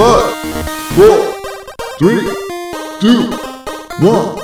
Five, 0.00 0.32
four, 0.96 1.34
three, 1.98 2.24
two, 3.00 3.28
one. 4.00 4.40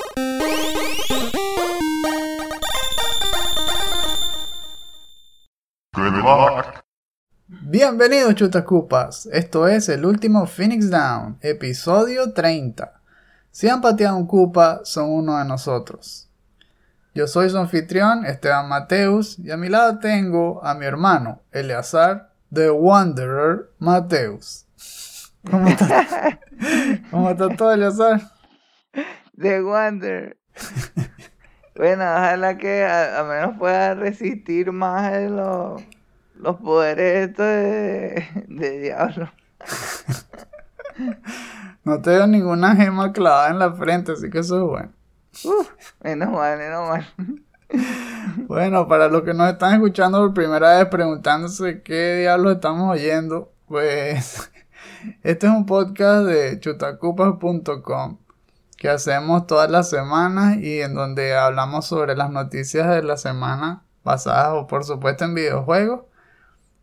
Good 5.94 6.12
luck. 6.12 6.84
Bienvenidos 7.48 8.34
chutacupas, 8.34 9.30
esto 9.32 9.66
es 9.66 9.88
el 9.88 10.04
último 10.04 10.44
Phoenix 10.44 10.90
Down, 10.90 11.38
episodio 11.40 12.34
30. 12.34 13.00
Si 13.50 13.66
han 13.70 13.80
pateado 13.80 14.18
un 14.18 14.26
cupa, 14.26 14.80
son 14.84 15.08
uno 15.08 15.38
de 15.38 15.46
nosotros. 15.46 16.28
Yo 17.14 17.26
soy 17.26 17.48
su 17.48 17.56
anfitrión, 17.56 18.26
Esteban 18.26 18.68
Mateus, 18.68 19.38
y 19.38 19.50
a 19.50 19.56
mi 19.56 19.70
lado 19.70 20.00
tengo 20.00 20.62
a 20.62 20.74
mi 20.74 20.84
hermano, 20.84 21.40
Eleazar, 21.50 22.30
The 22.52 22.68
Wanderer 22.68 23.70
Mateus. 23.78 24.65
¿Cómo 25.50 25.68
está? 25.68 26.38
¿Cómo 27.10 27.30
está 27.30 27.48
todo, 27.56 27.72
Eleazar? 27.72 28.20
The 29.38 29.62
Wonder. 29.62 30.38
bueno, 31.76 32.04
ojalá 32.04 32.56
que 32.56 32.84
a, 32.84 33.20
a 33.20 33.24
menos 33.24 33.58
pueda 33.58 33.94
resistir 33.94 34.72
más 34.72 35.30
los, 35.30 35.82
los 36.34 36.56
poderes 36.56 37.30
estos 37.30 37.46
de, 37.46 38.26
de 38.48 38.80
diablo. 38.80 39.30
No 41.84 42.00
te 42.00 42.10
veo 42.10 42.26
ninguna 42.26 42.74
gema 42.74 43.12
clavada 43.12 43.50
en 43.50 43.58
la 43.58 43.72
frente, 43.72 44.12
así 44.12 44.30
que 44.30 44.38
eso 44.40 44.56
es 44.56 44.62
bueno. 44.62 44.92
Menos 46.02 46.32
mal, 46.32 46.58
menos 46.58 46.88
mal. 46.88 47.06
Bueno, 48.46 48.88
para 48.88 49.08
los 49.08 49.22
que 49.22 49.34
nos 49.34 49.50
están 49.50 49.74
escuchando 49.74 50.18
por 50.18 50.34
primera 50.34 50.78
vez 50.78 50.86
preguntándose 50.86 51.82
qué 51.82 52.16
diablos 52.20 52.54
estamos 52.54 52.90
oyendo, 52.92 53.52
pues 53.66 54.50
este 55.22 55.46
es 55.46 55.52
un 55.52 55.66
podcast 55.66 56.26
de 56.26 56.58
chutacupas.com 56.60 58.18
que 58.76 58.88
hacemos 58.88 59.46
todas 59.46 59.70
las 59.70 59.88
semanas 59.88 60.58
y 60.58 60.80
en 60.80 60.94
donde 60.94 61.36
hablamos 61.36 61.86
sobre 61.86 62.14
las 62.16 62.30
noticias 62.30 62.88
de 62.88 63.02
la 63.02 63.16
semana 63.16 63.84
basadas, 64.04 64.66
por 64.66 64.84
supuesto, 64.84 65.24
en 65.24 65.34
videojuegos 65.34 66.02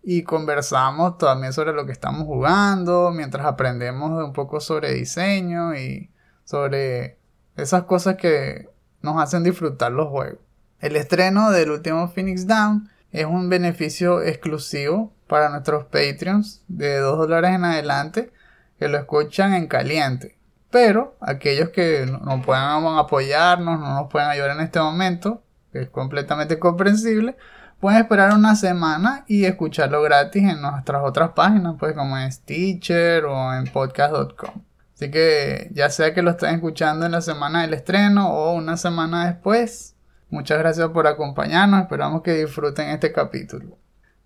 y 0.04 0.24
conversamos 0.24 1.18
también 1.18 1.54
sobre 1.54 1.74
lo 1.74 1.86
que 1.86 1.94
estamos 1.94 2.26
jugando 2.26 3.12
mientras 3.12 3.46
aprendemos 3.46 4.24
un 4.24 4.34
poco 4.34 4.60
sobre 4.60 4.94
diseño 4.94 5.76
y 5.76 6.12
sobre 6.44 7.18
esas 7.56 7.84
cosas 7.84 8.18
que 8.18 8.70
nos 9.02 9.22
hacen 9.22 9.44
disfrutar 9.44 9.92
los 9.92 10.10
juegos. 10.10 10.40
El 10.80 10.98
estreno 10.98 11.52
del 11.52 11.72
último 11.72 12.10
Phoenix 12.10 12.46
Down 12.46 12.90
es 13.14 13.26
un 13.26 13.48
beneficio 13.48 14.22
exclusivo 14.22 15.14
para 15.28 15.50
nuestros 15.50 15.86
Patreons 15.86 16.64
de 16.68 16.98
2 16.98 17.20
dólares 17.20 17.52
en 17.52 17.64
adelante 17.64 18.34
que 18.80 18.90
lo 18.90 18.98
escuchan 18.98 19.54
en 19.54 19.68
caliente. 19.68 20.38
Pero 20.72 21.16
aquellos 21.22 21.70
que 21.70 22.08
no 22.08 22.42
puedan 22.42 22.84
apoyarnos, 22.98 23.80
no 23.80 23.96
nos 23.96 24.10
pueden 24.10 24.30
ayudar 24.30 24.58
en 24.58 24.62
este 24.62 24.80
momento, 24.80 25.44
que 25.72 25.84
es 25.84 25.90
completamente 25.90 26.58
comprensible, 26.58 27.38
pueden 27.80 28.02
esperar 28.02 28.34
una 28.34 28.56
semana 28.56 29.24
y 29.28 29.46
escucharlo 29.46 30.02
gratis 30.02 30.44
en 30.44 30.62
nuestras 30.62 31.04
otras 31.04 31.30
páginas, 31.32 31.76
pues 31.78 31.94
como 31.94 32.18
en 32.18 32.32
Stitcher 32.32 33.26
o 33.26 33.54
en 33.54 33.66
podcast.com. 33.66 34.64
Así 34.96 35.12
que 35.12 35.70
ya 35.72 35.90
sea 35.90 36.16
que 36.16 36.24
lo 36.24 36.32
estén 36.32 36.56
escuchando 36.56 37.06
en 37.06 37.12
la 37.12 37.22
semana 37.22 37.62
del 37.62 37.76
estreno 37.76 38.34
o 38.34 38.54
una 38.54 38.78
semana 38.78 39.28
después, 39.28 39.93
muchas 40.34 40.58
gracias 40.58 40.90
por 40.90 41.06
acompañarnos, 41.08 41.82
esperamos 41.82 42.24
que 42.24 42.34
disfruten 42.34 42.90
este 42.90 43.12
capítulo. 43.12 43.78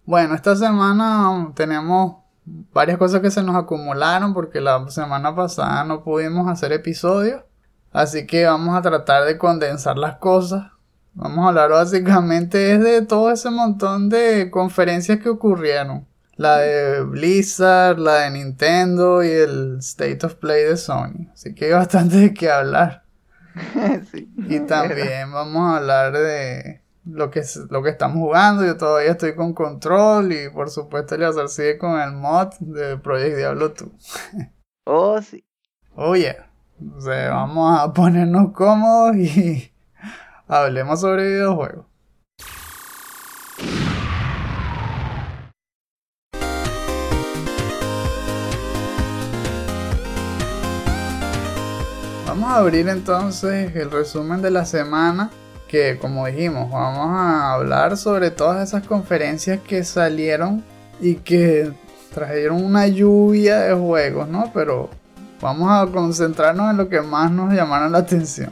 Bueno, 0.05 0.35
esta 0.35 0.55
semana 0.55 1.51
tenemos 1.53 2.23
varias 2.45 2.97
cosas 2.97 3.19
que 3.19 3.29
se 3.29 3.43
nos 3.43 3.57
acumularon 3.57 4.33
porque 4.33 4.61
la 4.61 4.89
semana 4.89 5.35
pasada 5.35 5.83
no 5.83 6.03
pudimos 6.03 6.47
hacer 6.47 6.71
episodios, 6.71 7.43
así 7.91 8.25
que 8.25 8.45
vamos 8.45 8.75
a 8.77 8.81
tratar 8.81 9.25
de 9.25 9.37
condensar 9.37 9.97
las 9.97 10.15
cosas. 10.15 10.71
Vamos 11.13 11.45
a 11.45 11.49
hablar 11.49 11.71
básicamente 11.71 12.77
de 12.77 13.01
todo 13.01 13.31
ese 13.31 13.49
montón 13.49 14.07
de 14.07 14.49
conferencias 14.49 15.19
que 15.19 15.29
ocurrieron. 15.29 16.07
La 16.35 16.57
de 16.59 17.01
Blizzard, 17.03 17.99
la 17.99 18.19
de 18.19 18.31
Nintendo 18.31 19.23
y 19.23 19.29
el 19.29 19.79
State 19.79 20.25
of 20.25 20.35
Play 20.35 20.63
de 20.63 20.77
Sony. 20.77 21.31
Así 21.33 21.53
que 21.53 21.65
hay 21.65 21.71
bastante 21.71 22.17
de 22.17 22.33
qué 22.33 22.51
hablar. 22.51 23.06
Sí, 24.11 24.29
Y 24.49 24.59
también 24.61 25.31
vamos 25.31 25.61
a 25.73 25.77
hablar 25.77 26.13
de 26.13 26.81
lo 27.05 27.31
que, 27.31 27.39
es- 27.39 27.65
lo 27.69 27.81
que 27.83 27.89
estamos 27.89 28.17
jugando. 28.17 28.65
Yo 28.65 28.77
todavía 28.77 29.11
estoy 29.11 29.35
con 29.35 29.53
control 29.53 30.31
y 30.33 30.49
por 30.49 30.69
supuesto 30.69 31.15
Eleazar 31.15 31.49
sigue 31.49 31.77
con 31.77 31.99
el 31.99 32.11
mod 32.13 32.49
de 32.59 32.97
Project 32.97 33.37
Diablo 33.37 33.69
2. 33.69 33.89
Oh, 34.89 35.21
sí. 35.21 35.43
Oh 35.95 36.15
yeah. 36.15 36.49
O 36.95 37.01
sea, 37.01 37.31
vamos 37.31 37.77
a 37.81 37.91
ponernos 37.91 38.53
cómodos 38.53 39.17
y 39.17 39.73
hablemos 40.47 41.01
sobre 41.01 41.27
videojuegos. 41.27 41.86
Abrir 52.57 52.89
entonces 52.89 53.75
el 53.75 53.91
resumen 53.91 54.41
de 54.41 54.51
la 54.51 54.65
semana 54.65 55.29
que 55.67 55.97
como 55.99 56.25
dijimos 56.25 56.71
vamos 56.71 57.09
a 57.11 57.53
hablar 57.53 57.97
sobre 57.97 58.31
todas 58.31 58.67
esas 58.67 58.87
conferencias 58.87 59.59
que 59.59 59.83
salieron 59.83 60.63
y 60.99 61.15
que 61.15 61.71
trajeron 62.13 62.65
una 62.65 62.87
lluvia 62.87 63.59
de 63.59 63.75
juegos, 63.75 64.27
¿no? 64.27 64.49
Pero 64.53 64.89
vamos 65.39 65.69
a 65.69 65.91
concentrarnos 65.91 66.71
en 66.71 66.77
lo 66.77 66.89
que 66.89 67.01
más 67.01 67.31
nos 67.31 67.53
llamaron 67.53 67.91
la 67.91 67.99
atención. 67.99 68.51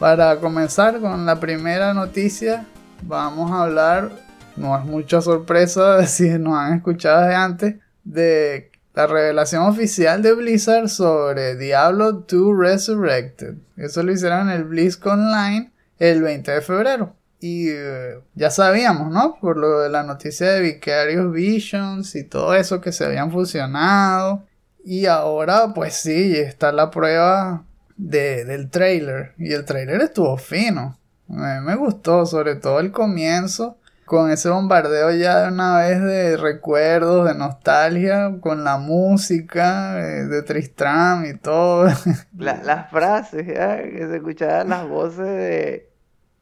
Para 0.00 0.40
comenzar 0.40 1.00
con 1.00 1.24
la 1.24 1.38
primera 1.38 1.94
noticia, 1.94 2.66
vamos 3.02 3.52
a 3.52 3.62
hablar, 3.62 4.10
no 4.56 4.76
es 4.76 4.84
mucha 4.84 5.20
sorpresa 5.20 6.04
si 6.06 6.30
nos 6.30 6.54
han 6.54 6.74
escuchado 6.74 7.28
de 7.28 7.34
antes, 7.34 7.76
de 8.02 8.72
la 8.94 9.06
revelación 9.06 9.62
oficial 9.64 10.22
de 10.22 10.34
Blizzard 10.34 10.88
sobre 10.88 11.56
Diablo 11.56 12.12
2 12.12 12.56
Resurrected. 12.56 13.54
Eso 13.76 14.02
lo 14.02 14.12
hicieron 14.12 14.48
en 14.50 14.56
el 14.56 14.64
BlizzCon 14.64 15.20
Online 15.26 15.72
el 15.98 16.22
20 16.22 16.50
de 16.52 16.60
febrero. 16.62 17.14
Y 17.40 17.68
eh, 17.70 18.20
ya 18.34 18.50
sabíamos, 18.50 19.10
¿no? 19.12 19.36
Por 19.40 19.56
lo 19.56 19.80
de 19.80 19.90
la 19.90 20.02
noticia 20.04 20.48
de 20.50 20.60
Vicarious 20.60 21.30
Visions 21.32 22.14
y 22.14 22.24
todo 22.24 22.54
eso 22.54 22.80
que 22.80 22.92
se 22.92 23.04
habían 23.04 23.30
fusionado. 23.32 24.44
Y 24.84 25.06
ahora, 25.06 25.72
pues 25.74 25.94
sí, 25.94 26.36
está 26.36 26.70
la 26.72 26.90
prueba 26.90 27.64
de- 27.96 28.44
del 28.44 28.70
trailer. 28.70 29.32
Y 29.38 29.52
el 29.52 29.64
trailer 29.64 30.00
estuvo 30.02 30.36
fino. 30.36 30.98
Me, 31.26 31.60
me 31.60 31.74
gustó, 31.74 32.24
sobre 32.26 32.54
todo 32.56 32.80
el 32.80 32.92
comienzo. 32.92 33.76
Con 34.04 34.30
ese 34.30 34.50
bombardeo 34.50 35.12
ya 35.12 35.42
de 35.42 35.48
una 35.48 35.78
vez 35.78 36.00
de 36.02 36.36
recuerdos, 36.36 37.26
de 37.26 37.34
nostalgia, 37.34 38.36
con 38.40 38.62
la 38.62 38.76
música 38.76 39.98
eh, 39.98 40.24
de 40.26 40.42
Tristram 40.42 41.24
y 41.24 41.34
todo. 41.38 41.88
La- 42.38 42.62
las 42.62 42.90
frases, 42.90 43.46
ya, 43.46 43.82
que 43.82 44.06
se 44.06 44.16
escuchaban 44.16 44.68
las 44.68 44.86
voces 44.88 45.26
de, 45.26 45.88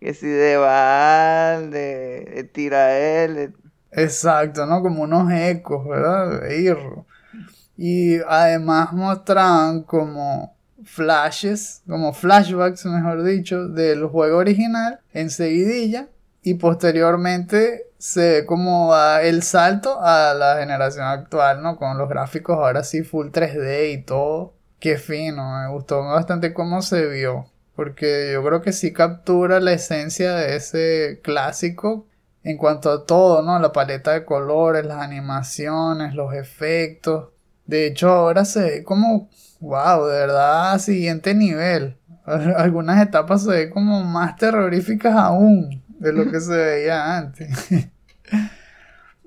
que 0.01 0.13
si 0.15 0.27
de 0.27 0.57
Val, 0.57 1.71
de, 1.71 2.33
de 2.35 2.45
Tirael, 2.45 3.35
de- 3.35 3.53
Exacto, 3.93 4.67
¿no? 4.67 4.83
Como 4.83 5.03
unos 5.03 5.31
ecos, 5.33 5.87
¿verdad? 5.87 6.41
De 6.41 6.61
Irro. 6.63 7.07
Y 7.77 8.19
además 8.29 8.93
mostraban 8.93 9.83
como 9.83 10.57
flashes, 10.85 11.83
como 11.87 12.13
flashbacks, 12.13 12.87
mejor 12.87 13.23
dicho, 13.23 13.69
del 13.69 14.07
juego 14.07 14.39
original 14.39 15.01
en 15.13 15.31
seguidilla. 15.31 16.09
Y 16.43 16.55
posteriormente 16.55 17.87
se 17.99 18.21
ve 18.41 18.47
como 18.47 18.93
el 19.23 19.43
salto 19.43 20.01
a 20.03 20.35
la 20.35 20.57
generación 20.59 21.05
actual, 21.07 21.63
¿no? 21.63 21.77
Con 21.77 21.99
los 21.99 22.09
gráficos 22.09 22.57
ahora 22.57 22.83
sí 22.85 23.03
full 23.05 23.29
3D 23.31 23.93
y 23.93 24.03
todo. 24.03 24.55
Qué 24.81 24.99
fino, 24.99 25.61
me 25.61 25.69
gustó 25.73 26.03
bastante 26.05 26.53
cómo 26.53 26.83
se 26.83 27.07
vio. 27.07 27.47
Porque 27.77 28.31
yo 28.33 28.43
creo 28.45 28.61
que 28.61 28.73
sí 28.73 28.93
captura 28.93 29.61
la 29.61 29.73
esencia 29.73 30.35
de 30.35 30.57
ese 30.57 31.21
clásico 31.23 32.07
en 32.43 32.57
cuanto 32.59 32.91
a 32.91 33.07
todo, 33.07 33.43
¿no? 33.43 33.59
La 33.61 33.73
paleta 33.73 34.13
de 34.13 34.25
colores, 34.25 34.85
las 34.85 35.01
animaciones, 35.01 36.15
los 36.15 36.35
efectos. 36.35 37.29
De 37.67 37.87
hecho, 37.87 38.09
ahora 38.11 38.45
se 38.45 38.61
ve 38.63 38.83
como, 38.85 39.29
wow, 39.61 40.07
de 40.07 40.19
verdad, 40.19 40.79
siguiente 40.81 41.35
nivel. 41.35 41.97
Al- 42.25 42.55
Algunas 42.57 43.01
etapas 43.01 43.45
se 43.45 43.51
ven 43.51 43.71
como 43.71 44.03
más 44.05 44.37
terroríficas 44.37 45.15
aún 45.15 45.82
de 46.03 46.13
lo 46.13 46.31
que 46.31 46.41
se 46.41 46.57
veía 46.57 47.17
antes. 47.17 47.49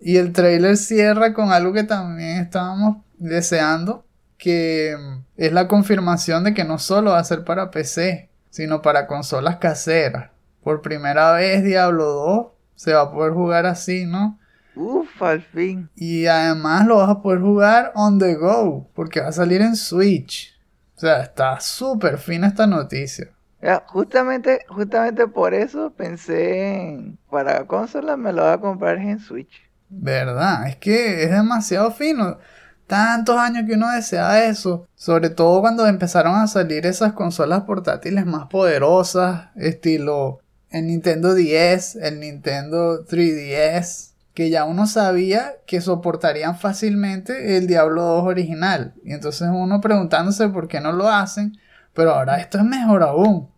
y 0.02 0.18
el 0.18 0.34
trailer 0.34 0.76
cierra 0.76 1.34
con 1.34 1.52
algo 1.52 1.72
que 1.72 1.84
también 1.84 2.42
estábamos 2.42 2.98
deseando, 3.18 4.06
que 4.38 4.98
es 5.38 5.54
la 5.54 5.70
confirmación 5.70 6.44
de 6.44 6.54
que 6.54 6.66
no 6.66 6.78
solo 6.78 7.12
va 7.12 7.20
a 7.20 7.24
ser 7.24 7.46
para 7.46 7.72
PC, 7.72 8.30
sino 8.50 8.82
para 8.82 9.08
consolas 9.08 9.56
caseras. 9.56 10.32
Por 10.64 10.82
primera 10.82 11.32
vez 11.32 11.64
Diablo 11.64 12.06
2 12.06 12.48
se 12.76 12.94
va 12.94 13.04
a 13.04 13.12
poder 13.12 13.32
jugar 13.32 13.66
así, 13.66 14.06
¿no? 14.06 14.38
Uf, 14.76 15.22
al 15.22 15.42
fin. 15.42 15.90
Y 15.96 16.26
además 16.26 16.86
lo 16.86 16.98
vas 16.98 17.10
a 17.10 17.22
poder 17.22 17.40
jugar 17.40 17.94
on 17.96 18.20
the 18.20 18.36
go, 18.36 18.90
porque 18.94 19.22
va 19.22 19.30
a 19.30 19.32
salir 19.32 19.62
en 19.62 19.78
Switch. 19.78 20.54
O 20.98 21.00
sea, 21.00 21.22
está 21.22 21.58
súper 21.62 22.18
fina 22.18 22.48
esta 22.48 22.68
noticia. 22.68 23.30
Ya, 23.66 23.84
justamente, 23.88 24.64
justamente 24.70 25.28
por 25.28 25.56
eso 25.56 25.92
pensé 25.92 26.84
en, 26.84 27.18
para 27.32 27.66
consola 27.66 28.16
me 28.16 28.32
lo 28.32 28.44
voy 28.44 28.52
a 28.52 28.60
comprar 28.60 29.00
en 29.00 29.18
Switch. 29.18 29.68
¿Verdad? 29.90 30.68
Es 30.68 30.76
que 30.76 31.24
es 31.24 31.32
demasiado 31.32 31.90
fino. 31.90 32.38
Tantos 32.86 33.36
años 33.38 33.64
que 33.68 33.74
uno 33.74 33.90
desea 33.90 34.46
eso. 34.46 34.88
Sobre 34.94 35.32
todo 35.32 35.62
cuando 35.62 35.88
empezaron 35.88 36.36
a 36.36 36.46
salir 36.46 36.86
esas 36.86 37.14
consolas 37.14 37.62
portátiles 37.62 38.28
más 38.28 38.50
poderosas. 38.50 39.48
Estilo 39.56 40.42
el 40.70 40.86
Nintendo 40.86 41.34
10, 41.34 41.96
el 41.96 42.20
Nintendo 42.20 43.04
3DS. 43.04 44.12
Que 44.36 44.52
ya 44.52 44.66
uno 44.66 44.86
sabía 44.86 45.54
que 45.66 45.82
soportarían 45.82 46.56
fácilmente 46.60 47.58
el 47.58 47.66
Diablo 47.66 48.04
2 48.04 48.26
original. 48.26 48.94
Y 49.04 49.14
entonces 49.14 49.50
uno 49.52 49.82
preguntándose 49.82 50.50
por 50.50 50.68
qué 50.68 50.82
no 50.82 50.92
lo 50.92 51.10
hacen. 51.10 51.58
Pero 51.96 52.14
ahora 52.14 52.38
esto 52.38 52.60
es 52.60 52.64
mejor 52.64 53.02
aún. 53.02 53.55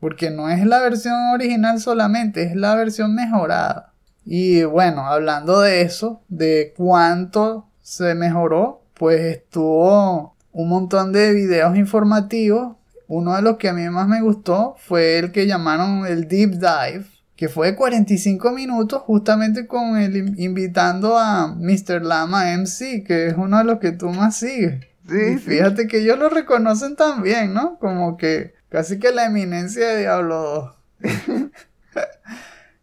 Porque 0.00 0.30
no 0.30 0.48
es 0.48 0.64
la 0.66 0.80
versión 0.80 1.14
original 1.34 1.78
solamente, 1.80 2.42
es 2.44 2.56
la 2.56 2.74
versión 2.74 3.14
mejorada. 3.14 3.92
Y 4.24 4.64
bueno, 4.64 5.06
hablando 5.06 5.60
de 5.60 5.82
eso, 5.82 6.22
de 6.28 6.72
cuánto 6.76 7.68
se 7.82 8.14
mejoró, 8.14 8.82
pues 8.94 9.20
estuvo 9.20 10.36
un 10.52 10.68
montón 10.68 11.12
de 11.12 11.32
videos 11.32 11.76
informativos. 11.76 12.76
Uno 13.08 13.34
de 13.34 13.42
los 13.42 13.56
que 13.56 13.68
a 13.68 13.72
mí 13.72 13.88
más 13.88 14.06
me 14.06 14.22
gustó 14.22 14.76
fue 14.78 15.18
el 15.18 15.32
que 15.32 15.46
llamaron 15.46 16.06
el 16.06 16.28
Deep 16.28 16.52
Dive, 16.52 17.06
que 17.34 17.48
fue 17.48 17.68
de 17.68 17.76
45 17.76 18.52
minutos 18.52 19.02
justamente 19.02 19.66
con 19.66 19.96
el 19.96 20.38
invitando 20.38 21.18
a 21.18 21.48
Mr. 21.48 22.02
Lama 22.02 22.56
MC, 22.56 23.02
que 23.02 23.28
es 23.28 23.34
uno 23.36 23.58
de 23.58 23.64
los 23.64 23.78
que 23.80 23.92
tú 23.92 24.10
más 24.10 24.36
sigues. 24.36 24.84
Sí, 25.08 25.32
Y 25.34 25.38
fíjate 25.38 25.88
que 25.88 25.98
ellos 26.02 26.18
lo 26.18 26.28
reconocen 26.28 26.94
también, 26.94 27.52
¿no? 27.52 27.78
Como 27.78 28.16
que 28.16 28.54
casi 28.70 28.98
que 28.98 29.12
la 29.12 29.26
eminencia 29.26 29.88
de 29.88 29.98
Diablo 30.00 30.76
2. 31.02 31.10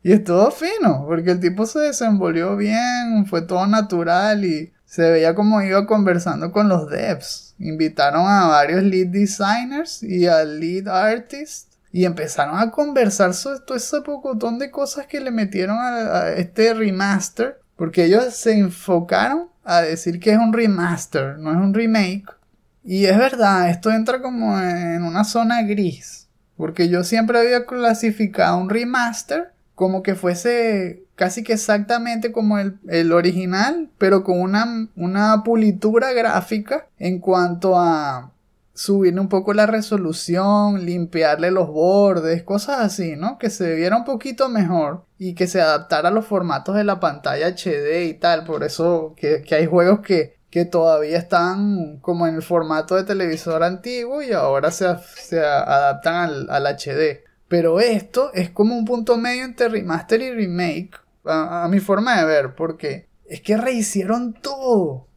y 0.04 0.12
estuvo 0.12 0.52
fino, 0.52 1.06
porque 1.08 1.32
el 1.32 1.40
tipo 1.40 1.66
se 1.66 1.80
desenvolvió 1.80 2.56
bien, 2.56 3.26
fue 3.28 3.42
todo 3.42 3.66
natural 3.66 4.46
y 4.46 4.74
se 4.86 5.10
veía 5.10 5.34
como 5.34 5.62
iba 5.62 5.86
conversando 5.88 6.52
con 6.52 6.70
los 6.70 6.90
devs. 6.90 7.56
Invitaron 7.60 8.26
a 8.28 8.48
varios 8.48 8.84
lead 8.84 9.08
designers 9.08 10.04
y 10.04 10.28
al 10.28 10.60
lead 10.60 10.88
artist 10.88 11.74
y 11.92 12.06
empezaron 12.06 12.60
a 12.60 12.70
conversar 12.70 13.34
sobre 13.34 13.60
todo 13.62 13.78
ese 13.78 14.02
pocotón 14.02 14.60
de 14.60 14.70
cosas 14.70 15.08
que 15.08 15.20
le 15.20 15.32
metieron 15.32 15.78
a, 15.78 16.22
a 16.22 16.34
este 16.34 16.74
remaster, 16.74 17.60
porque 17.76 18.06
ellos 18.06 18.34
se 18.36 18.58
enfocaron 18.58 19.50
a 19.64 19.82
decir 19.82 20.20
que 20.20 20.32
es 20.32 20.38
un 20.38 20.54
remaster, 20.54 21.38
no 21.38 21.52
es 21.52 21.58
un 21.58 21.74
remake. 21.74 22.26
Y 22.88 23.06
es 23.06 23.18
verdad, 23.18 23.70
esto 23.70 23.92
entra 23.92 24.22
como 24.22 24.58
en 24.58 25.04
una 25.04 25.26
zona 25.26 25.62
gris. 25.64 26.30
Porque 26.56 26.88
yo 26.88 27.04
siempre 27.04 27.38
había 27.38 27.66
clasificado 27.66 28.58
un 28.58 28.70
remaster 28.70 29.52
como 29.76 30.02
que 30.02 30.16
fuese 30.16 31.04
casi 31.16 31.44
que 31.44 31.52
exactamente 31.52 32.32
como 32.32 32.58
el, 32.58 32.80
el 32.88 33.12
original, 33.12 33.90
pero 33.98 34.24
con 34.24 34.40
una, 34.40 34.88
una 34.96 35.44
pulitura 35.44 36.14
gráfica 36.14 36.88
en 36.98 37.20
cuanto 37.20 37.78
a 37.78 38.32
subirle 38.74 39.20
un 39.20 39.28
poco 39.28 39.54
la 39.54 39.66
resolución, 39.66 40.86
limpiarle 40.86 41.52
los 41.52 41.68
bordes, 41.68 42.44
cosas 42.44 42.80
así, 42.80 43.18
¿no? 43.18 43.38
Que 43.38 43.50
se 43.50 43.76
viera 43.76 43.98
un 43.98 44.06
poquito 44.06 44.48
mejor 44.48 45.04
y 45.18 45.34
que 45.34 45.48
se 45.48 45.60
adaptara 45.60 46.08
a 46.08 46.12
los 46.14 46.26
formatos 46.26 46.76
de 46.76 46.86
la 46.86 47.02
pantalla 47.02 47.48
HD 47.48 48.06
y 48.06 48.14
tal. 48.14 48.46
Por 48.46 48.64
eso 48.64 49.14
que, 49.18 49.42
que 49.42 49.56
hay 49.56 49.66
juegos 49.66 50.00
que, 50.00 50.37
que 50.50 50.66
todavía 50.66 51.18
están 51.18 51.98
como 51.98 52.28
en 52.28 52.36
el 52.36 52.42
formato 52.42 52.96
de 52.96 53.04
televisor 53.04 53.64
antiguo 53.64 54.22
y 54.22 54.32
ahora 54.32 54.72
se, 54.72 54.88
se 55.16 55.40
adaptan 55.40 56.16
al, 56.16 56.50
al, 56.50 56.66
HD. 56.66 57.24
Pero 57.48 57.80
esto 57.80 58.32
es 58.34 58.50
como 58.50 58.76
un 58.78 58.86
punto 58.86 59.18
medio 59.18 59.44
entre 59.44 59.70
remaster 59.70 60.22
y 60.22 60.32
remake, 60.32 61.00
a, 61.26 61.66
a 61.66 61.68
mi 61.68 61.80
forma 61.80 62.20
de 62.20 62.26
ver, 62.26 62.56
porque 62.56 63.08
es 63.26 63.42
que 63.42 63.58
rehicieron 63.58 64.34
todo. 64.34 65.08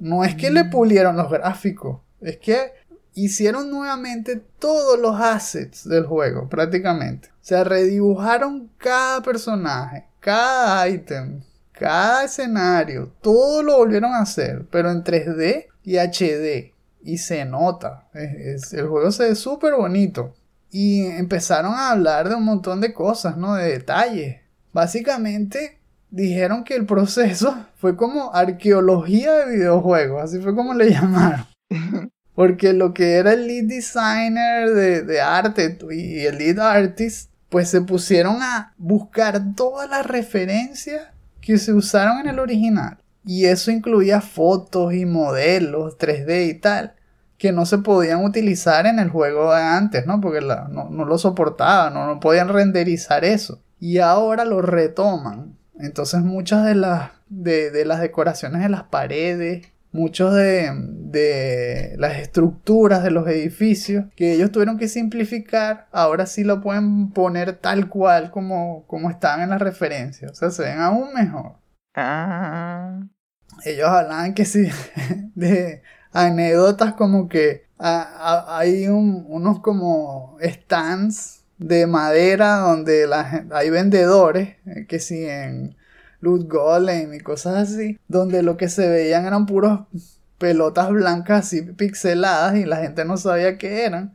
No 0.00 0.24
es 0.24 0.34
que 0.34 0.50
le 0.50 0.64
pulieron 0.64 1.16
los 1.16 1.30
gráficos, 1.30 2.00
es 2.20 2.36
que 2.38 2.72
hicieron 3.14 3.70
nuevamente 3.70 4.36
todos 4.58 4.98
los 4.98 5.18
assets 5.20 5.88
del 5.88 6.04
juego, 6.04 6.48
prácticamente. 6.48 7.28
O 7.28 7.46
sea, 7.46 7.64
redibujaron 7.64 8.70
cada 8.78 9.22
personaje, 9.22 10.06
cada 10.20 10.88
ítem, 10.88 11.42
cada 11.74 12.24
escenario, 12.24 13.12
todo 13.20 13.62
lo 13.62 13.78
volvieron 13.78 14.12
a 14.12 14.20
hacer, 14.20 14.66
pero 14.70 14.90
en 14.90 15.02
3D 15.02 15.66
y 15.82 15.96
HD. 15.96 16.72
Y 17.02 17.18
se 17.18 17.44
nota, 17.44 18.08
el 18.14 18.86
juego 18.86 19.10
se 19.10 19.28
ve 19.28 19.34
súper 19.34 19.74
bonito. 19.74 20.34
Y 20.70 21.04
empezaron 21.04 21.74
a 21.74 21.90
hablar 21.90 22.28
de 22.28 22.34
un 22.34 22.44
montón 22.44 22.80
de 22.80 22.94
cosas, 22.94 23.36
¿no? 23.36 23.54
De 23.54 23.72
detalles. 23.72 24.40
Básicamente 24.72 25.78
dijeron 26.10 26.64
que 26.64 26.74
el 26.76 26.86
proceso 26.86 27.66
fue 27.76 27.96
como 27.96 28.34
arqueología 28.34 29.32
de 29.32 29.56
videojuegos, 29.56 30.22
así 30.22 30.40
fue 30.40 30.54
como 30.54 30.74
le 30.74 30.90
llamaron. 30.90 31.46
Porque 32.34 32.72
lo 32.72 32.94
que 32.94 33.16
era 33.16 33.32
el 33.32 33.46
lead 33.46 33.64
designer 33.64 34.70
de, 34.70 35.02
de, 35.02 35.20
arte 35.20 35.78
y 35.90 36.20
el 36.20 36.38
lead 36.38 36.58
artist, 36.58 37.30
pues 37.48 37.68
se 37.68 37.80
pusieron 37.80 38.42
a 38.42 38.74
buscar 38.76 39.54
todas 39.54 39.88
las 39.88 40.06
referencias 40.06 41.13
que 41.44 41.58
se 41.58 41.72
usaron 41.72 42.20
en 42.20 42.28
el 42.28 42.38
original. 42.38 42.98
Y 43.24 43.46
eso 43.46 43.70
incluía 43.70 44.20
fotos 44.20 44.94
y 44.94 45.06
modelos 45.06 45.96
3D 45.98 46.48
y 46.48 46.54
tal, 46.54 46.94
que 47.38 47.52
no 47.52 47.66
se 47.66 47.78
podían 47.78 48.24
utilizar 48.24 48.86
en 48.86 48.98
el 48.98 49.10
juego 49.10 49.54
de 49.54 49.62
antes, 49.62 50.06
¿no? 50.06 50.20
Porque 50.20 50.40
la, 50.40 50.68
no, 50.68 50.88
no, 50.90 51.04
lo 51.04 51.18
soportaban, 51.18 51.94
no, 51.94 52.06
no 52.06 52.20
podían 52.20 52.48
renderizar 52.48 53.24
eso. 53.24 53.62
Y 53.80 53.98
ahora 53.98 54.44
lo 54.44 54.62
retoman. 54.62 55.56
Entonces 55.78 56.20
muchas 56.22 56.64
de 56.64 56.74
las, 56.74 57.10
de, 57.28 57.70
de 57.70 57.84
las 57.84 58.00
decoraciones 58.00 58.62
de 58.62 58.68
las 58.68 58.84
paredes 58.84 59.66
muchos 59.94 60.34
de, 60.34 60.72
de, 60.74 61.94
las 61.98 62.18
estructuras 62.18 63.04
de 63.04 63.12
los 63.12 63.28
edificios 63.28 64.06
que 64.16 64.32
ellos 64.32 64.50
tuvieron 64.50 64.76
que 64.76 64.88
simplificar, 64.88 65.86
ahora 65.92 66.26
sí 66.26 66.42
lo 66.42 66.60
pueden 66.60 67.10
poner 67.12 67.52
tal 67.58 67.88
cual 67.88 68.32
como, 68.32 68.84
como 68.88 69.08
están 69.08 69.40
en 69.40 69.50
las 69.50 69.62
referencias. 69.62 70.32
O 70.32 70.34
sea, 70.34 70.50
se 70.50 70.64
ven 70.64 70.80
aún 70.80 71.14
mejor. 71.14 71.58
Ah. 71.94 73.02
Ellos 73.64 73.88
hablaban 73.88 74.34
que 74.34 74.44
sí, 74.44 74.68
de 75.36 75.82
anécdotas 76.12 76.94
como 76.94 77.28
que 77.28 77.66
a, 77.78 78.02
a, 78.02 78.58
hay 78.58 78.88
un, 78.88 79.24
unos 79.28 79.60
como 79.60 80.36
stands 80.42 81.44
de 81.58 81.86
madera 81.86 82.56
donde 82.56 83.06
la, 83.06 83.46
hay 83.52 83.70
vendedores, 83.70 84.56
que 84.88 84.98
sí, 84.98 85.24
en 85.24 85.76
Loot 86.24 86.48
Golem 86.48 87.14
y 87.14 87.20
cosas 87.20 87.70
así, 87.70 87.98
donde 88.08 88.42
lo 88.42 88.56
que 88.56 88.68
se 88.68 88.88
veían 88.88 89.26
eran 89.26 89.46
puros 89.46 89.80
pelotas 90.38 90.90
blancas 90.90 91.46
así 91.46 91.62
pixeladas 91.62 92.56
y 92.56 92.64
la 92.64 92.78
gente 92.78 93.04
no 93.04 93.16
sabía 93.16 93.58
qué 93.58 93.84
eran. 93.84 94.14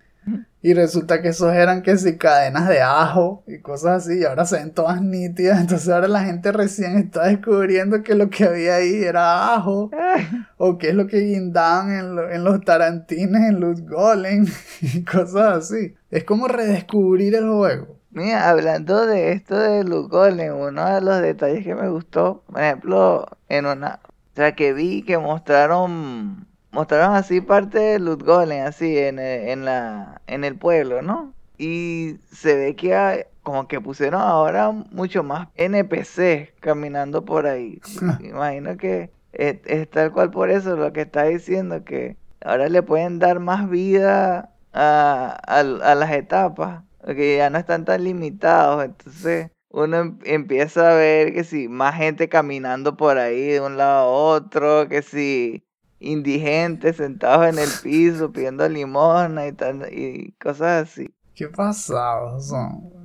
Y 0.62 0.74
resulta 0.74 1.22
que 1.22 1.30
esos 1.30 1.54
eran 1.54 1.82
que 1.82 1.98
si 1.98 2.18
cadenas 2.18 2.68
de 2.68 2.82
ajo 2.82 3.44
y 3.48 3.60
cosas 3.60 4.06
así, 4.06 4.20
y 4.20 4.26
ahora 4.26 4.46
se 4.46 4.58
ven 4.58 4.74
todas 4.74 5.02
nítidas. 5.02 5.60
Entonces 5.62 5.88
ahora 5.88 6.08
la 6.10 6.24
gente 6.26 6.52
recién 6.52 6.98
está 6.98 7.28
descubriendo 7.28 8.04
que 8.04 8.14
lo 8.16 8.30
que 8.30 8.44
había 8.44 8.76
ahí 8.76 9.04
era 9.04 9.56
ajo, 9.56 9.90
o 10.58 10.78
que 10.78 10.90
es 10.90 10.96
lo 10.96 11.08
que 11.08 11.22
guindaban 11.22 11.92
en, 11.94 12.16
lo, 12.16 12.30
en 12.30 12.44
los 12.44 12.62
tarantines, 12.62 13.50
en 13.50 13.60
Loot 13.62 13.88
Golem 13.88 14.46
y 14.82 15.04
cosas 15.04 15.72
así. 15.72 15.96
Es 16.12 16.26
como 16.26 16.48
redescubrir 16.48 17.36
el 17.36 17.50
juego. 17.50 17.99
Mira, 18.12 18.50
hablando 18.50 19.06
de 19.06 19.34
esto 19.34 19.56
de 19.56 19.84
Golem, 19.84 20.56
uno 20.56 20.86
de 20.96 21.02
los 21.02 21.22
detalles 21.22 21.64
que 21.64 21.76
me 21.76 21.90
gustó, 21.90 22.44
por 22.48 22.60
ejemplo, 22.60 23.28
en 23.50 23.68
una, 23.68 24.00
o 24.04 24.36
sea, 24.36 24.56
que 24.56 24.74
vi 24.74 25.04
que 25.04 25.20
mostraron, 25.20 26.48
mostraron 26.72 27.16
así 27.16 27.40
parte 27.40 27.78
de 27.78 28.16
Golem, 28.16 28.66
así, 28.66 28.98
en 28.98 29.20
el, 29.20 29.50
en 29.50 29.66
la, 29.66 30.22
en 30.26 30.44
el 30.44 30.56
pueblo, 30.56 31.04
¿no? 31.04 31.34
Y 31.60 32.16
se 32.32 32.56
ve 32.56 32.76
que 32.76 32.96
hay, 32.96 33.24
como 33.44 33.68
que 33.68 33.80
pusieron 33.80 34.22
ahora 34.22 34.72
mucho 34.72 35.22
más 35.22 35.50
NPC 35.56 36.54
caminando 36.62 37.26
por 37.26 37.46
ahí. 37.46 37.80
Imagino 38.24 38.76
que 38.78 39.12
es, 39.34 39.58
es, 39.66 39.88
tal 39.88 40.12
cual 40.12 40.32
por 40.32 40.50
eso 40.50 40.76
lo 40.76 40.94
que 40.94 41.02
está 41.02 41.26
diciendo, 41.26 41.84
que 41.84 42.18
ahora 42.44 42.70
le 42.70 42.82
pueden 42.82 43.20
dar 43.20 43.40
más 43.40 43.70
vida 43.70 44.52
a, 44.74 45.38
a, 45.46 45.60
a 45.60 45.96
las 45.96 46.12
etapas 46.12 46.84
porque 47.04 47.38
ya 47.38 47.50
no 47.50 47.58
están 47.58 47.86
tan 47.86 48.04
limitados, 48.04 48.84
entonces 48.84 49.52
uno 49.70 50.18
empieza 50.26 50.92
a 50.92 50.96
ver 50.96 51.34
que 51.34 51.44
si 51.44 51.68
más 51.68 51.96
gente 51.96 52.28
caminando 52.28 52.98
por 52.98 53.18
ahí 53.18 53.48
de 53.48 53.62
un 53.62 53.78
lado 53.78 54.00
a 54.00 54.06
otro, 54.06 54.88
que 54.88 55.02
si 55.02 55.64
indigentes 56.00 56.98
sentados 56.98 57.48
en 57.48 57.60
el 57.60 57.70
piso 57.84 58.32
pidiendo 58.32 58.68
limosna 58.68 59.48
y, 59.48 59.52
tal, 59.52 59.88
y 59.92 60.32
cosas 60.34 60.90
así. 60.90 61.14
Qué 61.36 61.48
pasados. 61.48 62.52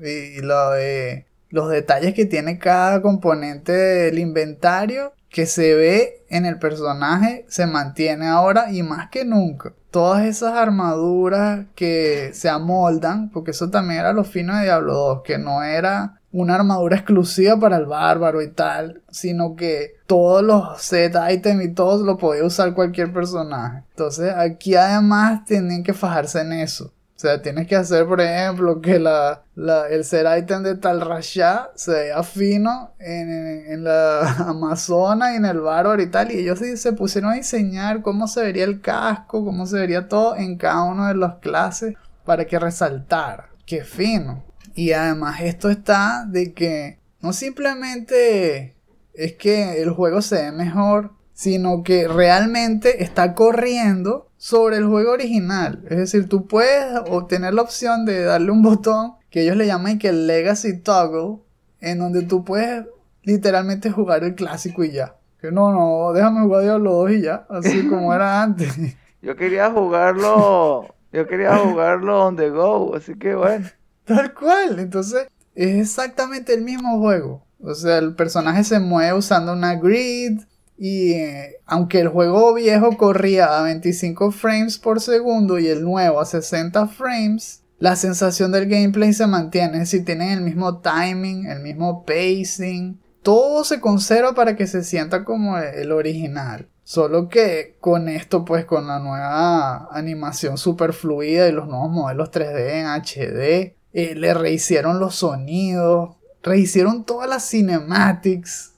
Y, 0.00 0.38
y, 0.38 0.40
lo 0.40 0.70
de 0.70 1.26
los 1.50 1.70
detalles 1.70 2.14
que 2.14 2.26
tiene 2.26 2.58
cada 2.58 3.00
componente 3.02 3.72
del 3.72 4.18
inventario 4.18 5.12
que 5.28 5.46
se 5.46 5.74
ve 5.74 6.24
en 6.28 6.46
el 6.46 6.58
personaje 6.58 7.44
se 7.48 7.66
mantiene 7.66 8.26
ahora 8.26 8.72
y 8.72 8.82
más 8.82 9.10
que 9.10 9.24
nunca. 9.24 9.74
Todas 9.94 10.24
esas 10.24 10.54
armaduras 10.54 11.66
que 11.76 12.32
se 12.34 12.48
amoldan, 12.48 13.30
porque 13.30 13.52
eso 13.52 13.70
también 13.70 14.00
era 14.00 14.12
lo 14.12 14.24
fino 14.24 14.56
de 14.56 14.64
Diablo 14.64 14.92
2, 14.92 15.22
que 15.22 15.38
no 15.38 15.62
era 15.62 16.20
una 16.32 16.56
armadura 16.56 16.96
exclusiva 16.96 17.60
para 17.60 17.76
el 17.76 17.86
bárbaro 17.86 18.42
y 18.42 18.50
tal, 18.50 19.02
sino 19.08 19.54
que 19.54 19.92
todos 20.08 20.42
los 20.42 20.82
set 20.82 21.14
items 21.30 21.64
y 21.64 21.74
todos 21.74 22.00
lo 22.00 22.18
podía 22.18 22.42
usar 22.42 22.74
cualquier 22.74 23.12
personaje. 23.12 23.84
Entonces 23.90 24.34
aquí 24.36 24.74
además 24.74 25.44
tienen 25.44 25.84
que 25.84 25.94
fajarse 25.94 26.40
en 26.40 26.54
eso. 26.54 26.90
O 27.16 27.18
sea, 27.18 27.40
tienes 27.40 27.68
que 27.68 27.76
hacer, 27.76 28.06
por 28.06 28.20
ejemplo, 28.20 28.80
que 28.80 28.98
la, 28.98 29.44
el 29.88 30.04
set 30.04 30.26
item 30.36 30.64
de 30.64 30.74
tal 30.74 31.00
Rasha 31.00 31.70
se 31.76 31.92
vea 31.92 32.22
fino 32.24 32.92
en, 32.98 33.30
en, 33.68 33.84
la 33.84 34.28
Amazona 34.48 35.32
y 35.32 35.36
en 35.36 35.44
el 35.44 35.60
bárbaro 35.60 36.02
y 36.02 36.08
tal. 36.08 36.32
Y 36.32 36.40
ellos 36.40 36.58
sí 36.58 36.76
se 36.76 36.92
pusieron 36.92 37.30
a 37.30 37.36
diseñar 37.36 38.02
cómo 38.02 38.26
se 38.26 38.42
vería 38.42 38.64
el 38.64 38.80
casco, 38.80 39.44
cómo 39.44 39.64
se 39.66 39.78
vería 39.78 40.08
todo 40.08 40.34
en 40.34 40.56
cada 40.58 40.82
uno 40.82 41.06
de 41.06 41.14
las 41.14 41.36
clases 41.36 41.94
para 42.24 42.46
que 42.46 42.58
resaltara. 42.58 43.48
Qué 43.64 43.84
fino. 43.84 44.44
Y 44.74 44.90
además 44.90 45.40
esto 45.40 45.70
está 45.70 46.26
de 46.26 46.52
que 46.52 46.98
no 47.20 47.32
simplemente 47.32 48.74
es 49.14 49.34
que 49.34 49.80
el 49.80 49.90
juego 49.90 50.20
se 50.20 50.42
ve 50.42 50.52
mejor, 50.52 51.12
sino 51.32 51.82
que 51.84 52.08
realmente 52.08 53.04
está 53.04 53.34
corriendo 53.34 54.30
sobre 54.44 54.76
el 54.76 54.84
juego 54.84 55.12
original. 55.12 55.80
Es 55.88 55.96
decir, 55.96 56.28
tú 56.28 56.46
puedes 56.46 57.00
obtener 57.08 57.54
la 57.54 57.62
opción 57.62 58.04
de 58.04 58.24
darle 58.24 58.50
un 58.50 58.60
botón 58.60 59.14
que 59.30 59.40
ellos 59.40 59.56
le 59.56 59.66
llaman 59.66 59.98
que 59.98 60.10
el 60.10 60.26
Legacy 60.26 60.80
Toggle, 60.80 61.38
en 61.80 61.98
donde 61.98 62.24
tú 62.24 62.44
puedes 62.44 62.84
literalmente 63.22 63.90
jugar 63.90 64.22
el 64.22 64.34
clásico 64.34 64.84
y 64.84 64.92
ya. 64.92 65.16
Que 65.40 65.50
no, 65.50 65.72
no, 65.72 66.12
déjame 66.12 66.42
jugar 66.42 66.62
Diablo 66.62 66.92
2 66.92 67.12
y 67.12 67.22
ya, 67.22 67.46
así 67.48 67.88
como 67.88 68.12
era 68.12 68.42
antes. 68.42 68.76
Yo 69.22 69.34
quería 69.34 69.70
jugarlo, 69.70 70.94
yo 71.10 71.26
quería 71.26 71.56
jugarlo 71.56 72.26
on 72.26 72.36
the 72.36 72.50
go, 72.50 72.94
así 72.94 73.14
que 73.14 73.34
bueno. 73.34 73.66
Tal 74.04 74.34
cual. 74.34 74.78
Entonces, 74.78 75.26
es 75.54 75.80
exactamente 75.80 76.52
el 76.52 76.60
mismo 76.60 76.98
juego. 76.98 77.46
O 77.62 77.74
sea, 77.74 77.96
el 77.96 78.14
personaje 78.14 78.62
se 78.62 78.78
mueve 78.78 79.14
usando 79.14 79.54
una 79.54 79.76
grid. 79.76 80.42
Y 80.76 81.12
eh, 81.12 81.56
aunque 81.66 82.00
el 82.00 82.08
juego 82.08 82.54
viejo 82.54 82.96
corría 82.96 83.58
a 83.58 83.62
25 83.62 84.30
frames 84.32 84.78
por 84.78 85.00
segundo 85.00 85.58
y 85.58 85.68
el 85.68 85.84
nuevo 85.84 86.20
a 86.20 86.24
60 86.24 86.88
frames, 86.88 87.62
la 87.78 87.96
sensación 87.96 88.52
del 88.52 88.66
gameplay 88.66 89.12
se 89.12 89.26
mantiene. 89.26 89.74
Es 89.74 89.90
decir, 89.90 90.04
tienen 90.04 90.30
el 90.30 90.40
mismo 90.40 90.80
timing, 90.80 91.46
el 91.46 91.60
mismo 91.60 92.04
pacing. 92.04 93.00
Todo 93.22 93.64
se 93.64 93.80
conserva 93.80 94.34
para 94.34 94.56
que 94.56 94.66
se 94.66 94.84
sienta 94.84 95.24
como 95.24 95.58
el 95.58 95.92
original. 95.92 96.68
Solo 96.84 97.30
que 97.30 97.76
con 97.80 98.10
esto, 98.10 98.44
pues 98.44 98.66
con 98.66 98.86
la 98.86 98.98
nueva 98.98 99.88
animación 99.90 100.58
super 100.58 100.92
fluida 100.92 101.48
y 101.48 101.52
los 101.52 101.66
nuevos 101.66 101.90
modelos 101.90 102.30
3D 102.30 102.72
en 102.74 102.86
HD, 102.86 103.76
eh, 103.94 104.14
le 104.14 104.34
rehicieron 104.34 105.00
los 105.00 105.14
sonidos, 105.14 106.16
rehicieron 106.42 107.04
todas 107.04 107.28
las 107.28 107.48
cinematics. 107.48 108.73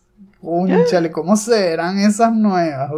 Cónchale, 0.46 1.10
¿cómo 1.10 1.36
serán 1.36 1.98
esas 1.98 2.32
nuevas? 2.32 2.92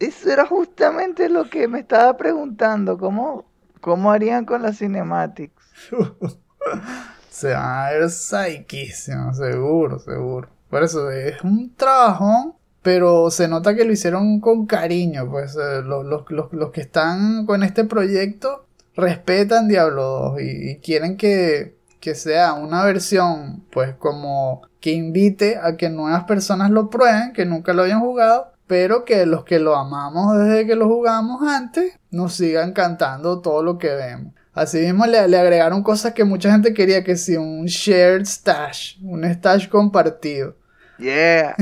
eso 0.00 0.30
era 0.30 0.44
justamente 0.44 1.28
lo 1.28 1.48
que 1.48 1.68
me 1.68 1.78
estaba 1.78 2.16
preguntando, 2.16 2.98
¿cómo, 2.98 3.44
cómo 3.80 4.10
harían 4.10 4.44
con 4.44 4.62
las 4.62 4.78
cinematics? 4.78 5.54
Se 7.30 7.52
van 7.52 7.86
a 7.86 7.90
ver 7.90 8.10
seguro, 8.10 10.00
seguro. 10.00 10.48
Por 10.68 10.82
eso 10.82 11.12
es 11.12 11.40
un 11.42 11.72
trabajón, 11.76 12.54
pero 12.82 13.30
se 13.30 13.46
nota 13.46 13.76
que 13.76 13.84
lo 13.84 13.92
hicieron 13.92 14.40
con 14.40 14.66
cariño, 14.66 15.30
pues 15.30 15.56
eh, 15.56 15.82
los, 15.82 16.04
los, 16.28 16.70
que 16.72 16.80
están 16.80 17.46
con 17.46 17.62
este 17.62 17.84
proyecto 17.84 18.66
respetan 18.96 19.68
Diablo 19.68 20.02
2 20.32 20.40
y, 20.42 20.76
quieren 20.78 21.16
que, 21.16 21.76
que, 22.00 22.16
sea 22.16 22.54
una 22.54 22.84
versión, 22.84 23.64
pues 23.70 23.94
como 23.94 24.62
que 24.80 24.92
invite 24.92 25.58
a 25.62 25.76
que 25.76 25.90
nuevas 25.90 26.24
personas 26.24 26.70
lo 26.70 26.90
prueben, 26.90 27.32
que 27.32 27.44
nunca 27.44 27.72
lo 27.72 27.82
hayan 27.82 28.00
jugado, 28.00 28.52
pero 28.66 29.04
que 29.04 29.26
los 29.26 29.44
que 29.44 29.58
lo 29.58 29.76
amamos 29.76 30.38
desde 30.38 30.66
que 30.66 30.76
lo 30.76 30.86
jugamos 30.86 31.42
antes, 31.42 31.98
nos 32.10 32.34
sigan 32.34 32.72
cantando 32.72 33.40
todo 33.40 33.62
lo 33.62 33.78
que 33.78 33.94
vemos. 33.94 34.32
Asimismo 34.52 35.06
le, 35.06 35.26
le 35.28 35.38
agregaron 35.38 35.82
cosas 35.82 36.12
que 36.12 36.24
mucha 36.24 36.50
gente 36.50 36.74
quería, 36.74 37.04
que 37.04 37.16
si 37.16 37.36
un 37.36 37.66
shared 37.66 38.24
stash, 38.24 38.96
un 39.02 39.24
stash 39.24 39.68
compartido. 39.68 40.56
Yeah. 41.00 41.54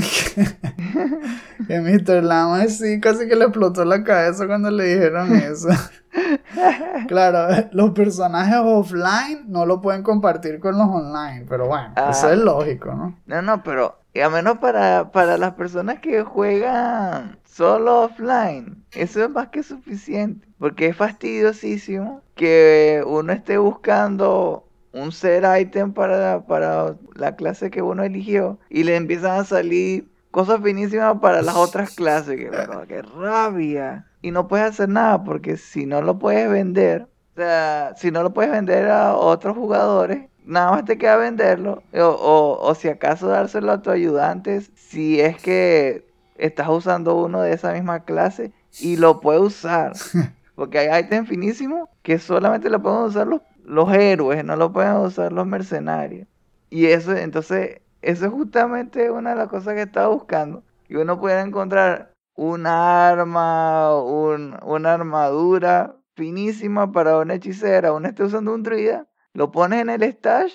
que 1.69 1.81
Mr. 1.81 2.23
Lama 2.23 2.67
sí 2.67 3.01
casi 3.01 3.29
que 3.29 3.37
le 3.37 3.45
explotó 3.45 3.85
la 3.85 4.03
cabeza 4.03 4.47
cuando 4.47 4.71
le 4.71 4.85
dijeron 4.85 5.35
eso. 5.35 5.69
claro, 7.09 7.69
los 7.73 7.91
personajes 7.91 8.57
offline 8.63 9.45
no 9.49 9.67
lo 9.67 9.81
pueden 9.81 10.03
compartir 10.03 10.59
con 10.59 10.77
los 10.77 10.89
online, 10.89 11.47
pero 11.49 11.69
bueno, 11.69 11.93
eso 12.11 12.31
es 12.31 12.39
lógico, 12.39 12.93
¿no? 12.93 13.17
No, 13.27 13.43
no, 13.43 13.63
pero 13.63 13.99
a 14.21 14.29
menos 14.29 14.59
para, 14.59 15.13
para 15.13 15.39
las 15.39 15.55
personas 15.55 16.01
que 16.01 16.23
juegan 16.23 17.39
solo 17.45 18.03
offline, 18.03 18.85
eso 18.93 19.25
es 19.25 19.31
más 19.31 19.49
que 19.49 19.63
suficiente, 19.63 20.47
porque 20.59 20.87
es 20.87 20.97
fastidiosísimo 20.97 22.23
que 22.35 23.03
uno 23.07 23.33
esté 23.33 23.59
buscando 23.59 24.68
un 24.93 25.13
set 25.13 25.45
item 25.61 25.93
para, 25.93 26.47
para 26.47 26.97
la 27.15 27.37
clase 27.37 27.71
que 27.71 27.83
uno 27.83 28.03
eligió 28.03 28.59
y 28.71 28.85
le 28.85 28.97
empiezan 28.97 29.41
a 29.41 29.45
salir 29.45 30.09
cosas 30.31 30.61
finísimas 30.63 31.19
para 31.21 31.43
las 31.43 31.57
otras 31.57 31.95
clases. 31.95 32.37
Que, 32.37 32.51
qué 32.89 33.03
rabia 33.03 34.07
y 34.23 34.31
no 34.31 34.49
puedes 34.49 34.67
hacer 34.67 34.89
nada 34.89 35.23
porque 35.25 35.57
si 35.57 35.87
no 35.87 36.03
lo 36.03 36.19
puedes 36.19 36.51
vender, 36.51 37.03
o 37.35 37.37
sea, 37.37 37.95
si 37.97 38.11
no 38.11 38.23
lo 38.23 38.33
puedes 38.33 38.51
vender 38.51 38.89
a 38.89 39.15
otros 39.15 39.57
jugadores, 39.57 40.29
nada 40.45 40.73
más 40.73 40.85
te 40.85 40.99
queda 40.99 41.17
venderlo 41.17 41.83
o, 41.95 42.59
o, 42.61 42.75
si 42.75 42.89
acaso 42.89 43.29
dárselo 43.29 43.71
a 43.71 43.83
tus 43.83 43.93
ayudantes 43.93 44.71
si 44.75 45.21
es 45.21 45.37
que 45.37 46.09
estás 46.37 46.69
usando 46.69 47.17
uno 47.17 47.43
de 47.43 47.53
esa 47.53 47.73
misma 47.73 48.01
clase 48.01 48.53
y 48.81 48.97
lo 48.97 49.21
puedes 49.21 49.43
usar. 49.43 49.93
Porque 50.55 50.79
hay 50.79 51.05
ítems 51.05 51.29
finísimos 51.29 51.89
que 52.03 52.19
solamente 52.19 52.69
lo 52.69 52.83
pueden 52.83 53.03
usar 53.03 53.29
los, 53.29 53.43
los 53.69 53.93
héroes, 53.93 54.45
no 54.45 54.57
lo 54.57 54.73
pueden 54.73 54.97
usar 54.97 55.33
los 55.33 55.47
mercenarios. 55.47 56.27
Y 56.71 56.87
eso, 56.87 57.17
entonces, 57.17 57.81
eso 58.03 58.27
es 58.27 58.33
justamente 58.33 59.11
una 59.11 59.31
de 59.31 59.37
las 59.37 59.49
cosas 59.49 59.75
que 59.75 59.83
estaba 59.83 60.09
buscando. 60.09 60.63
Que 60.87 60.97
uno 60.97 61.21
pueda 61.21 61.43
encontrar 61.43 62.13
un 62.35 62.67
arma, 62.67 64.01
un, 64.01 64.57
una 64.63 64.95
armadura 64.95 65.97
finísima 66.15 66.91
para 66.91 67.19
una 67.19 67.35
hechicera, 67.35 67.93
uno 67.93 68.09
esté 68.09 68.25
usando 68.25 68.55
un 68.55 68.63
druida, 68.63 69.07
lo 69.33 69.51
pones 69.53 69.81
en 69.83 69.91
el 69.91 70.03
stash 70.03 70.53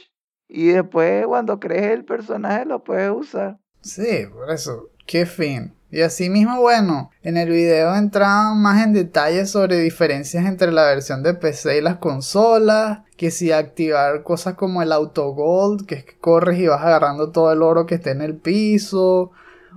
y 0.48 0.68
después 0.68 1.26
cuando 1.26 1.60
crees 1.60 1.92
el 1.92 2.06
personaje 2.06 2.66
lo 2.66 2.84
puedes 2.84 3.12
usar. 3.12 3.60
Sí, 3.82 4.26
por 4.32 4.50
eso, 4.50 4.90
qué 5.06 5.26
fin. 5.26 5.74
Y 5.94 6.02
así 6.02 6.28
mismo, 6.32 6.60
bueno, 6.60 7.12
en 7.22 7.38
el 7.38 7.52
video 7.52 7.96
entraban 7.96 8.60
más 8.60 8.84
en 8.84 8.94
detalle 8.94 9.46
sobre 9.46 9.78
diferencias 9.78 10.44
entre 10.48 10.72
la 10.72 10.86
versión 10.86 11.22
de 11.22 11.36
PC 11.36 11.78
y 11.78 11.82
las 11.82 11.98
consolas, 11.98 13.02
que 13.16 13.30
si 13.30 13.52
activar 13.52 14.24
cosas 14.24 14.56
como 14.56 14.82
el 14.82 14.92
auto 14.92 15.30
gold, 15.34 15.86
que 15.86 15.94
es 15.94 16.04
que 16.04 16.18
corres 16.18 16.58
y 16.58 16.66
vas 16.66 16.82
agarrando 16.82 17.30
todo 17.30 17.54
el 17.54 17.62
oro 17.62 17.86
que 17.86 17.94
esté 17.94 18.10
en 18.10 18.24
el 18.24 18.36
piso, 18.36 19.30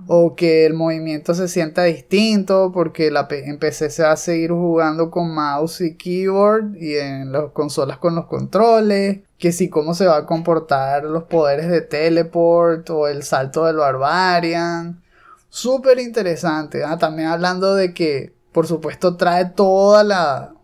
o 0.07 0.35
que 0.35 0.65
el 0.65 0.73
movimiento 0.73 1.35
se 1.35 1.47
sienta 1.47 1.83
distinto 1.83 2.71
porque 2.73 3.11
la 3.11 3.27
en 3.29 3.59
PC 3.59 3.91
se 3.91 4.01
va 4.01 4.13
a 4.13 4.17
seguir 4.17 4.49
jugando 4.49 5.11
con 5.11 5.35
mouse 5.35 5.81
y 5.81 5.97
keyboard 5.97 6.77
y 6.77 6.95
en 6.95 7.31
las 7.31 7.51
consolas 7.51 7.99
con 7.99 8.15
los 8.15 8.25
controles, 8.25 9.19
que 9.37 9.51
si 9.51 9.69
cómo 9.69 9.93
se 9.93 10.07
va 10.07 10.17
a 10.17 10.25
comportar 10.25 11.03
los 11.03 11.25
poderes 11.25 11.69
de 11.69 11.81
teleport 11.81 12.89
o 12.89 13.07
el 13.07 13.21
salto 13.21 13.65
del 13.65 13.75
barbarian. 13.75 15.03
Súper 15.49 15.99
interesante. 15.99 16.83
Ah, 16.83 16.97
también 16.97 17.29
hablando 17.29 17.75
de 17.75 17.93
que 17.93 18.33
por 18.51 18.67
supuesto 18.67 19.17
trae 19.17 19.45
toda 19.45 20.03
la, 20.03 20.55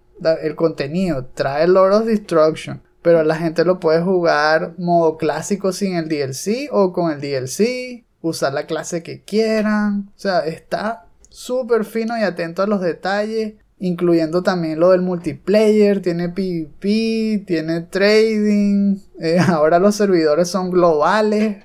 el 0.41 0.55
contenido, 0.55 1.25
trae 1.33 1.67
Lord 1.67 1.93
of 1.93 2.05
Destruction. 2.05 2.81
Pero 3.01 3.23
la 3.23 3.35
gente 3.35 3.65
lo 3.65 3.79
puede 3.79 4.01
jugar 4.01 4.75
modo 4.77 5.17
clásico 5.17 5.73
sin 5.73 5.95
el 5.95 6.07
DLC 6.07 6.69
o 6.71 6.93
con 6.93 7.11
el 7.11 7.19
DLC 7.19 8.05
usar 8.21 8.53
la 8.53 8.65
clase 8.65 9.03
que 9.03 9.21
quieran. 9.21 10.09
O 10.15 10.19
sea, 10.19 10.39
está 10.39 11.05
súper 11.29 11.85
fino 11.85 12.17
y 12.17 12.23
atento 12.23 12.63
a 12.63 12.67
los 12.67 12.81
detalles, 12.81 13.55
incluyendo 13.77 14.41
también 14.43 14.79
lo 14.79 14.91
del 14.91 15.01
multiplayer, 15.01 16.01
tiene 16.01 16.29
PvP, 16.29 17.43
tiene 17.45 17.81
trading, 17.81 18.97
eh, 19.19 19.37
ahora 19.47 19.79
los 19.79 19.95
servidores 19.95 20.47
son 20.47 20.71
globales. 20.71 21.57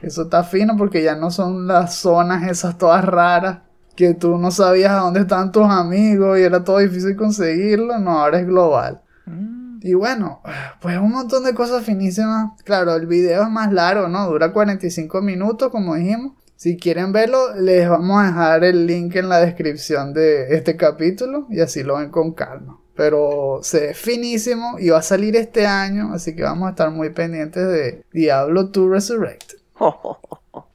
Eso 0.00 0.22
está 0.22 0.44
fino 0.44 0.76
porque 0.76 1.02
ya 1.02 1.14
no 1.16 1.30
son 1.30 1.66
las 1.66 1.94
zonas 1.96 2.48
esas 2.50 2.78
todas 2.78 3.04
raras 3.04 3.60
que 3.96 4.14
tú 4.14 4.38
no 4.38 4.50
sabías 4.50 4.92
a 4.92 5.00
dónde 5.00 5.20
estaban 5.20 5.52
tus 5.52 5.66
amigos 5.66 6.38
y 6.38 6.42
era 6.42 6.64
todo 6.64 6.78
difícil 6.78 7.16
conseguirlo. 7.16 7.98
No, 7.98 8.20
ahora 8.20 8.40
es 8.40 8.46
global. 8.46 9.02
Mm, 9.26 9.80
Y 9.82 9.94
bueno, 9.94 10.42
pues 10.80 10.98
un 10.98 11.10
montón 11.10 11.44
de 11.44 11.54
cosas 11.54 11.84
finísimas. 11.84 12.52
Claro, 12.64 12.94
el 12.96 13.06
video 13.06 13.42
es 13.42 13.50
más 13.50 13.72
largo, 13.72 14.08
¿no? 14.08 14.26
Dura 14.28 14.52
45 14.52 15.20
minutos, 15.22 15.70
como 15.70 15.94
dijimos. 15.94 16.32
Si 16.56 16.76
quieren 16.76 17.12
verlo, 17.12 17.54
les 17.56 17.88
vamos 17.88 18.22
a 18.22 18.26
dejar 18.26 18.64
el 18.64 18.86
link 18.86 19.16
en 19.16 19.28
la 19.30 19.38
descripción 19.40 20.12
de 20.12 20.54
este 20.54 20.76
capítulo 20.76 21.46
y 21.50 21.60
así 21.60 21.82
lo 21.82 21.96
ven 21.98 22.10
con 22.10 22.32
calma. 22.34 22.78
Pero 22.94 23.60
se 23.62 23.80
ve 23.80 23.94
finísimo 23.94 24.76
y 24.78 24.90
va 24.90 24.98
a 24.98 25.02
salir 25.02 25.36
este 25.36 25.66
año, 25.66 26.12
así 26.12 26.36
que 26.36 26.42
vamos 26.42 26.66
a 26.66 26.70
estar 26.70 26.90
muy 26.90 27.10
pendientes 27.10 27.66
de 27.66 28.04
Diablo 28.12 28.64
2 28.64 28.90
Resurrected. 28.90 29.59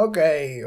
Ok, 0.00 0.16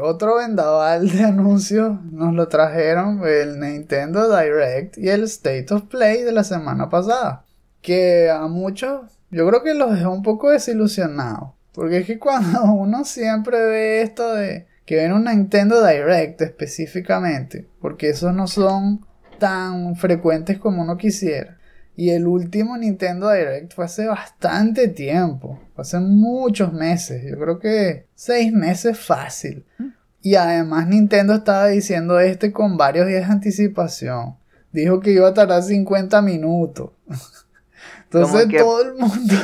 otro 0.02 0.40
vendaval 0.40 1.10
de 1.10 1.24
anuncios 1.24 2.04
nos 2.12 2.34
lo 2.34 2.50
trajeron 2.50 3.22
el 3.26 3.62
Nintendo 3.62 4.28
Direct 4.28 4.98
y 4.98 5.08
el 5.08 5.24
State 5.24 5.68
of 5.74 5.84
Play 5.84 6.24
de 6.24 6.34
la 6.34 6.44
semana 6.44 6.90
pasada. 6.90 7.46
Que 7.82 8.30
a 8.30 8.48
muchos, 8.48 9.22
yo 9.30 9.48
creo 9.48 9.64
que 9.64 9.74
los 9.74 9.96
dejó 9.96 10.12
un 10.12 10.22
poco 10.22 10.50
desilusionados. 10.50 11.52
Porque 11.74 12.00
es 12.00 12.08
que 12.08 12.20
cuando 12.20 12.64
uno 12.74 13.06
siempre 13.06 13.58
ve 13.62 14.02
esto 14.02 14.34
de 14.34 14.68
que 14.86 14.98
ven 14.98 15.14
un 15.14 15.24
Nintendo 15.24 15.82
Direct 15.82 16.42
específicamente, 16.42 17.70
porque 17.80 18.10
esos 18.10 18.34
no 18.34 18.48
son 18.48 19.06
tan 19.40 19.96
frecuentes 19.96 20.60
como 20.60 20.82
uno 20.82 20.98
quisiera. 20.98 21.58
Y 21.96 22.12
el 22.12 22.26
último 22.26 22.78
Nintendo 22.78 23.30
Direct 23.32 23.74
fue 23.74 23.86
hace 23.86 24.08
bastante 24.08 24.88
tiempo, 24.88 25.60
hace 25.76 26.00
muchos 26.00 26.72
meses, 26.74 27.24
yo 27.30 27.38
creo 27.38 27.60
que 27.60 28.08
seis 28.16 28.52
meses 28.54 28.98
fácil. 28.98 29.66
Y 30.22 30.36
además 30.36 30.88
Nintendo 30.88 31.34
estaba 31.34 31.68
diciendo 31.68 32.20
este 32.20 32.52
con 32.52 32.78
varios 32.78 33.08
días 33.08 33.28
de 33.28 33.34
anticipación. 33.34 34.38
Dijo 34.72 35.00
que 35.00 35.12
iba 35.12 35.28
a 35.28 35.34
tardar 35.34 35.64
50 35.64 36.22
minutos. 36.22 36.92
Entonces 38.04 38.48
todo 38.58 38.84
el 38.84 38.94
mundo 38.96 39.36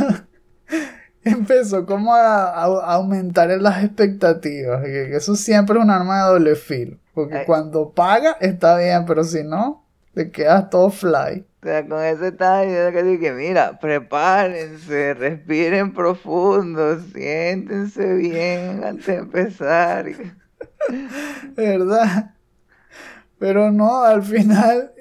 empezó 1.24 1.86
como 1.86 2.14
a, 2.14 2.64
aumentar 2.94 3.50
en 3.52 3.64
las 3.64 3.84
expectativas. 3.84 4.84
Que 4.84 5.16
eso 5.16 5.36
siempre 5.36 5.78
es 5.78 5.84
un 5.84 5.90
arma 5.90 6.18
de 6.18 6.30
doble 6.32 6.56
filo. 6.56 6.98
Porque 7.14 7.44
cuando 7.46 7.92
paga 7.92 8.38
está 8.40 8.78
bien, 8.78 9.06
pero 9.06 9.24
si 9.24 9.44
no, 9.44 9.87
te 10.18 10.32
quedas 10.32 10.72
todo 10.72 10.90
fly. 10.90 11.46
O 11.62 11.66
sea, 11.66 11.88
con 11.88 12.04
eso 12.04 12.26
estaba 12.26 12.62
diciendo 12.62 12.92
que 12.92 13.04
dije, 13.04 13.34
mira, 13.34 13.80
prepárense, 13.80 15.14
respiren 15.14 15.94
profundo, 15.94 17.00
siéntense 17.14 18.16
bien 18.16 18.84
antes 18.84 19.06
de 19.06 19.16
empezar. 19.16 20.06
¿Verdad? 21.56 22.34
Pero 23.38 23.72
no, 23.72 24.02
al 24.02 24.24
final, 24.24 24.92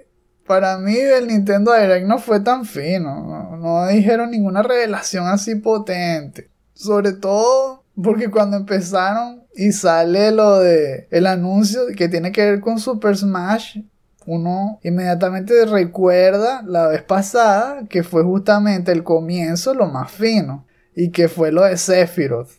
para 0.46 0.76
mí 0.76 0.94
el 0.94 1.28
Nintendo 1.28 1.72
Direct 1.72 2.06
no 2.06 2.18
fue 2.18 2.40
tan 2.40 2.66
fino. 2.66 3.56
No, 3.56 3.86
dijeron 3.86 4.30
ninguna 4.30 4.62
revelación 4.62 5.26
así 5.28 5.54
potente. 5.54 6.50
Sobre 6.74 7.12
todo 7.12 7.84
porque 8.02 8.30
cuando 8.30 8.58
empezaron 8.58 9.44
y 9.54 9.72
sale 9.72 10.30
lo 10.30 10.58
de 10.58 11.08
el 11.10 11.26
anuncio 11.26 11.80
que 11.96 12.10
tiene 12.10 12.32
que 12.32 12.44
ver 12.44 12.60
con 12.60 12.78
Super 12.78 13.16
Smash, 13.16 13.78
uno 14.26 14.80
inmediatamente 14.82 15.64
recuerda 15.66 16.62
la 16.66 16.88
vez 16.88 17.02
pasada 17.02 17.84
que 17.88 18.02
fue 18.02 18.22
justamente 18.22 18.92
el 18.92 19.04
comienzo 19.04 19.74
lo 19.74 19.86
más 19.86 20.10
fino 20.10 20.66
y 20.94 21.10
que 21.10 21.28
fue 21.28 21.52
lo 21.52 21.64
de 21.64 21.76
Sephiroth. 21.76 22.50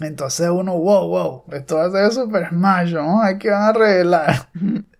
Entonces 0.00 0.48
uno, 0.50 0.76
wow, 0.76 1.08
wow, 1.08 1.44
esto 1.52 1.76
va 1.76 1.86
a 1.86 1.90
ser 1.90 2.12
Super 2.12 2.48
Smash, 2.50 2.92
¿no? 2.92 3.22
Hay 3.22 3.38
que 3.38 3.50
van 3.50 3.62
a 3.62 3.72
revelar. 3.72 4.48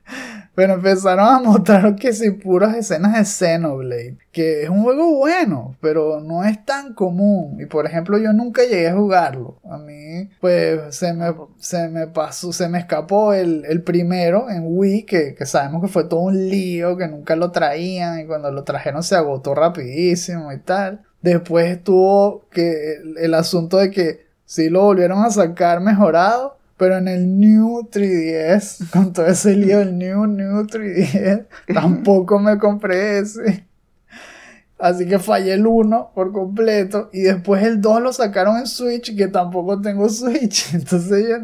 Pero 0.57 0.73
empezaron 0.73 1.29
a 1.29 1.39
mostrar 1.39 1.97
que 1.97 2.15
sí, 2.15 2.31
puras 2.31 2.75
escenas 2.75 3.13
de 3.13 3.25
Xenoblade. 3.27 4.17
Que 4.33 4.63
es 4.63 4.71
un 4.71 4.83
juego 4.83 5.17
bueno, 5.17 5.77
pero 5.83 6.21
no 6.21 6.45
es 6.45 6.65
tan 6.65 6.95
común. 6.95 7.61
Y 7.61 7.67
por 7.67 7.85
ejemplo, 7.87 8.17
yo 8.17 8.33
nunca 8.33 8.63
llegué 8.63 8.89
a 8.89 8.97
jugarlo. 8.97 9.61
A 9.71 9.77
mí, 9.77 10.31
pues, 10.41 10.97
se 10.97 11.13
me, 11.13 11.35
se 11.59 11.89
me 11.89 12.07
pasó, 12.07 12.55
se 12.55 12.71
me 12.71 12.79
escapó 12.79 13.35
el, 13.35 13.67
el 13.69 13.83
primero 13.83 14.49
en 14.49 14.63
Wii, 14.65 15.05
que, 15.05 15.35
que, 15.35 15.45
sabemos 15.45 15.83
que 15.83 15.89
fue 15.89 16.05
todo 16.05 16.21
un 16.21 16.49
lío, 16.49 16.97
que 16.97 17.07
nunca 17.07 17.37
lo 17.37 17.51
traían. 17.51 18.21
Y 18.21 18.27
cuando 18.27 18.51
lo 18.51 18.65
trajeron 18.65 19.03
se 19.03 19.15
agotó 19.15 19.55
rapidísimo 19.55 20.51
y 20.53 20.59
tal. 20.59 21.03
Después 21.21 21.67
estuvo 21.71 22.47
que 22.51 22.95
el, 22.95 23.19
el 23.19 23.35
asunto 23.35 23.77
de 23.77 23.91
que 23.91 24.27
sí 24.47 24.71
lo 24.71 24.85
volvieron 24.85 25.23
a 25.23 25.31
sacar 25.31 25.81
mejorado 25.81 26.57
pero 26.77 26.99
en 26.99 27.09
el 27.09 27.39
New 27.39 27.89
3DS, 27.91 28.91
con 28.93 29.13
todo 29.13 29.27
ese 29.27 29.57
lío 29.57 29.79
del 29.79 29.97
New, 29.97 30.27
New 30.27 30.67
3DS, 30.67 31.47
tampoco 31.73 32.39
me 32.39 32.59
compré 32.59 33.19
ese. 33.19 33.67
Así 34.79 35.07
que 35.07 35.19
fallé 35.19 35.55
el 35.55 35.67
1 35.67 36.11
por 36.15 36.33
completo. 36.33 37.09
Y 37.13 37.23
después 37.23 37.63
el 37.63 37.81
2 37.81 38.03
lo 38.03 38.13
sacaron 38.13 38.59
en 38.59 38.67
Switch, 38.67 39.17
que 39.17 39.29
tampoco 39.29 39.81
tengo 39.81 40.09
Switch. 40.09 40.67
Entonces, 40.75 41.27
yo, 41.29 41.37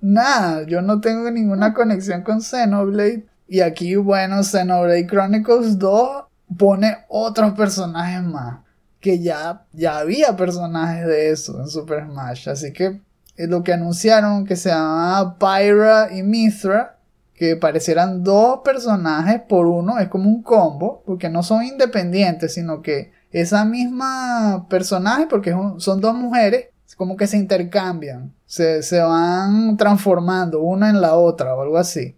nada, 0.00 0.64
yo 0.64 0.80
no 0.80 1.00
tengo 1.00 1.30
ninguna 1.30 1.74
conexión 1.74 2.22
con 2.22 2.40
Xenoblade. 2.40 3.26
Y 3.46 3.60
aquí, 3.60 3.96
bueno, 3.96 4.42
Xenoblade 4.42 5.06
Chronicles 5.06 5.78
2 5.78 6.24
pone 6.56 6.96
otros 7.08 7.52
personajes 7.52 8.22
más. 8.22 8.60
Que 9.00 9.20
ya, 9.20 9.66
ya 9.72 9.98
había 9.98 10.34
personajes 10.36 11.06
de 11.06 11.30
eso 11.30 11.60
en 11.60 11.68
Super 11.68 12.06
Smash. 12.06 12.48
Así 12.48 12.72
que 12.72 13.02
lo 13.46 13.62
que 13.62 13.72
anunciaron 13.72 14.44
que 14.44 14.56
se 14.56 14.70
llamaba 14.70 15.38
Pyra 15.38 16.08
y 16.12 16.22
Mithra, 16.22 16.98
que 17.34 17.54
parecieran 17.54 18.24
dos 18.24 18.60
personajes 18.64 19.40
por 19.48 19.66
uno, 19.66 19.98
es 20.00 20.08
como 20.08 20.28
un 20.28 20.42
combo, 20.42 21.02
porque 21.06 21.28
no 21.28 21.44
son 21.44 21.62
independientes, 21.64 22.54
sino 22.54 22.82
que 22.82 23.12
esa 23.30 23.64
misma 23.64 24.66
personaje, 24.68 25.26
porque 25.28 25.54
son 25.78 26.00
dos 26.00 26.14
mujeres, 26.14 26.66
como 26.96 27.16
que 27.16 27.28
se 27.28 27.36
intercambian, 27.36 28.34
se, 28.44 29.00
van 29.00 29.76
transformando 29.76 30.60
una 30.60 30.90
en 30.90 31.00
la 31.00 31.14
otra 31.14 31.54
o 31.54 31.62
algo 31.62 31.78
así. 31.78 32.16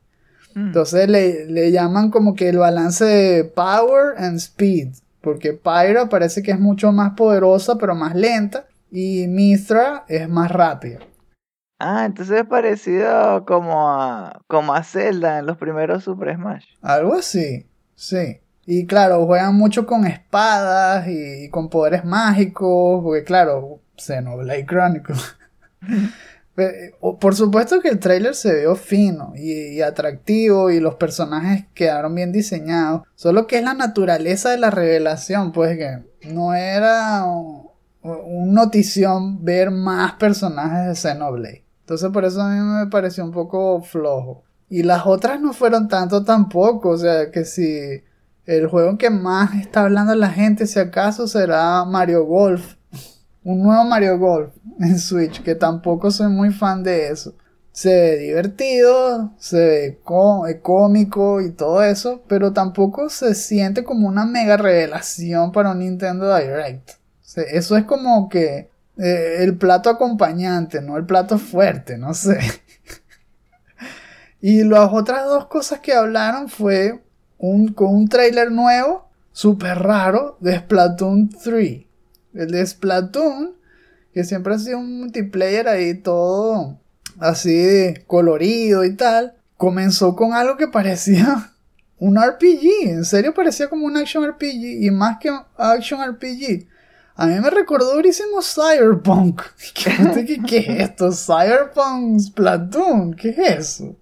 Mm. 0.54 0.68
Entonces 0.68 1.08
le, 1.08 1.44
le, 1.44 1.70
llaman 1.70 2.10
como 2.10 2.34
que 2.34 2.48
el 2.48 2.56
balance 2.56 3.04
de 3.04 3.44
power 3.44 4.14
and 4.16 4.38
speed, 4.38 4.94
porque 5.20 5.52
Pyra 5.52 6.08
parece 6.08 6.42
que 6.42 6.52
es 6.52 6.58
mucho 6.58 6.92
más 6.92 7.12
poderosa 7.12 7.76
pero 7.76 7.94
más 7.94 8.14
lenta 8.14 8.64
y 8.90 9.26
Mithra 9.28 10.04
es 10.08 10.28
más 10.30 10.50
rápida. 10.50 11.00
Ah, 11.82 12.04
entonces 12.04 12.40
es 12.40 12.46
parecido 12.46 13.46
como 13.46 13.90
a, 13.90 14.42
como 14.46 14.74
a 14.74 14.82
Zelda 14.82 15.38
en 15.38 15.46
los 15.46 15.56
primeros 15.56 16.04
Super 16.04 16.34
Smash. 16.36 16.66
Algo 16.82 17.14
así, 17.14 17.66
sí. 17.94 18.38
Y 18.66 18.86
claro, 18.86 19.24
juegan 19.24 19.54
mucho 19.54 19.86
con 19.86 20.06
espadas 20.06 21.08
y, 21.08 21.48
con 21.48 21.70
poderes 21.70 22.04
mágicos, 22.04 23.02
porque 23.02 23.24
claro, 23.24 23.80
Xenoblade 23.96 24.66
Chronicles. 24.66 25.36
Eh, 26.56 26.92
por 27.18 27.34
supuesto 27.34 27.80
que 27.80 27.88
el 27.88 27.98
trailer 28.00 28.34
se 28.34 28.60
vio 28.60 28.76
fino 28.76 29.32
y, 29.34 29.80
atractivo 29.80 30.70
y 30.70 30.78
los 30.78 30.96
personajes 30.96 31.64
quedaron 31.72 32.14
bien 32.14 32.32
diseñados. 32.32 33.02
Solo 33.14 33.46
que 33.46 33.56
es 33.56 33.64
la 33.64 33.72
naturaleza 33.72 34.50
de 34.50 34.58
la 34.58 34.68
revelación, 34.68 35.52
pues 35.52 35.78
que 35.78 36.02
no 36.28 36.52
era 36.52 37.24
un 37.24 38.52
notición 38.52 39.42
ver 39.42 39.70
más 39.70 40.14
personajes 40.14 40.88
de 40.88 40.94
Xenoblade. 40.96 41.64
Entonces 41.90 42.10
por 42.12 42.24
eso 42.24 42.40
a 42.40 42.48
mí 42.48 42.60
me 42.60 42.86
pareció 42.86 43.24
un 43.24 43.32
poco 43.32 43.82
flojo. 43.82 44.44
Y 44.68 44.84
las 44.84 45.06
otras 45.06 45.40
no 45.40 45.52
fueron 45.52 45.88
tanto 45.88 46.22
tampoco. 46.22 46.90
O 46.90 46.96
sea, 46.96 47.32
que 47.32 47.44
si 47.44 48.04
el 48.46 48.68
juego 48.68 48.90
en 48.90 48.96
que 48.96 49.10
más 49.10 49.56
está 49.56 49.80
hablando 49.80 50.14
la 50.14 50.30
gente, 50.30 50.68
si 50.68 50.78
acaso, 50.78 51.26
será 51.26 51.84
Mario 51.84 52.24
Golf. 52.26 52.76
Un 53.42 53.64
nuevo 53.64 53.82
Mario 53.82 54.20
Golf 54.20 54.54
en 54.78 55.00
Switch, 55.00 55.42
que 55.42 55.56
tampoco 55.56 56.12
soy 56.12 56.28
muy 56.28 56.52
fan 56.52 56.84
de 56.84 57.08
eso. 57.08 57.34
Se 57.72 57.88
ve 57.88 58.18
divertido, 58.18 59.32
se 59.38 59.58
ve 59.58 60.00
cómico 60.62 61.40
y 61.40 61.50
todo 61.50 61.82
eso, 61.82 62.22
pero 62.28 62.52
tampoco 62.52 63.08
se 63.08 63.34
siente 63.34 63.82
como 63.82 64.06
una 64.06 64.24
mega 64.26 64.56
revelación 64.56 65.50
para 65.50 65.72
un 65.72 65.80
Nintendo 65.80 66.36
Direct. 66.36 66.90
eso 67.50 67.76
es 67.76 67.84
como 67.84 68.28
que 68.28 68.70
eh, 69.02 69.42
el 69.42 69.56
plato 69.56 69.88
acompañante, 69.88 70.82
no 70.82 70.98
el 70.98 71.06
plato 71.06 71.38
fuerte, 71.38 71.96
no 71.96 72.12
sé. 72.12 72.38
y 74.42 74.62
las 74.62 74.92
otras 74.92 75.24
dos 75.24 75.46
cosas 75.46 75.80
que 75.80 75.94
hablaron 75.94 76.50
fue 76.50 77.02
un, 77.38 77.72
con 77.72 77.94
un 77.94 78.08
trailer 78.08 78.52
nuevo, 78.52 79.08
súper 79.32 79.78
raro, 79.78 80.36
de 80.40 80.58
Splatoon 80.58 81.30
3. 81.30 81.82
El 82.34 82.50
de 82.50 82.66
Splatoon, 82.66 83.54
que 84.12 84.24
siempre 84.24 84.54
ha 84.54 84.58
sido 84.58 84.78
un 84.78 85.00
multiplayer 85.00 85.66
ahí 85.66 85.94
todo 85.94 86.78
así 87.18 87.94
colorido 88.06 88.84
y 88.84 88.96
tal, 88.96 89.34
comenzó 89.56 90.14
con 90.14 90.34
algo 90.34 90.58
que 90.58 90.68
parecía 90.68 91.52
un 91.98 92.20
RPG, 92.20 92.88
en 92.88 93.04
serio 93.06 93.32
parecía 93.32 93.68
como 93.68 93.86
un 93.86 93.96
action 93.96 94.26
RPG 94.26 94.84
y 94.84 94.90
más 94.90 95.18
que 95.18 95.30
action 95.56 96.00
RPG 96.06 96.66
a 97.20 97.26
mí 97.26 97.38
me 97.38 97.50
recordó 97.50 97.94
durísimo 97.96 98.40
Cyberpunk. 98.40 99.42
¿Qué, 99.74 100.40
¿Qué, 100.46 100.58
es 100.58 100.68
esto? 100.90 101.12
Cyberpunk 101.12 102.18
Splatoon. 102.18 103.12
¿Qué 103.12 103.28
es 103.28 103.38
eso? 103.38 103.94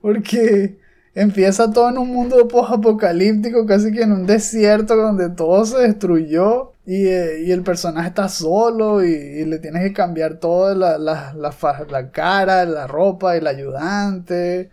Porque 0.00 0.78
empieza 1.14 1.72
todo 1.72 1.88
en 1.90 1.98
un 1.98 2.08
mundo 2.08 2.46
post-apocalíptico, 2.46 3.66
casi 3.66 3.90
que 3.90 4.02
en 4.02 4.12
un 4.12 4.26
desierto 4.26 4.94
donde 4.96 5.30
todo 5.30 5.64
se 5.66 5.78
destruyó 5.78 6.72
y, 6.86 7.06
eh, 7.08 7.52
el 7.52 7.62
personaje 7.64 8.08
está 8.08 8.28
solo 8.28 9.02
y, 9.04 9.44
le 9.44 9.58
tienes 9.58 9.82
que 9.82 9.92
cambiar 9.92 10.38
fa- 11.52 11.84
la 11.90 12.10
cara, 12.12 12.64
la 12.64 12.86
ropa, 12.86 13.36
el 13.36 13.46
ayudante. 13.48 14.70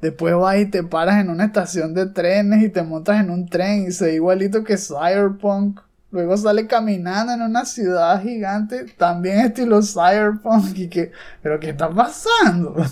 Después 0.00 0.34
vas 0.36 0.58
y 0.58 0.66
te 0.66 0.84
paras 0.84 1.20
en 1.20 1.28
una 1.30 1.46
estación 1.46 1.92
de 1.94 2.06
trenes 2.06 2.62
y 2.62 2.68
te 2.70 2.82
montas 2.84 3.20
en 3.20 3.30
un 3.30 3.48
tren 3.48 3.86
y 3.88 3.92
se 3.92 4.06
ve 4.06 4.14
igualito 4.14 4.62
que 4.64 4.76
Cyberpunk. 4.78 5.80
Luego 6.10 6.36
sale 6.36 6.66
caminando 6.66 7.32
en 7.32 7.42
una 7.42 7.64
ciudad 7.64 8.20
gigante, 8.22 8.84
también 8.96 9.38
estilo 9.40 9.80
Cyberpunk 9.82 10.76
y 10.76 10.88
que, 10.88 11.12
pero 11.42 11.60
¿qué 11.60 11.70
está 11.70 11.90
pasando? 11.90 12.74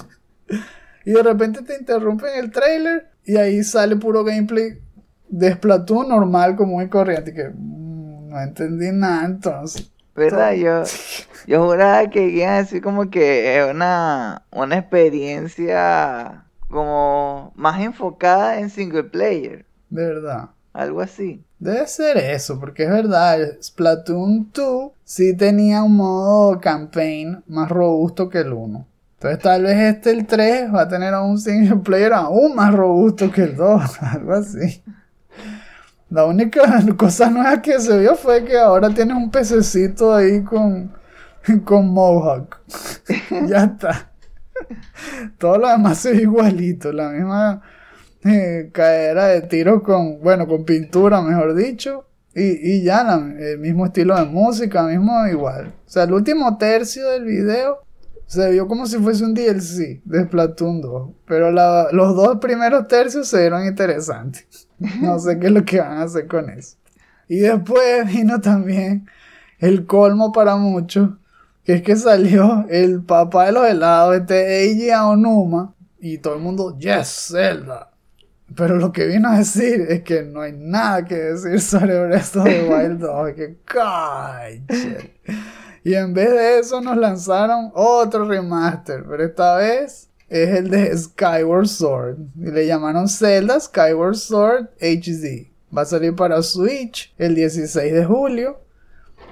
Y 1.05 1.13
de 1.13 1.23
repente 1.23 1.63
te 1.63 1.75
interrumpen 1.75 2.29
el 2.37 2.51
trailer 2.51 3.09
y 3.25 3.39
ahí 3.39 3.65
sale 3.65 3.97
puro 3.97 4.25
gameplay 4.25 4.79
de 5.27 5.55
Splatoon 5.55 6.09
normal, 6.09 6.55
común 6.55 6.83
y 6.83 6.89
corriente. 6.89 7.31
Y 7.31 7.35
que 7.35 7.49
mm, 7.49 8.29
no 8.29 8.39
entendí 8.39 8.91
nada 8.93 9.25
entonces. 9.25 9.91
¿Verdad? 10.15 10.53
Yo, 10.53 10.83
yo 11.47 11.67
juraba 11.67 12.11
que 12.11 12.29
iban 12.29 12.51
a 12.51 12.57
decir 12.59 12.83
como 12.83 13.09
que 13.09 13.59
es 13.59 13.71
una, 13.71 14.43
una 14.51 14.77
experiencia 14.77 16.45
como 16.69 17.55
más 17.57 17.81
enfocada 17.81 18.59
en 18.59 18.69
single 18.69 19.05
player. 19.05 19.65
Verdad. 19.89 20.51
Algo 20.75 21.01
así. 21.01 21.43
Debe 21.59 21.87
ser 21.89 22.19
eso, 22.19 22.61
porque 22.61 22.85
es 22.85 22.91
verdad, 22.91 23.39
Splatoon 23.61 24.51
2 24.55 24.93
sí 25.05 25.37
tenía 25.37 25.83
un 25.83 25.97
modo 25.97 26.61
campaign 26.61 27.43
más 27.49 27.69
robusto 27.69 28.29
que 28.29 28.39
el 28.39 28.53
1. 28.53 28.87
Entonces 29.15 29.39
tal 29.41 29.65
vez 29.65 29.97
este, 29.97 30.13
el 30.13 30.27
3, 30.27 30.73
va 30.73 30.83
a 30.83 30.89
tener 30.89 31.13
a 31.15 31.23
un 31.23 31.37
single 31.39 31.79
player 31.79 32.13
aún 32.13 32.55
más 32.55 32.73
robusto 32.73 33.33
que 33.33 33.43
el 33.43 33.57
2, 33.57 34.03
algo 34.03 34.33
así. 34.35 34.83
La 36.11 36.25
única 36.27 36.63
cosa 36.97 37.29
nueva 37.29 37.61
que 37.61 37.81
se 37.81 37.99
vio 37.99 38.15
fue 38.15 38.45
que 38.45 38.57
ahora 38.57 38.91
tienes 38.91 39.17
un 39.17 39.31
pececito 39.31 40.15
ahí 40.15 40.43
con, 40.45 40.93
con 41.65 41.89
Mohawk. 41.89 42.57
ya 43.47 43.65
está. 43.65 44.11
Todo 45.39 45.59
lo 45.59 45.69
demás 45.69 46.05
ve 46.05 46.23
igualito, 46.23 46.93
la 46.93 47.11
misma 47.11 47.63
caedera 48.73 49.27
de 49.29 49.43
tiro 49.43 49.83
con, 49.83 50.21
bueno, 50.21 50.47
con 50.47 50.65
pintura, 50.65 51.21
mejor 51.23 51.55
dicho. 51.55 52.05
Y, 52.35 52.73
y 52.77 52.83
ya, 52.85 53.03
la- 53.05 53.35
el 53.39 53.59
mismo 53.59 53.87
estilo 53.87 54.17
de 54.17 54.25
música, 54.27 54.83
mismo 54.85 55.27
igual. 55.27 55.69
O 55.87 55.91
sea, 55.91 56.05
el 56.05 56.13
último 56.13 56.57
tercio 56.59 57.09
del 57.09 57.25
video 57.25 57.79
se 58.27 58.51
vio 58.51 58.69
como 58.69 58.87
si 58.87 58.99
fuese 58.99 59.25
un 59.25 59.35
DLC 59.35 60.03
de 60.05 60.25
Splatoon 60.25 60.81
2. 60.83 61.11
Pero 61.27 61.51
la- 61.51 61.89
los 61.93 62.15
dos 62.15 62.39
primeros 62.39 62.87
tercios 62.89 63.29
se 63.29 63.41
vieron 63.41 63.67
interesantes. 63.67 64.47
No 65.03 65.19
sé 65.19 65.39
qué 65.41 65.47
es 65.47 65.53
lo 65.53 65.65
que 65.65 65.81
van 65.81 65.99
a 65.99 66.03
hacer 66.03 66.27
con 66.29 66.51
eso. 66.51 66.77
Y 67.29 67.39
después 67.41 68.07
vino 68.15 68.41
también 68.41 69.07
el 69.59 69.87
colmo 69.87 70.31
para 70.33 70.55
muchos, 70.57 71.11
que 71.65 71.75
es 71.75 71.83
que 71.83 71.97
salió 71.97 72.65
el 72.71 73.03
papá 73.03 73.47
de 73.47 73.53
los 73.53 73.67
helados, 73.67 74.15
este 74.17 74.63
Eiji 74.63 74.91
Aonuma, 74.91 75.75
y 76.01 76.19
todo 76.19 76.35
el 76.35 76.41
mundo, 76.41 76.79
yes, 76.79 77.29
Zelda. 77.33 77.91
Pero 78.55 78.77
lo 78.77 78.93
que 78.93 79.07
vino 79.07 79.29
a 79.29 79.39
decir 79.39 79.87
es 79.89 80.03
que 80.03 80.23
no 80.23 80.41
hay 80.41 80.53
nada 80.53 81.05
que 81.05 81.15
decir 81.15 81.61
sobre 81.61 82.17
of 82.17 82.33
the 82.33 82.69
Wild 82.69 83.01
2, 83.01 83.35
que 83.35 83.57
cállate. 83.65 85.15
Y 85.85 85.95
en 85.95 86.13
vez 86.13 86.31
de 86.31 86.59
eso 86.59 86.81
nos 86.81 86.97
lanzaron 86.97 87.71
otro 87.75 88.27
remaster, 88.27 89.05
pero 89.09 89.25
esta 89.25 89.57
vez 89.57 90.09
es 90.29 90.51
el 90.51 90.71
de 90.71 90.97
Skyward 90.97 91.67
Sword. 91.67 92.19
Y 92.37 92.51
le 92.51 92.67
llamaron 92.67 93.09
Zelda 93.09 93.59
Skyward 93.59 94.17
Sword 94.17 94.69
HD. 94.81 95.51
Va 95.75 95.83
a 95.83 95.87
salir 95.87 96.15
para 96.15 96.43
Switch 96.43 97.15
el 97.17 97.35
16 97.35 97.93
de 97.93 98.05
julio. 98.05 98.61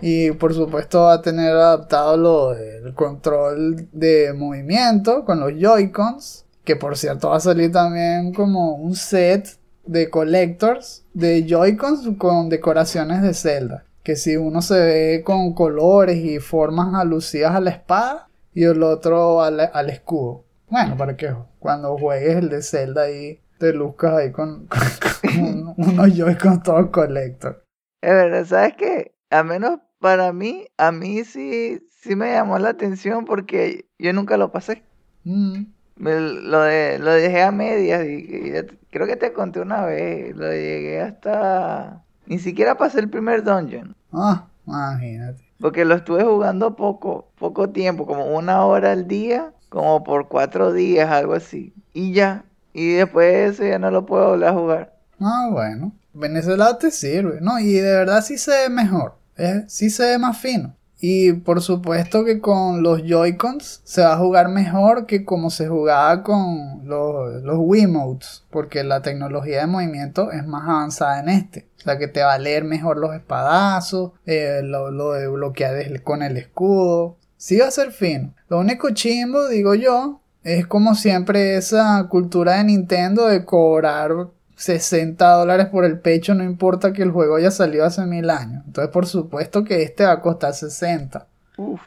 Y 0.00 0.30
por 0.32 0.54
supuesto 0.54 1.02
va 1.02 1.14
a 1.14 1.22
tener 1.22 1.50
adaptado 1.52 2.16
lo 2.16 2.54
del 2.54 2.94
control 2.94 3.88
de 3.92 4.32
movimiento 4.34 5.24
con 5.24 5.40
los 5.40 5.52
Joy-Cons. 5.52 6.45
Que 6.66 6.76
por 6.76 6.98
cierto 6.98 7.30
va 7.30 7.36
a 7.36 7.40
salir 7.40 7.72
también 7.72 8.34
como 8.34 8.74
un 8.74 8.94
set 8.94 9.58
de 9.86 10.10
collectors 10.10 11.06
de 11.14 11.46
Joy-Cons 11.48 12.10
con 12.18 12.50
decoraciones 12.50 13.22
de 13.22 13.32
Zelda. 13.32 13.84
Que 14.02 14.16
si 14.16 14.36
uno 14.36 14.60
se 14.60 14.74
ve 14.78 15.22
con 15.24 15.54
colores 15.54 16.16
y 16.18 16.38
formas 16.40 16.94
alusivas 16.94 17.54
a 17.54 17.60
la 17.60 17.70
espada 17.70 18.28
y 18.52 18.64
el 18.64 18.82
otro 18.82 19.40
al, 19.42 19.70
al 19.72 19.88
escudo. 19.90 20.44
Bueno, 20.68 20.96
para 20.98 21.16
que 21.16 21.32
cuando 21.60 21.96
juegues 21.96 22.36
el 22.36 22.48
de 22.50 22.62
Zelda 22.62 23.02
ahí 23.04 23.40
te 23.58 23.72
luzcas 23.72 24.14
ahí 24.14 24.32
con, 24.32 24.66
con- 25.22 25.74
con 25.74 25.88
unos 25.88 26.14
Joy-Cons 26.14 26.62
todos 26.64 26.90
collector. 26.90 27.64
Es 28.02 28.10
verdad, 28.12 28.44
¿sabes 28.44 28.74
qué? 28.76 29.14
Al 29.30 29.44
menos 29.46 29.78
para 30.00 30.32
mí, 30.32 30.66
a 30.76 30.92
mí 30.92 31.24
sí, 31.24 31.80
sí 32.02 32.16
me 32.16 32.32
llamó 32.32 32.58
la 32.58 32.70
atención 32.70 33.24
porque 33.24 33.86
yo 33.98 34.12
nunca 34.12 34.36
lo 34.36 34.50
pasé. 34.52 34.82
Mm. 35.24 35.64
Me- 35.96 36.20
lo, 36.20 36.60
de, 36.62 36.98
lo 36.98 37.10
dejé 37.12 37.42
a 37.42 37.50
medias 37.52 38.04
y, 38.06 38.26
y 38.28 38.52
ya 38.52 38.64
te- 38.64 38.78
creo 38.90 39.06
que 39.06 39.16
te 39.16 39.32
conté 39.32 39.60
una 39.60 39.84
vez. 39.84 40.34
Lo 40.36 40.50
llegué 40.50 41.00
hasta... 41.00 42.02
Ni 42.26 42.38
siquiera 42.38 42.76
pasé 42.76 43.00
el 43.00 43.08
primer 43.08 43.42
dungeon. 43.44 43.94
Ah, 44.12 44.46
imagínate. 44.66 45.42
Porque 45.60 45.84
lo 45.84 45.94
estuve 45.94 46.24
jugando 46.24 46.76
poco, 46.76 47.28
poco 47.38 47.70
tiempo, 47.70 48.04
como 48.06 48.36
una 48.36 48.64
hora 48.66 48.92
al 48.92 49.06
día, 49.08 49.52
como 49.68 50.04
por 50.04 50.28
cuatro 50.28 50.72
días, 50.72 51.08
algo 51.10 51.34
así. 51.34 51.72
Y 51.94 52.12
ya. 52.12 52.44
Y 52.72 52.92
después 52.94 53.32
de 53.32 53.46
eso 53.46 53.64
ya 53.64 53.78
no 53.78 53.90
lo 53.90 54.04
puedo 54.04 54.30
volver 54.30 54.48
a 54.48 54.52
jugar. 54.52 54.96
Ah, 55.20 55.48
bueno. 55.50 55.92
Lado 56.12 56.76
te 56.76 56.90
sirve. 56.90 57.40
No, 57.40 57.58
y 57.58 57.72
de 57.74 57.90
verdad 57.92 58.22
sí 58.22 58.36
se 58.38 58.50
ve 58.50 58.68
mejor. 58.68 59.14
eh, 59.38 59.64
sí 59.68 59.88
se 59.90 60.04
ve 60.04 60.18
más 60.18 60.36
fino. 60.38 60.74
Y 60.98 61.34
por 61.34 61.60
supuesto 61.60 62.24
que 62.24 62.40
con 62.40 62.82
los 62.82 63.02
Joy-Cons 63.02 63.82
se 63.84 64.02
va 64.02 64.14
a 64.14 64.18
jugar 64.18 64.48
mejor 64.48 65.06
que 65.06 65.24
como 65.24 65.50
se 65.50 65.68
jugaba 65.68 66.22
con 66.22 66.82
los, 66.84 67.42
los 67.42 67.56
Wiimotes. 67.58 68.44
Porque 68.50 68.82
la 68.82 69.02
tecnología 69.02 69.60
de 69.60 69.66
movimiento 69.66 70.32
es 70.32 70.46
más 70.46 70.68
avanzada 70.68 71.20
en 71.20 71.28
este. 71.28 71.66
O 71.78 71.82
sea 71.82 71.98
que 71.98 72.08
te 72.08 72.22
va 72.22 72.34
a 72.34 72.38
leer 72.38 72.64
mejor 72.64 72.96
los 72.96 73.14
espadazos, 73.14 74.12
eh, 74.24 74.60
lo, 74.62 74.90
lo 74.90 75.12
de 75.12 75.28
bloquear 75.28 76.02
con 76.02 76.22
el 76.22 76.36
escudo. 76.36 77.16
Sí 77.36 77.58
va 77.58 77.68
a 77.68 77.70
ser 77.70 77.92
fino. 77.92 78.34
Lo 78.48 78.58
único 78.58 78.90
chimbo, 78.90 79.48
digo 79.48 79.74
yo, 79.74 80.20
es 80.42 80.66
como 80.66 80.94
siempre 80.94 81.56
esa 81.56 82.06
cultura 82.08 82.58
de 82.58 82.64
Nintendo 82.64 83.26
de 83.26 83.44
cobrar 83.44 84.28
60 84.56 85.30
dólares 85.32 85.66
por 85.66 85.84
el 85.84 86.00
pecho, 86.00 86.34
no 86.34 86.42
importa 86.42 86.92
que 86.92 87.02
el 87.02 87.12
juego 87.12 87.36
haya 87.36 87.50
salido 87.50 87.84
hace 87.84 88.04
mil 88.06 88.30
años. 88.30 88.64
Entonces, 88.66 88.90
por 88.90 89.06
supuesto 89.06 89.64
que 89.64 89.82
este 89.82 90.04
va 90.04 90.12
a 90.12 90.20
costar 90.20 90.54
60. 90.54 91.26
Uf. 91.58 91.80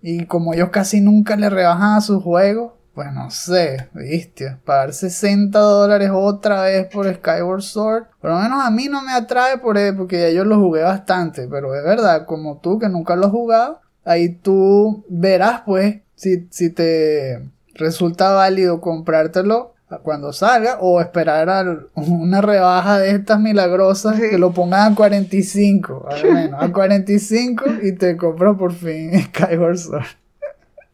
Y 0.00 0.26
como 0.26 0.52
ellos 0.52 0.70
casi 0.70 1.00
nunca 1.00 1.36
le 1.36 1.48
rebajan 1.48 1.96
a 1.96 2.00
sus 2.00 2.22
juegos, 2.22 2.72
pues 2.94 3.10
no 3.12 3.30
sé, 3.30 3.88
viste, 3.94 4.58
pagar 4.64 4.92
60 4.92 5.58
dólares 5.58 6.10
otra 6.12 6.62
vez 6.62 6.86
por 6.88 7.12
Skyward 7.12 7.62
Sword, 7.62 8.04
por 8.20 8.30
lo 8.30 8.38
menos 8.38 8.62
a 8.62 8.70
mí 8.70 8.88
no 8.88 9.00
me 9.00 9.12
atrae 9.12 9.58
por 9.58 9.78
él, 9.78 9.96
porque 9.96 10.20
ya 10.20 10.30
yo 10.30 10.44
lo 10.44 10.58
jugué 10.58 10.82
bastante, 10.82 11.48
pero 11.48 11.74
es 11.74 11.82
verdad, 11.82 12.26
como 12.26 12.58
tú 12.58 12.78
que 12.78 12.90
nunca 12.90 13.16
lo 13.16 13.26
has 13.26 13.32
jugado, 13.32 13.80
ahí 14.04 14.28
tú 14.28 15.04
verás 15.08 15.62
pues 15.64 16.00
si, 16.16 16.46
si 16.50 16.68
te 16.68 17.48
resulta 17.74 18.32
válido 18.32 18.80
comprártelo 18.82 19.72
cuando 19.98 20.32
salga 20.32 20.78
o 20.80 21.00
esperar 21.00 21.48
a 21.50 21.64
una 21.94 22.40
rebaja 22.40 22.98
de 22.98 23.10
estas 23.10 23.40
milagrosas 23.40 24.16
Sí. 24.16 24.30
que 24.30 24.38
lo 24.38 24.52
pongan 24.52 24.92
a 24.92 24.94
45, 24.94 26.08
al 26.10 26.32
menos 26.34 26.62
a 26.62 26.72
45 26.72 27.64
y 27.82 27.92
te 27.92 28.16
compras 28.16 28.56
por 28.56 28.72
fin 28.72 29.12
Skyward 29.34 29.78
Sword. 29.78 30.04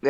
Y, 0.01 0.09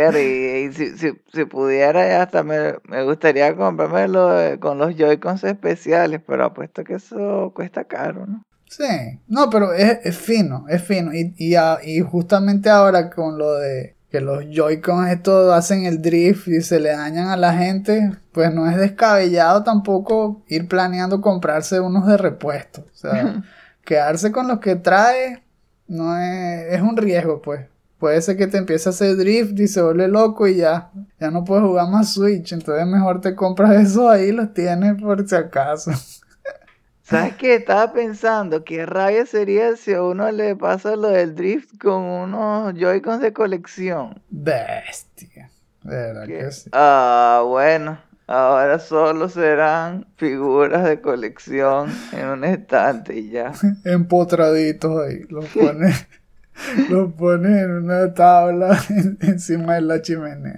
y 0.66 0.72
si, 0.72 0.98
si, 0.98 1.12
si 1.32 1.44
pudiera, 1.46 2.06
ya 2.06 2.22
hasta 2.22 2.42
me, 2.42 2.74
me 2.88 3.02
gustaría 3.04 3.56
comprármelo 3.56 4.38
eh, 4.40 4.58
con 4.58 4.76
los 4.76 4.94
Joy-Cons 4.94 5.44
especiales, 5.44 6.20
pero 6.26 6.44
apuesto 6.44 6.84
que 6.84 6.94
eso 6.94 7.52
cuesta 7.54 7.84
caro, 7.84 8.26
¿no? 8.26 8.42
Sí, 8.68 8.84
no, 9.28 9.48
pero 9.48 9.72
es, 9.72 10.00
es 10.04 10.18
fino, 10.18 10.66
es 10.68 10.82
fino. 10.82 11.14
Y, 11.14 11.34
y, 11.38 11.54
a- 11.54 11.78
y 11.82 12.00
justamente 12.00 12.68
ahora 12.68 13.08
con 13.08 13.38
lo 13.38 13.54
de 13.54 13.96
que 14.10 14.20
los 14.20 14.44
Joy-Cons 14.50 15.10
estos 15.10 15.52
hacen 15.52 15.84
el 15.84 16.00
drift 16.00 16.48
y 16.48 16.62
se 16.62 16.80
le 16.80 16.90
dañan 16.90 17.28
a 17.28 17.36
la 17.36 17.52
gente, 17.52 18.12
pues 18.32 18.52
no 18.54 18.68
es 18.68 18.76
descabellado 18.76 19.64
tampoco 19.64 20.42
ir 20.48 20.66
planeando 20.66 21.20
comprarse 21.20 21.80
unos 21.80 22.06
de 22.06 22.16
repuesto. 22.16 22.86
O 22.92 22.96
sea, 22.96 23.42
quedarse 23.84 24.32
con 24.32 24.48
los 24.48 24.60
que 24.60 24.76
trae 24.76 25.42
no 25.86 26.16
es, 26.18 26.74
es 26.74 26.80
un 26.80 26.96
riesgo, 26.96 27.42
pues. 27.42 27.66
Puede 27.98 28.22
ser 28.22 28.36
que 28.36 28.46
te 28.46 28.58
empiece 28.58 28.88
a 28.88 28.90
hacer 28.90 29.16
drift 29.16 29.58
y 29.58 29.66
se 29.66 29.82
vuelve 29.82 30.06
loco 30.06 30.46
y 30.46 30.54
ya, 30.56 30.92
ya 31.18 31.32
no 31.32 31.44
puedes 31.44 31.64
jugar 31.64 31.90
más 31.90 32.14
Switch. 32.14 32.52
Entonces 32.52 32.86
mejor 32.86 33.20
te 33.20 33.34
compras 33.34 33.72
esos 33.88 34.08
ahí 34.08 34.28
y 34.28 34.32
los 34.32 34.54
tienes 34.54 35.00
por 35.02 35.28
si 35.28 35.34
acaso. 35.34 35.90
¿Sabes 37.08 37.36
qué? 37.36 37.54
Estaba 37.54 37.92
pensando, 37.92 38.64
qué 38.64 38.84
rabia 38.84 39.24
sería 39.24 39.76
si 39.76 39.94
a 39.94 40.02
uno 40.02 40.30
le 40.30 40.54
pasa 40.56 40.94
lo 40.94 41.08
del 41.08 41.34
drift 41.34 41.78
con 41.78 42.02
unos 42.02 42.74
Joy-Cons 42.74 43.20
de 43.22 43.32
colección. 43.32 44.20
Bestia. 44.28 45.50
De 45.82 45.96
verdad 45.96 46.26
Que- 46.26 46.38
que 46.38 46.52
sí. 46.52 46.68
Ah, 46.72 47.42
bueno. 47.46 47.98
Ahora 48.26 48.78
solo 48.78 49.30
serán 49.30 50.06
figuras 50.16 50.84
de 50.84 51.00
colección 51.00 51.90
en 52.12 52.26
un 52.28 52.44
estante 52.44 53.16
y 53.18 53.30
ya. 53.30 53.52
Empotraditos 53.84 55.00
ahí. 55.08 55.20
Los 55.30 55.46
pone, 55.54 55.94
los 56.90 57.12
pone 57.14 57.60
en 57.62 57.70
una 57.70 58.12
tabla 58.12 58.78
en- 58.90 59.16
encima 59.22 59.76
de 59.76 59.80
la 59.80 60.02
chimenea. 60.02 60.56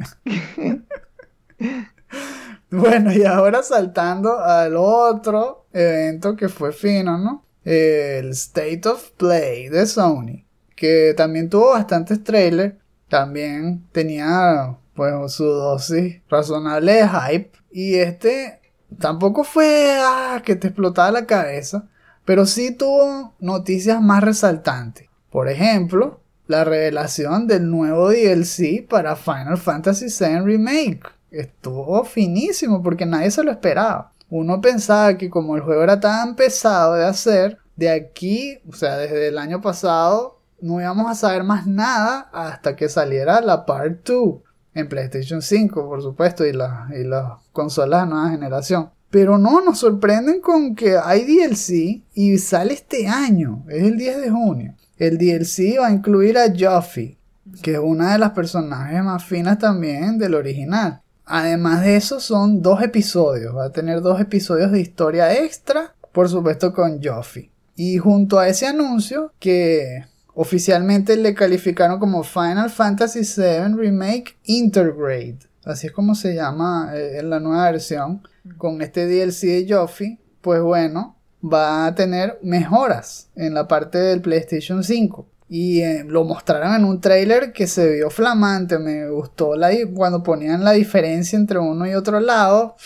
Bueno, 2.71 3.13
y 3.13 3.25
ahora 3.25 3.63
saltando 3.63 4.39
al 4.41 4.75
otro 4.77 5.60
evento 5.73 6.37
que 6.37 6.49
fue 6.49 6.73
fino, 6.73 7.19
¿no? 7.19 7.45
El 7.65 8.31
State 8.31 8.89
of 8.89 9.11
Play 9.13 9.69
de 9.69 9.87
Sony, 9.87 10.45
que 10.75 11.15
también 11.17 11.51
tuvo 11.51 11.71
bastantes 11.71 12.25
trailers, 12.25 12.75
también 13.09 13.87
tenía 13.93 14.77
pues 14.95 15.33
su 15.33 15.45
dosis 15.45 16.21
razonable 16.29 16.93
de 16.95 17.09
hype, 17.09 17.51
y 17.71 17.97
este 17.97 18.61
tampoco 18.99 19.45
fue 19.45 19.99
ah, 20.01 20.43
que 20.45 20.57
te 20.57 20.69
explotaba 20.69 21.11
la 21.11 21.27
cabeza, 21.27 21.89
pero 22.25 22.47
sí 22.47 22.73
tuvo 22.73 23.35
noticias 23.41 24.01
más 24.01 24.23
resaltantes. 24.23 25.09
Por 25.31 25.49
ejemplo, 25.49 26.21
la 26.47 26.65
revelación 26.65 27.47
del 27.47 27.71
nuevo 27.71 28.11
DLC 28.11 28.87
para 28.89 29.15
Final 29.15 29.57
Fantasy 29.57 30.07
VII 30.07 30.41
Remake. 30.41 31.03
Estuvo 31.31 32.05
finísimo 32.05 32.83
porque 32.83 33.07
nadie 33.07 33.31
se 33.31 33.45
lo 33.45 33.53
esperaba. 33.53 34.13
Uno 34.31 34.61
pensaba 34.61 35.17
que 35.19 35.29
como 35.29 35.57
el 35.57 35.63
juego 35.63 35.83
era 35.83 35.99
tan 36.01 36.37
pesado 36.37 36.95
de 36.95 37.05
hacer, 37.05 37.59
de 37.77 37.91
aquí, 37.91 38.59
o 38.69 38.75
sea, 38.75 38.97
desde 38.97 39.29
el 39.29 39.39
año 39.39 39.61
pasado, 39.61 40.39
no 40.61 40.81
íbamos 40.81 41.11
a 41.11 41.15
saber 41.15 41.43
más 41.43 41.67
nada 41.67 42.29
hasta 42.33 42.77
que 42.77 42.89
saliera 42.89 43.41
la 43.41 43.67
Part 43.67 44.07
2 44.07 44.35
en 44.75 44.89
PlayStation 44.89 45.43
5, 45.43 45.89
por 45.89 46.03
supuesto, 46.03 46.47
y, 46.47 46.53
la- 46.53 46.89
y 46.95 47.03
las 47.05 47.25
consolas 47.53 48.05
de 48.05 48.11
nueva 48.15 48.31
generación. 48.31 48.91
Pero 49.11 49.39
no, 49.39 49.61
nos 49.61 49.79
sorprenden 49.79 50.41
con 50.41 50.77
que 50.77 50.97
hay 50.97 51.25
DLC 51.25 52.05
y 52.15 52.39
sale 52.39 52.75
este 52.75 53.09
año, 53.09 53.65
es 53.69 53.83
el 53.83 53.97
10 53.97 54.21
de 54.21 54.31
junio. 54.31 54.75
El 54.99 55.19
DLC 55.19 55.79
va 55.81 55.89
a 55.89 55.93
incluir 55.93 56.39
a 56.39 56.53
Joffy, 56.57 57.19
que 57.63 57.73
es 57.73 57.79
una 57.81 58.13
de 58.13 58.19
las 58.19 58.31
personajes 58.31 59.03
más 59.03 59.25
finas 59.25 59.59
también 59.59 60.19
del 60.19 60.35
original. 60.37 61.01
Además 61.33 61.83
de 61.83 61.95
eso, 61.95 62.19
son 62.19 62.61
dos 62.61 62.83
episodios. 62.83 63.57
Va 63.57 63.67
a 63.67 63.73
tener 63.73 64.01
dos 64.01 64.21
episodios 64.21 64.73
de 64.73 64.81
historia 64.81 65.33
extra, 65.33 65.95
por 66.11 66.29
supuesto 66.29 66.73
con 66.73 67.01
Joffy. 67.01 67.53
Y 67.77 67.99
junto 67.99 68.41
a 68.41 68.49
ese 68.49 68.67
anuncio, 68.67 69.33
que 69.39 70.07
oficialmente 70.35 71.17
le 71.17 71.33
calificaron 71.33 72.01
como 72.01 72.25
Final 72.25 72.69
Fantasy 72.69 73.21
VII 73.21 73.77
Remake 73.77 74.39
Intergrade. 74.47 75.39
Así 75.65 75.87
es 75.87 75.93
como 75.93 76.17
se 76.17 76.35
llama 76.35 76.91
eh, 76.95 77.21
en 77.21 77.31
la 77.31 77.39
nueva 77.39 77.71
versión. 77.71 78.23
Con 78.59 78.83
este 78.83 79.07
DLC 79.07 79.43
de 79.43 79.67
Joffy, 79.69 80.19
pues 80.41 80.61
bueno, 80.61 81.17
va 81.41 81.87
a 81.87 81.95
tener 81.95 82.41
mejoras 82.43 83.31
en 83.37 83.55
la 83.55 83.69
parte 83.69 83.99
del 83.99 84.21
PlayStation 84.21 84.83
5. 84.83 85.29
Y 85.53 85.81
eh, 85.81 86.05
lo 86.07 86.23
mostraron 86.25 86.75
en 86.77 86.85
un 86.85 87.01
trailer 87.01 87.53
que 87.53 87.67
se 87.67 87.93
vio 87.97 88.09
flamante. 88.09 88.79
Me 88.79 89.09
gustó 89.11 89.57
la, 89.57 89.71
cuando 89.93 90.23
ponían 90.23 90.63
la 90.63 90.71
diferencia 90.73 91.37
entre 91.37 91.59
uno 91.59 91.87
y 91.89 91.95
otro 91.95 92.21
lado. 92.21 92.77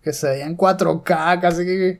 Que 0.00 0.12
se 0.12 0.28
veía 0.28 0.46
en 0.46 0.56
4K, 0.56 1.40
casi 1.40 1.64
que 1.64 1.98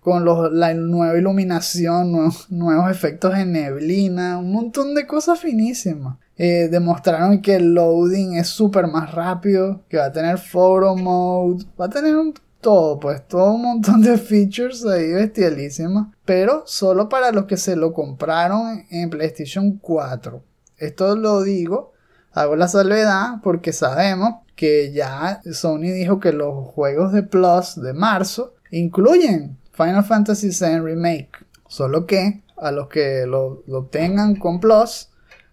con 0.00 0.26
los- 0.26 0.52
la 0.52 0.74
nueva 0.74 1.16
iluminación, 1.16 2.12
nuevos, 2.12 2.50
nuevos 2.50 2.90
efectos 2.90 3.34
de 3.34 3.46
neblina, 3.46 4.36
un 4.36 4.52
montón 4.52 4.94
de 4.94 5.06
cosas 5.06 5.40
finísimas. 5.40 6.18
Eh, 6.36 6.68
demostraron 6.70 7.40
que 7.40 7.54
el 7.56 7.72
loading 7.72 8.34
es 8.36 8.48
súper 8.48 8.88
más 8.88 9.10
rápido, 9.14 9.84
que 9.88 9.96
va 9.96 10.04
a 10.04 10.12
tener 10.12 10.36
photo 10.36 10.94
mode, 10.96 11.64
va 11.80 11.86
a 11.86 11.88
tener 11.90 12.14
un- 12.14 12.34
todo, 12.66 12.98
pues 12.98 13.24
todo 13.28 13.52
un 13.52 13.62
montón 13.62 14.02
de 14.02 14.18
features 14.18 14.84
ahí 14.86 15.12
bestialísimas, 15.12 16.08
pero 16.24 16.64
solo 16.66 17.08
para 17.08 17.30
los 17.30 17.44
que 17.44 17.56
se 17.56 17.76
lo 17.76 17.92
compraron 17.92 18.84
en 18.90 19.08
PlayStation 19.08 19.78
4. 19.78 20.42
Esto 20.76 21.14
lo 21.14 21.42
digo, 21.42 21.92
hago 22.32 22.56
la 22.56 22.66
salvedad 22.66 23.34
porque 23.40 23.72
sabemos 23.72 24.40
que 24.56 24.90
ya 24.90 25.40
Sony 25.52 25.92
dijo 25.94 26.18
que 26.18 26.32
los 26.32 26.66
juegos 26.66 27.12
de 27.12 27.22
Plus 27.22 27.80
de 27.80 27.92
marzo 27.92 28.54
incluyen 28.72 29.56
Final 29.70 30.02
Fantasy 30.02 30.48
VII 30.48 30.80
Remake, 30.80 31.30
solo 31.68 32.04
que 32.04 32.42
a 32.56 32.72
los 32.72 32.88
que 32.88 33.26
lo, 33.26 33.62
lo 33.68 33.78
obtengan 33.78 34.34
con 34.34 34.58
Plus 34.58 35.10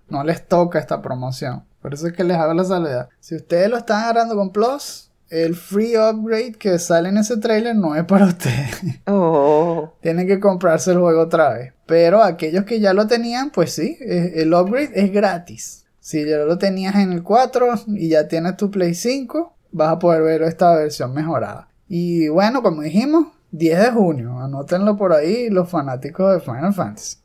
no 0.10 0.24
les 0.24 0.48
toca 0.48 0.80
esta 0.80 1.00
promoción. 1.04 1.64
Por 1.80 1.94
eso 1.94 2.08
es 2.08 2.14
que 2.14 2.24
les 2.24 2.38
hago 2.38 2.56
la 2.56 2.64
salvedad. 2.64 3.10
Si 3.20 3.36
ustedes 3.36 3.70
lo 3.70 3.78
están 3.78 4.02
agarrando 4.02 4.36
con 4.36 4.50
Plus, 4.50 5.12
el 5.34 5.56
free 5.56 5.98
upgrade 5.98 6.54
que 6.54 6.78
sale 6.78 7.10
en 7.10 7.18
ese 7.18 7.38
trailer 7.38 7.76
no 7.76 7.96
es 7.96 8.06
para 8.06 8.26
ustedes. 8.26 8.70
Oh, 9.08 9.94
Tienen 10.02 10.28
que 10.28 10.40
comprarse 10.40 10.92
el 10.92 11.00
juego 11.00 11.22
otra 11.22 11.54
vez. 11.54 11.74
Pero 11.88 12.22
aquellos 12.22 12.66
que 12.66 12.80
ya 12.80 12.94
lo 12.94 13.08
tenían, 13.08 13.50
pues 13.50 13.74
sí, 13.74 13.98
eh, 14.00 14.34
el 14.36 14.54
upgrade 14.54 14.92
es 14.94 15.12
gratis. 15.12 15.86
Si 16.00 16.24
ya 16.26 16.38
lo 16.38 16.58
tenías 16.58 16.96
en 16.96 17.14
el 17.14 17.24
4 17.24 17.68
y 17.96 18.10
ya 18.10 18.28
tienes 18.28 18.58
tu 18.58 18.70
Play 18.70 18.94
5, 18.94 19.56
vas 19.72 19.90
a 19.90 20.00
poder 20.00 20.22
ver 20.22 20.44
esta 20.44 20.76
versión 20.76 21.14
mejorada. 21.14 21.70
Y 21.88 22.28
bueno, 22.28 22.62
como 22.62 22.82
dijimos, 22.82 23.28
10 23.52 23.80
de 23.80 23.92
junio. 23.92 24.40
Anótenlo 24.40 24.96
por 24.98 25.14
ahí 25.14 25.50
los 25.50 25.70
fanáticos 25.70 26.34
de 26.34 26.42
Final 26.42 26.74
Fantasy. 26.74 27.18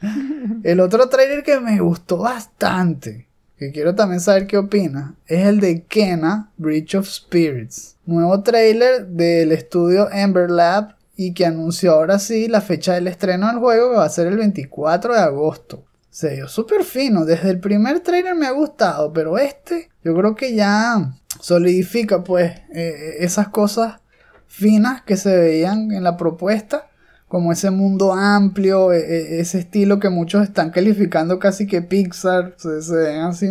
El 0.62 0.80
otro 0.80 1.08
trailer 1.08 1.42
que 1.42 1.58
me 1.60 1.80
gustó 1.80 2.18
bastante, 2.18 3.27
que 3.58 3.72
quiero 3.72 3.94
también 3.94 4.20
saber 4.20 4.46
qué 4.46 4.56
opinas, 4.56 5.14
es 5.26 5.46
el 5.46 5.60
de 5.60 5.82
Kena 5.82 6.52
Breach 6.56 6.94
of 6.94 7.08
Spirits. 7.08 7.96
Nuevo 8.06 8.42
trailer 8.42 9.06
del 9.08 9.52
estudio 9.52 10.08
Ember 10.10 10.50
Lab 10.50 10.94
y 11.16 11.34
que 11.34 11.44
anunció 11.44 11.92
ahora 11.92 12.20
sí 12.20 12.46
la 12.46 12.60
fecha 12.60 12.94
del 12.94 13.08
estreno 13.08 13.48
del 13.48 13.58
juego 13.58 13.90
que 13.90 13.96
va 13.96 14.04
a 14.04 14.10
ser 14.10 14.28
el 14.28 14.36
24 14.36 15.12
de 15.12 15.20
agosto. 15.20 15.84
Se 16.10 16.36
vio 16.36 16.48
súper 16.48 16.84
fino, 16.84 17.24
desde 17.24 17.50
el 17.50 17.58
primer 17.58 18.00
trailer 18.00 18.36
me 18.36 18.46
ha 18.46 18.52
gustado, 18.52 19.12
pero 19.12 19.36
este 19.36 19.90
yo 20.04 20.14
creo 20.14 20.36
que 20.36 20.54
ya 20.54 21.14
solidifica 21.40 22.22
pues 22.22 22.52
eh, 22.72 23.16
esas 23.18 23.48
cosas 23.48 24.00
finas 24.46 25.02
que 25.02 25.16
se 25.16 25.36
veían 25.36 25.90
en 25.92 26.04
la 26.04 26.16
propuesta 26.16 26.88
como 27.28 27.52
ese 27.52 27.70
mundo 27.70 28.12
amplio, 28.14 28.92
e- 28.92 28.98
e- 29.00 29.40
ese 29.40 29.58
estilo 29.58 30.00
que 30.00 30.08
muchos 30.08 30.42
están 30.42 30.70
calificando 30.70 31.38
casi 31.38 31.66
que 31.66 31.82
Pixar, 31.82 32.54
se, 32.56 32.82
se 32.82 32.94
ven 32.96 33.20
así 33.20 33.46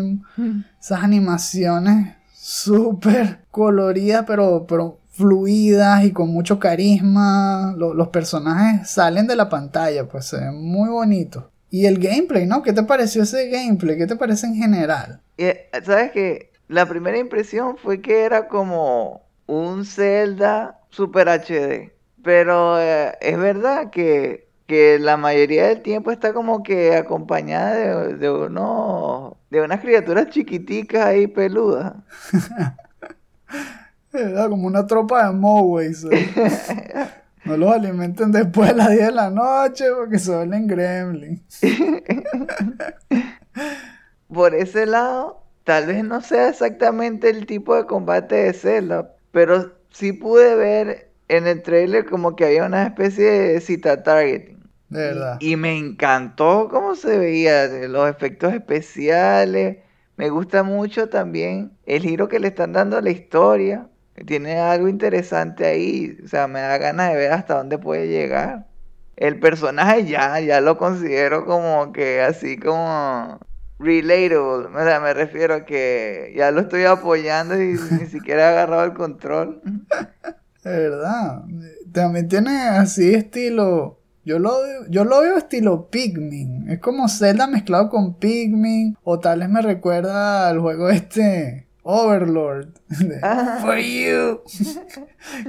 esas 0.79 1.03
animaciones 1.03 2.15
súper 2.33 3.39
coloridas, 3.51 4.23
pero, 4.27 4.65
pero 4.67 4.99
fluidas 5.11 6.05
y 6.05 6.11
con 6.11 6.29
mucho 6.29 6.59
carisma. 6.59 7.73
Lo- 7.77 7.93
los 7.93 8.07
personajes 8.09 8.89
salen 8.89 9.27
de 9.27 9.35
la 9.35 9.49
pantalla, 9.49 10.07
pues 10.07 10.25
se 10.25 10.37
ven 10.37 10.55
muy 10.63 10.89
bonitos. 10.89 11.45
Y 11.69 11.85
el 11.85 11.99
gameplay, 11.99 12.45
¿no? 12.45 12.63
¿Qué 12.63 12.71
te 12.73 12.83
pareció 12.83 13.23
ese 13.23 13.49
gameplay? 13.49 13.97
¿Qué 13.97 14.07
te 14.07 14.15
parece 14.15 14.47
en 14.47 14.55
general? 14.55 15.21
Eh, 15.37 15.69
¿Sabes 15.85 16.11
qué? 16.11 16.51
La 16.69 16.85
primera 16.85 17.17
impresión 17.17 17.77
fue 17.77 18.01
que 18.01 18.23
era 18.23 18.47
como 18.47 19.21
un 19.47 19.85
Zelda 19.85 20.79
Super 20.89 21.27
HD. 21.29 21.91
Pero 22.27 22.77
eh, 22.77 23.17
es 23.21 23.37
verdad 23.37 23.89
que, 23.89 24.49
que 24.65 24.99
la 24.99 25.15
mayoría 25.15 25.67
del 25.67 25.81
tiempo 25.81 26.11
está 26.11 26.33
como 26.33 26.61
que 26.61 26.93
acompañada 26.93 27.73
de, 27.73 28.15
de 28.15 28.29
unos 28.29 29.37
de 29.49 29.61
unas 29.61 29.79
criaturas 29.79 30.27
chiquiticas 30.27 31.05
ahí 31.05 31.27
peludas. 31.27 31.93
Era 34.11 34.49
como 34.49 34.67
una 34.67 34.85
tropa 34.85 35.25
de 35.25 35.37
Moways. 35.37 36.03
¿eh? 36.11 37.09
No 37.45 37.55
los 37.55 37.71
alimenten 37.71 38.33
después 38.33 38.71
de 38.71 38.75
las 38.75 38.89
10 38.89 39.05
de 39.05 39.11
la 39.13 39.29
noche 39.29 39.85
porque 39.97 40.19
se 40.19 40.35
vuelven 40.35 40.67
gremlin. 40.67 41.41
Por 44.27 44.53
ese 44.53 44.85
lado, 44.85 45.45
tal 45.63 45.85
vez 45.85 46.03
no 46.03 46.19
sea 46.19 46.49
exactamente 46.49 47.29
el 47.29 47.45
tipo 47.45 47.73
de 47.73 47.85
combate 47.85 48.35
de 48.35 48.51
Zelda, 48.51 49.15
pero 49.31 49.77
sí 49.91 50.11
pude 50.11 50.55
ver 50.55 51.06
en 51.27 51.47
el 51.47 51.61
trailer 51.61 52.05
como 52.05 52.35
que 52.35 52.45
había 52.45 52.65
una 52.65 52.83
especie 52.83 53.25
de 53.25 53.61
cita 53.61 54.03
targeting. 54.03 54.57
De 54.89 54.99
verdad. 54.99 55.37
Y 55.41 55.55
me 55.55 55.77
encantó 55.77 56.69
cómo 56.69 56.95
se 56.95 57.17
veía, 57.17 57.67
los 57.87 58.09
efectos 58.09 58.53
especiales. 58.53 59.77
Me 60.15 60.29
gusta 60.29 60.63
mucho 60.63 61.09
también 61.09 61.71
el 61.85 62.03
giro 62.03 62.27
que 62.27 62.39
le 62.39 62.47
están 62.47 62.73
dando 62.73 62.97
a 62.97 63.01
la 63.01 63.09
historia. 63.09 63.87
Tiene 64.25 64.57
algo 64.57 64.87
interesante 64.87 65.65
ahí. 65.65 66.17
O 66.23 66.27
sea, 66.27 66.47
me 66.47 66.61
da 66.61 66.77
ganas 66.77 67.11
de 67.11 67.17
ver 67.17 67.31
hasta 67.33 67.55
dónde 67.55 67.77
puede 67.77 68.07
llegar. 68.07 68.67
El 69.15 69.39
personaje 69.39 70.05
ya, 70.05 70.39
ya 70.39 70.61
lo 70.61 70.77
considero 70.77 71.45
como 71.45 71.91
que 71.91 72.21
así 72.21 72.57
como 72.57 73.39
relatable. 73.77 74.69
O 74.75 74.83
sea, 74.83 74.99
me 75.01 75.13
refiero 75.13 75.55
a 75.55 75.65
que 75.65 76.33
ya 76.35 76.51
lo 76.51 76.61
estoy 76.61 76.85
apoyando 76.85 77.61
y 77.61 77.73
ni 77.91 78.05
siquiera 78.07 78.43
he 78.43 78.45
agarrado 78.45 78.85
el 78.85 78.93
control. 78.93 79.61
De 80.67 80.89
verdad. 80.89 81.43
También 81.91 82.27
tiene 82.27 82.51
así 82.51 83.13
estilo. 83.13 83.99
Yo 84.25 84.39
lo, 84.39 84.51
yo 84.89 85.05
lo 85.05 85.21
veo 85.21 85.37
estilo 85.37 85.89
Pikmin. 85.89 86.69
Es 86.69 86.79
como 86.79 87.07
Zelda 87.07 87.47
mezclado 87.47 87.89
con 87.89 88.15
Pikmin. 88.15 88.97
O 89.03 89.19
tal 89.19 89.39
vez 89.39 89.49
me 89.49 89.61
recuerda 89.61 90.49
al 90.49 90.59
juego 90.59 90.89
este 90.89 91.67
Overlord. 91.83 92.73
de, 92.89 93.19
Ah. 93.23 93.59
For 93.61 93.77
you. 93.77 94.41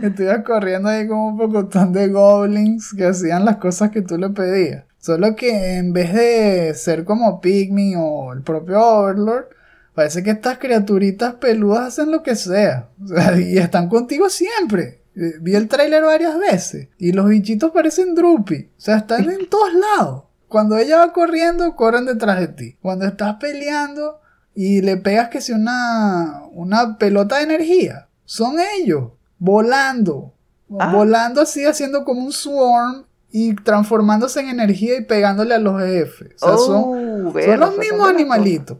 que 0.16 0.42
corriendo 0.44 0.88
ahí 0.88 1.08
como 1.08 1.28
un 1.30 1.36
pocotón 1.36 1.92
de 1.92 2.06
goblins 2.08 2.94
que 2.96 3.06
hacían 3.06 3.44
las 3.44 3.56
cosas 3.56 3.90
que 3.90 4.02
tú 4.02 4.16
le 4.16 4.30
pedías. 4.30 4.84
Solo 4.98 5.34
que 5.34 5.76
en 5.76 5.92
vez 5.92 6.12
de 6.14 6.74
ser 6.74 7.04
como 7.04 7.40
Pikmin 7.40 7.96
o 7.98 8.32
el 8.32 8.42
propio 8.42 8.80
Overlord, 8.80 9.46
parece 9.94 10.22
que 10.22 10.30
estas 10.30 10.58
criaturitas 10.58 11.34
peludas 11.34 11.88
hacen 11.88 12.12
lo 12.12 12.22
que 12.22 12.36
sea. 12.36 12.88
O 13.02 13.08
sea, 13.08 13.36
y 13.40 13.58
están 13.58 13.88
contigo 13.88 14.28
siempre. 14.28 14.97
Eh, 15.18 15.38
Vi 15.40 15.54
el 15.56 15.66
tráiler 15.68 16.04
varias 16.04 16.38
veces. 16.38 16.88
Y 16.96 17.12
los 17.12 17.28
bichitos 17.28 17.72
parecen 17.72 18.14
Droopy. 18.14 18.70
O 18.76 18.80
sea, 18.80 18.98
están 18.98 19.28
en 19.28 19.48
todos 19.50 19.70
lados. 19.74 20.24
Cuando 20.46 20.78
ella 20.78 20.98
va 20.98 21.12
corriendo, 21.12 21.74
corren 21.74 22.06
detrás 22.06 22.38
de 22.40 22.48
ti. 22.48 22.76
Cuando 22.80 23.04
estás 23.04 23.36
peleando 23.36 24.20
y 24.54 24.80
le 24.80 24.96
pegas 24.96 25.28
que 25.28 25.40
si 25.40 25.52
una, 25.52 26.42
una 26.52 26.96
pelota 26.98 27.36
de 27.36 27.42
energía, 27.42 28.08
son 28.24 28.56
ellos, 28.78 29.10
volando. 29.38 30.32
Ah. 30.78 30.92
Volando 30.92 31.40
así, 31.42 31.64
haciendo 31.64 32.04
como 32.04 32.24
un 32.24 32.32
swarm 32.32 33.04
y 33.30 33.54
transformándose 33.56 34.40
en 34.40 34.48
energía 34.48 34.96
y 34.96 35.04
pegándole 35.04 35.54
a 35.54 35.58
los 35.58 35.82
jefes. 35.82 36.30
O 36.40 36.46
sea, 36.48 36.56
son, 36.56 36.84
Oh, 37.26 37.32
son 37.32 37.60
los 37.60 37.76
mismos 37.76 38.08
animalitos. 38.08 38.78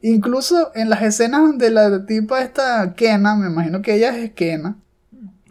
Incluso 0.00 0.72
en 0.74 0.88
las 0.90 1.02
escenas 1.02 1.42
donde 1.42 1.70
la 1.70 2.06
tipa 2.06 2.40
esta 2.40 2.94
Kena, 2.94 3.36
me 3.36 3.48
imagino 3.48 3.82
que 3.82 3.94
ella 3.94 4.16
es 4.16 4.32
Kena, 4.32 4.78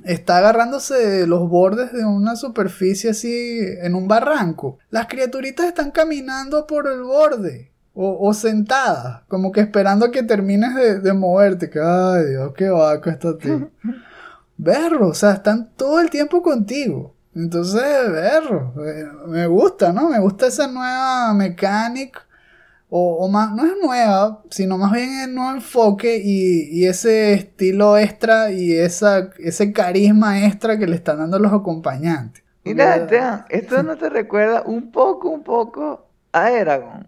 está 0.03 0.37
agarrándose 0.37 0.95
de 0.95 1.27
los 1.27 1.49
bordes 1.49 1.93
de 1.93 2.05
una 2.05 2.35
superficie 2.35 3.11
así 3.11 3.59
en 3.81 3.95
un 3.95 4.07
barranco. 4.07 4.77
Las 4.89 5.07
criaturitas 5.07 5.67
están 5.67 5.91
caminando 5.91 6.67
por 6.67 6.87
el 6.87 7.03
borde. 7.03 7.71
O, 7.93 8.25
o 8.25 8.33
sentadas, 8.33 9.23
como 9.27 9.51
que 9.51 9.59
esperando 9.59 10.05
a 10.05 10.11
que 10.11 10.23
termines 10.23 10.73
de, 10.75 10.99
de 10.99 11.13
moverte. 11.13 11.69
Que, 11.69 11.81
ay 11.81 12.25
Dios, 12.29 12.53
qué 12.55 12.69
vaco 12.69 13.09
esta 13.09 13.37
tía. 13.39 13.67
Berro, 14.55 15.09
o 15.09 15.13
sea, 15.13 15.31
están 15.33 15.71
todo 15.75 15.99
el 15.99 16.09
tiempo 16.09 16.41
contigo. 16.41 17.15
Entonces, 17.35 17.81
berro, 18.11 18.73
eh, 18.85 19.07
me 19.27 19.47
gusta, 19.47 19.91
¿no? 19.91 20.09
Me 20.09 20.19
gusta 20.19 20.47
esa 20.47 20.67
nueva 20.67 21.33
mecánica. 21.33 22.21
O, 22.93 23.25
o 23.25 23.29
más, 23.29 23.53
no 23.55 23.65
es 23.65 23.73
nueva, 23.81 24.43
sino 24.51 24.77
más 24.77 24.91
bien 24.91 25.21
el 25.21 25.33
nuevo 25.35 25.51
enfoque 25.55 26.21
y, 26.23 26.69
y 26.71 26.87
ese 26.87 27.33
estilo 27.33 27.97
extra 27.97 28.51
y 28.51 28.73
esa, 28.73 29.31
ese 29.39 29.71
carisma 29.73 30.45
extra 30.45 30.77
que 30.77 30.87
le 30.87 30.95
están 30.97 31.19
dando 31.19 31.39
los 31.39 31.53
acompañantes. 31.53 32.43
Mira, 32.63 32.95
Esteban, 32.95 33.45
esto 33.49 33.83
no 33.83 33.97
te 33.97 34.09
recuerda 34.09 34.63
un 34.63 34.91
poco, 34.91 35.29
un 35.29 35.43
poco 35.43 36.09
a 36.31 36.51
Eragon. 36.51 37.07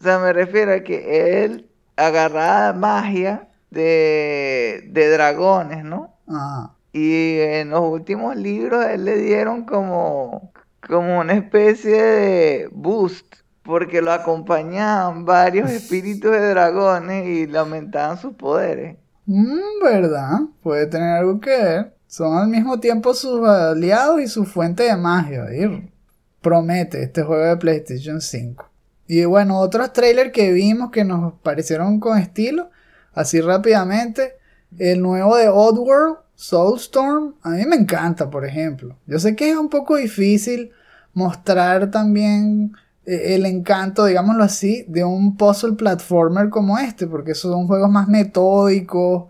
O 0.00 0.04
sea, 0.04 0.18
me 0.20 0.32
refiero 0.32 0.72
a 0.74 0.80
que 0.84 1.44
él 1.44 1.70
agarraba 1.96 2.72
magia 2.72 3.48
de, 3.70 4.84
de 4.90 5.10
dragones, 5.10 5.84
¿no? 5.84 6.14
Ah, 6.28 6.74
Y 6.92 7.38
en 7.40 7.70
los 7.70 7.80
últimos 7.82 8.36
libros 8.36 8.86
él 8.86 9.04
le 9.04 9.16
dieron 9.18 9.64
como, 9.66 10.52
como 10.86 11.20
una 11.20 11.34
especie 11.34 12.02
de 12.02 12.68
boost, 12.72 13.36
porque 13.68 14.00
lo 14.00 14.12
acompañaban 14.12 15.26
varios 15.26 15.70
espíritus 15.70 16.32
de 16.32 16.48
dragones 16.48 17.26
y 17.26 17.46
le 17.46 17.58
aumentaban 17.58 18.16
sus 18.16 18.32
poderes. 18.32 18.96
Mm, 19.26 19.84
¿verdad? 19.84 20.38
Puede 20.62 20.86
tener 20.86 21.18
algo 21.18 21.38
que 21.38 21.50
ver. 21.50 21.94
Son 22.06 22.38
al 22.38 22.48
mismo 22.48 22.80
tiempo 22.80 23.12
sus 23.12 23.46
aliados 23.46 24.22
y 24.22 24.26
su 24.26 24.46
fuente 24.46 24.84
de 24.84 24.96
magia. 24.96 25.44
Y 25.54 25.92
promete 26.40 27.02
este 27.02 27.22
juego 27.22 27.44
de 27.44 27.58
PlayStation 27.58 28.22
5. 28.22 28.70
Y 29.06 29.26
bueno, 29.26 29.58
otros 29.58 29.92
trailers 29.92 30.32
que 30.32 30.50
vimos 30.50 30.90
que 30.90 31.04
nos 31.04 31.34
parecieron 31.34 32.00
con 32.00 32.16
estilo, 32.16 32.70
así 33.12 33.38
rápidamente. 33.42 34.38
El 34.78 35.02
nuevo 35.02 35.36
de 35.36 35.50
Oddworld, 35.50 36.16
Soulstorm, 36.36 37.34
a 37.42 37.50
mí 37.50 37.66
me 37.66 37.76
encanta, 37.76 38.30
por 38.30 38.46
ejemplo. 38.46 38.96
Yo 39.06 39.18
sé 39.18 39.36
que 39.36 39.50
es 39.50 39.56
un 39.58 39.68
poco 39.68 39.96
difícil 39.96 40.70
mostrar 41.12 41.90
también 41.90 42.72
el 43.08 43.46
encanto, 43.46 44.04
digámoslo 44.04 44.44
así, 44.44 44.84
de 44.88 45.02
un 45.02 45.36
puzzle 45.36 45.74
platformer 45.74 46.50
como 46.50 46.78
este, 46.78 47.06
porque 47.06 47.32
esos 47.32 47.50
son 47.50 47.66
juegos 47.66 47.90
más 47.90 48.06
metódicos, 48.06 49.28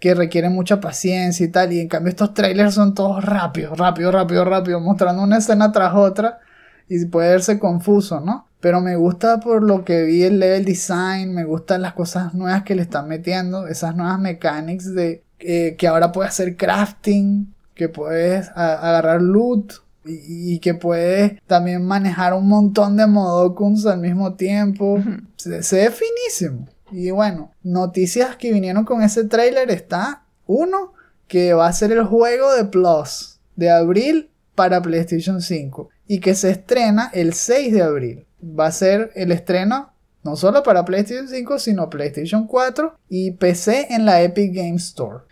que 0.00 0.14
requieren 0.14 0.52
mucha 0.52 0.80
paciencia 0.80 1.46
y 1.46 1.48
tal, 1.48 1.72
y 1.72 1.78
en 1.78 1.86
cambio 1.86 2.10
estos 2.10 2.34
trailers 2.34 2.74
son 2.74 2.92
todos 2.92 3.24
rápidos, 3.24 3.78
rápido, 3.78 4.10
rápido, 4.10 4.44
rápido, 4.44 4.80
mostrando 4.80 5.22
una 5.22 5.38
escena 5.38 5.70
tras 5.70 5.94
otra, 5.94 6.40
y 6.88 7.04
puede 7.06 7.30
verse 7.30 7.60
confuso, 7.60 8.20
¿no? 8.20 8.48
Pero 8.58 8.80
me 8.80 8.96
gusta 8.96 9.38
por 9.38 9.62
lo 9.62 9.84
que 9.84 10.02
vi 10.02 10.24
el 10.24 10.40
level 10.40 10.64
design, 10.64 11.32
me 11.32 11.44
gustan 11.44 11.82
las 11.82 11.92
cosas 11.92 12.34
nuevas 12.34 12.64
que 12.64 12.74
le 12.74 12.82
están 12.82 13.06
metiendo, 13.06 13.68
esas 13.68 13.94
nuevas 13.94 14.18
mechanics 14.18 14.92
de 14.92 15.22
eh, 15.38 15.76
que 15.78 15.86
ahora 15.86 16.10
puedes 16.10 16.32
hacer 16.32 16.56
crafting, 16.56 17.54
que 17.74 17.88
puedes 17.88 18.48
agarrar 18.56 19.22
loot 19.22 19.74
y, 20.04 20.54
y 20.54 20.58
que 20.58 20.74
puedes 20.74 21.40
también 21.46 21.84
manejar 21.84 22.34
un 22.34 22.48
montón 22.48 22.96
de 22.96 23.06
modokuns 23.06 23.86
al 23.86 24.00
mismo 24.00 24.34
tiempo. 24.34 25.02
Se, 25.36 25.62
se 25.62 25.76
ve 25.76 25.90
finísimo. 25.90 26.68
Y 26.90 27.10
bueno, 27.10 27.52
noticias 27.62 28.36
que 28.36 28.52
vinieron 28.52 28.84
con 28.84 29.02
ese 29.02 29.24
trailer 29.24 29.70
está 29.70 30.24
uno 30.46 30.92
que 31.26 31.54
va 31.54 31.66
a 31.66 31.72
ser 31.72 31.92
el 31.92 32.04
juego 32.04 32.52
de 32.52 32.64
Plus 32.66 33.40
de 33.56 33.70
abril 33.70 34.30
para 34.54 34.82
PlayStation 34.82 35.40
5 35.40 35.88
y 36.06 36.20
que 36.20 36.34
se 36.34 36.50
estrena 36.50 37.10
el 37.14 37.32
6 37.32 37.72
de 37.72 37.82
abril. 37.82 38.26
Va 38.42 38.66
a 38.66 38.72
ser 38.72 39.10
el 39.14 39.32
estreno 39.32 39.92
no 40.22 40.36
solo 40.36 40.62
para 40.62 40.84
PlayStation 40.84 41.28
5, 41.28 41.58
sino 41.58 41.90
PlayStation 41.90 42.46
4 42.46 42.96
y 43.08 43.32
PC 43.32 43.88
en 43.90 44.04
la 44.04 44.22
Epic 44.22 44.54
Game 44.54 44.76
Store. 44.76 45.24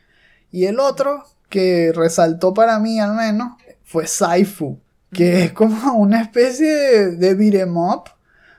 Y 0.50 0.64
el 0.64 0.80
otro 0.80 1.24
que 1.48 1.92
resaltó 1.94 2.54
para 2.54 2.78
mí 2.78 2.98
al 2.98 3.14
menos 3.14 3.52
fue 3.90 4.06
Saifu, 4.06 4.78
que 5.12 5.42
es 5.44 5.52
como 5.52 5.94
una 5.94 6.22
especie 6.22 6.68
de, 6.72 7.16
de 7.16 7.34
beat'em 7.34 7.76
up, 7.76 8.04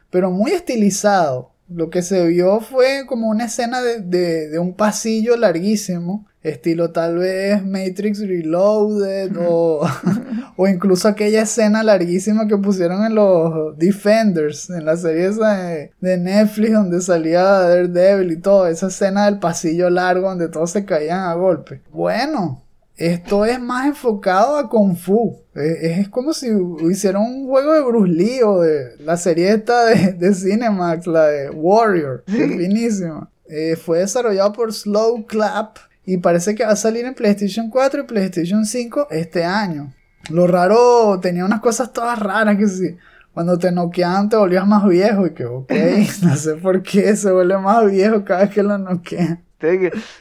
pero 0.10 0.30
muy 0.30 0.52
estilizado. 0.52 1.52
Lo 1.74 1.90
que 1.90 2.02
se 2.02 2.28
vio 2.28 2.60
fue 2.60 3.06
como 3.08 3.30
una 3.30 3.46
escena 3.46 3.82
de, 3.82 4.02
de- 4.02 4.50
de 4.50 4.60
un 4.60 4.74
pasillo 4.74 5.38
larguísimo, 5.38 6.28
estilo 6.44 6.92
tal 6.92 7.20
vez 7.20 7.64
Matrix 7.66 8.20
Reloaded 8.28 9.32
o, 9.40 9.88
o 10.58 10.68
incluso 10.68 11.08
aquella 11.08 11.44
escena 11.44 11.82
larguísima 11.82 12.46
que 12.48 12.58
pusieron 12.58 13.06
en 13.06 13.16
los 13.16 13.78
Defenders, 13.78 14.70
en 14.70 14.84
la 14.86 14.98
serie 14.98 15.28
esa 15.28 15.54
de, 15.64 15.92
de 16.02 16.18
Netflix 16.18 16.74
donde 16.74 17.00
salía 17.00 17.42
Daredevil 17.44 18.34
y 18.34 18.38
todo, 18.42 18.68
esa 18.68 18.88
escena 18.88 19.26
del 19.28 19.40
pasillo 19.40 19.90
largo 19.90 20.28
donde 20.28 20.50
todos 20.50 20.72
se 20.72 20.84
caían 20.84 21.20
a 21.22 21.34
golpe. 21.36 21.82
Bueno, 21.94 22.64
esto 23.06 23.46
es 23.46 23.60
más 23.60 23.88
enfocado 23.88 24.58
a 24.58 24.70
Kung 24.70 24.96
Fu. 24.96 25.42
Es, 25.56 26.00
es 26.00 26.10
como 26.10 26.34
si 26.34 26.48
hicieran 26.90 27.24
un 27.24 27.48
juego 27.48 27.74
de 27.74 27.82
Bruce 27.82 28.12
Lee 28.12 28.42
o 28.44 28.60
de 28.62 28.98
la 29.00 29.18
serie 29.18 29.52
esta 29.52 29.86
de, 29.86 30.14
de 30.14 30.34
Cinemax, 30.34 31.08
la 31.08 31.28
de 31.28 31.50
Warrior. 31.50 32.24
que 32.26 32.44
Es 32.44 32.52
finísima. 32.58 33.30
Eh, 33.48 33.76
fue 33.76 34.00
desarrollado 34.00 34.54
por 34.54 34.72
Slow 34.72 35.26
Clap 35.26 35.78
y 36.06 36.18
parece 36.18 36.56
que 36.56 36.64
va 36.64 36.72
a 36.72 36.76
salir 36.76 37.06
en 37.06 37.14
PlayStation 37.14 37.70
4 37.70 38.02
y 38.04 38.06
PlayStation 38.06 38.66
5 38.66 39.08
este 39.12 39.44
año. 39.44 39.94
Lo 40.30 40.48
raro, 40.48 41.20
tenía 41.20 41.44
unas 41.44 41.60
cosas 41.60 41.92
todas 41.92 42.20
raras 42.20 42.56
que 42.58 42.68
sí. 42.68 42.98
Cuando 43.34 43.58
te 43.58 43.72
noqueaban 43.72 44.30
te 44.30 44.36
volvías 44.36 44.68
más 44.68 44.88
viejo 44.88 45.26
y 45.26 45.34
que, 45.34 45.46
ok, 45.46 45.72
no 46.22 46.36
sé 46.36 46.56
por 46.56 46.84
qué 46.84 47.16
se 47.16 47.32
vuelve 47.32 47.58
más 47.58 47.90
viejo 47.90 48.24
cada 48.24 48.42
vez 48.42 48.52
que 48.52 48.64
lo 48.64 48.78
noquean. 48.78 49.44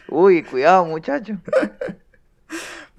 Uy, 0.08 0.42
cuidado, 0.42 0.86
muchacho. 0.86 1.38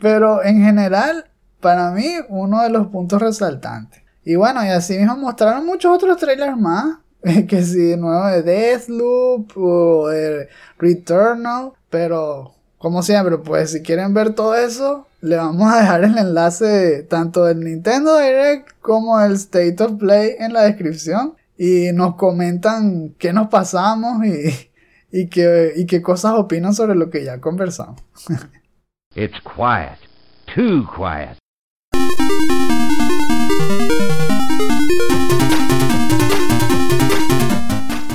Pero 0.02 0.44
en 0.44 0.62
general, 0.64 1.26
para 1.60 1.92
mí, 1.92 2.08
uno 2.28 2.64
de 2.64 2.70
los 2.70 2.88
puntos 2.88 3.22
resaltantes. 3.22 4.02
Y 4.26 4.36
bueno, 4.36 4.66
y 4.66 4.70
así 4.70 4.98
mismo 4.98 5.16
mostraron 5.16 5.66
muchos 5.66 5.96
otros 5.96 6.18
trailers 6.18 6.58
más. 6.58 6.98
Que 7.48 7.64
si 7.64 7.78
de 7.78 7.98
nuevo 7.98 8.26
de 8.26 8.42
Deathloop 8.42 9.52
o 9.56 10.08
de 10.08 10.50
Returnal. 10.80 11.74
Pero, 11.92 12.56
como 12.80 13.04
siempre, 13.04 13.38
pues 13.38 13.72
si 13.72 13.84
quieren 13.84 14.14
ver 14.16 14.34
todo 14.34 14.56
eso, 14.56 15.06
le 15.22 15.36
vamos 15.36 15.72
a 15.72 15.82
dejar 15.82 16.04
el 16.04 16.18
enlace 16.18 17.04
tanto 17.04 17.46
del 17.46 17.60
Nintendo 17.60 18.18
Direct 18.18 18.72
como 18.82 19.22
el 19.22 19.34
State 19.34 19.84
of 19.84 20.00
Play 20.00 20.36
en 20.40 20.54
la 20.54 20.64
descripción. 20.64 21.36
Y 21.58 21.92
nos 21.94 22.16
comentan 22.16 23.14
qué 23.20 23.34
nos 23.34 23.50
pasamos 23.50 24.26
y, 24.26 24.72
y, 25.12 25.28
qué, 25.28 25.74
y 25.76 25.86
qué 25.86 26.02
cosas 26.02 26.34
opinan 26.34 26.74
sobre 26.74 26.96
lo 26.96 27.12
que 27.12 27.24
ya 27.24 27.40
conversamos. 27.40 28.02
It's 29.14 29.38
quiet. 29.42 29.98
Too 30.56 30.88
quiet. 30.96 31.36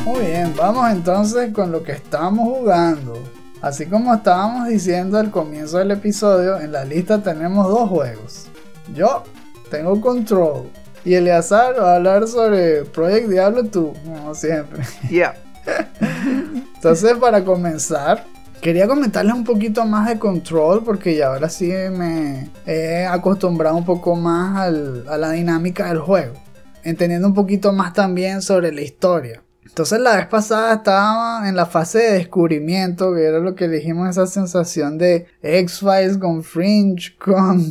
Muy 0.07 0.21
bien, 0.25 0.55
vamos 0.57 0.91
entonces 0.91 1.53
con 1.53 1.71
lo 1.71 1.83
que 1.83 1.93
estamos 1.93 2.49
jugando. 2.49 3.23
Así 3.61 3.85
como 3.85 4.15
estábamos 4.15 4.69
diciendo 4.69 5.19
al 5.19 5.31
comienzo 5.31 5.77
del 5.77 5.91
episodio, 5.91 6.59
en 6.59 6.73
la 6.73 6.87
lista 6.87 7.23
tenemos 7.23 7.69
dos 7.69 7.91
juegos. 7.91 8.47
Yo 8.95 9.25
tengo 9.71 10.01
Control 10.01 10.71
y 11.05 11.13
Eleazar 11.13 11.79
va 11.79 11.93
a 11.93 11.97
hablar 11.97 12.27
sobre 12.27 12.87
Project 12.87 13.29
Diablo 13.29 13.65
2, 13.65 13.99
como 14.03 14.35
siempre. 14.35 14.83
Ya. 15.11 15.35
Entonces, 16.75 17.19
para 17.19 17.45
comenzar, 17.45 18.25
quería 18.61 18.87
comentarles 18.87 19.35
un 19.35 19.45
poquito 19.45 19.85
más 19.85 20.09
de 20.09 20.19
Control 20.19 20.83
porque 20.85 21.17
ya 21.17 21.29
ahora 21.29 21.49
sí 21.49 21.67
me 21.67 22.51
he 22.67 23.07
acostumbrado 23.07 23.77
un 23.77 23.85
poco 23.85 24.17
más 24.17 24.69
a 25.09 25.17
la 25.17 25.31
dinámica 25.31 25.89
del 25.89 25.99
juego, 25.99 26.35
entendiendo 26.83 27.29
un 27.29 27.35
poquito 27.35 27.73
más 27.73 27.93
también 27.93 28.43
sobre 28.43 28.73
la 28.73 28.83
historia. 28.83 29.43
Entonces 29.65 30.01
la 30.01 30.17
vez 30.17 30.27
pasada 30.27 30.75
estaba 30.75 31.49
en 31.49 31.57
la 31.57 31.67
fase 31.67 31.99
de 31.99 32.13
descubrimiento, 32.13 33.13
que 33.13 33.25
era 33.25 33.41
lo 33.41 33.55
que 33.55 33.69
dijimos, 33.69 34.09
esa 34.09 34.27
sensación 34.27 34.97
de 34.97 35.27
X-Files 35.43 36.19
con 36.19 36.43
Fringe, 36.43 37.17
con 37.19 37.63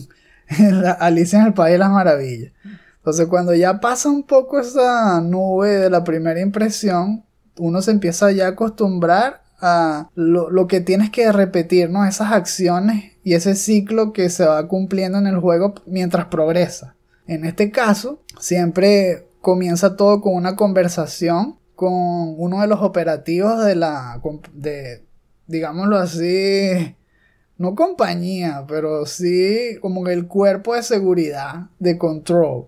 Alicia 1.00 1.40
en 1.40 1.48
el 1.48 1.54
País 1.54 1.74
de 1.74 1.80
las 1.80 1.90
Maravillas. 1.92 2.52
Entonces 2.98 3.28
cuando 3.28 3.54
ya 3.54 3.80
pasa 3.80 4.10
un 4.10 4.24
poco 4.24 4.60
esa 4.60 5.22
nube 5.22 5.70
de 5.70 5.90
la 5.90 6.04
primera 6.04 6.40
impresión, 6.42 7.26
uno 7.58 7.82
se 7.82 7.92
empieza 7.92 8.32
ya 8.32 8.48
a 8.48 8.50
acostumbrar 8.50 9.45
a 9.62 10.10
lo, 10.16 10.50
lo 10.50 10.68
que 10.68 10.82
tienes 10.82 11.10
que 11.10 11.32
repetir, 11.32 11.90
¿no? 11.90 12.06
Esas 12.06 12.32
acciones 12.32 13.14
y 13.24 13.34
ese 13.34 13.56
ciclo 13.56 14.14
que 14.14 14.30
se 14.30 14.46
va 14.46 14.68
cumpliendo 14.68 15.18
en 15.18 15.28
el 15.28 15.40
juego 15.40 15.76
mientras 15.86 16.26
progresa. 16.26 16.96
En 17.28 17.46
este 17.46 17.72
caso, 17.72 18.22
siempre 18.40 19.28
comienza 19.42 19.96
todo 19.96 20.22
con 20.22 20.36
una 20.36 20.56
conversación 20.56 21.58
con 21.76 21.94
uno 22.38 22.62
de 22.62 22.68
los 22.68 22.82
operativos 22.82 23.64
de 23.66 23.76
la, 23.76 24.22
de, 24.54 25.04
digámoslo 25.48 25.98
así, 25.98 26.96
no 27.58 27.76
compañía, 27.76 28.66
pero 28.68 29.06
sí 29.06 29.78
como 29.82 30.08
el 30.08 30.28
cuerpo 30.28 30.74
de 30.74 30.84
seguridad 30.84 31.68
de 31.80 31.98
control. 31.98 32.68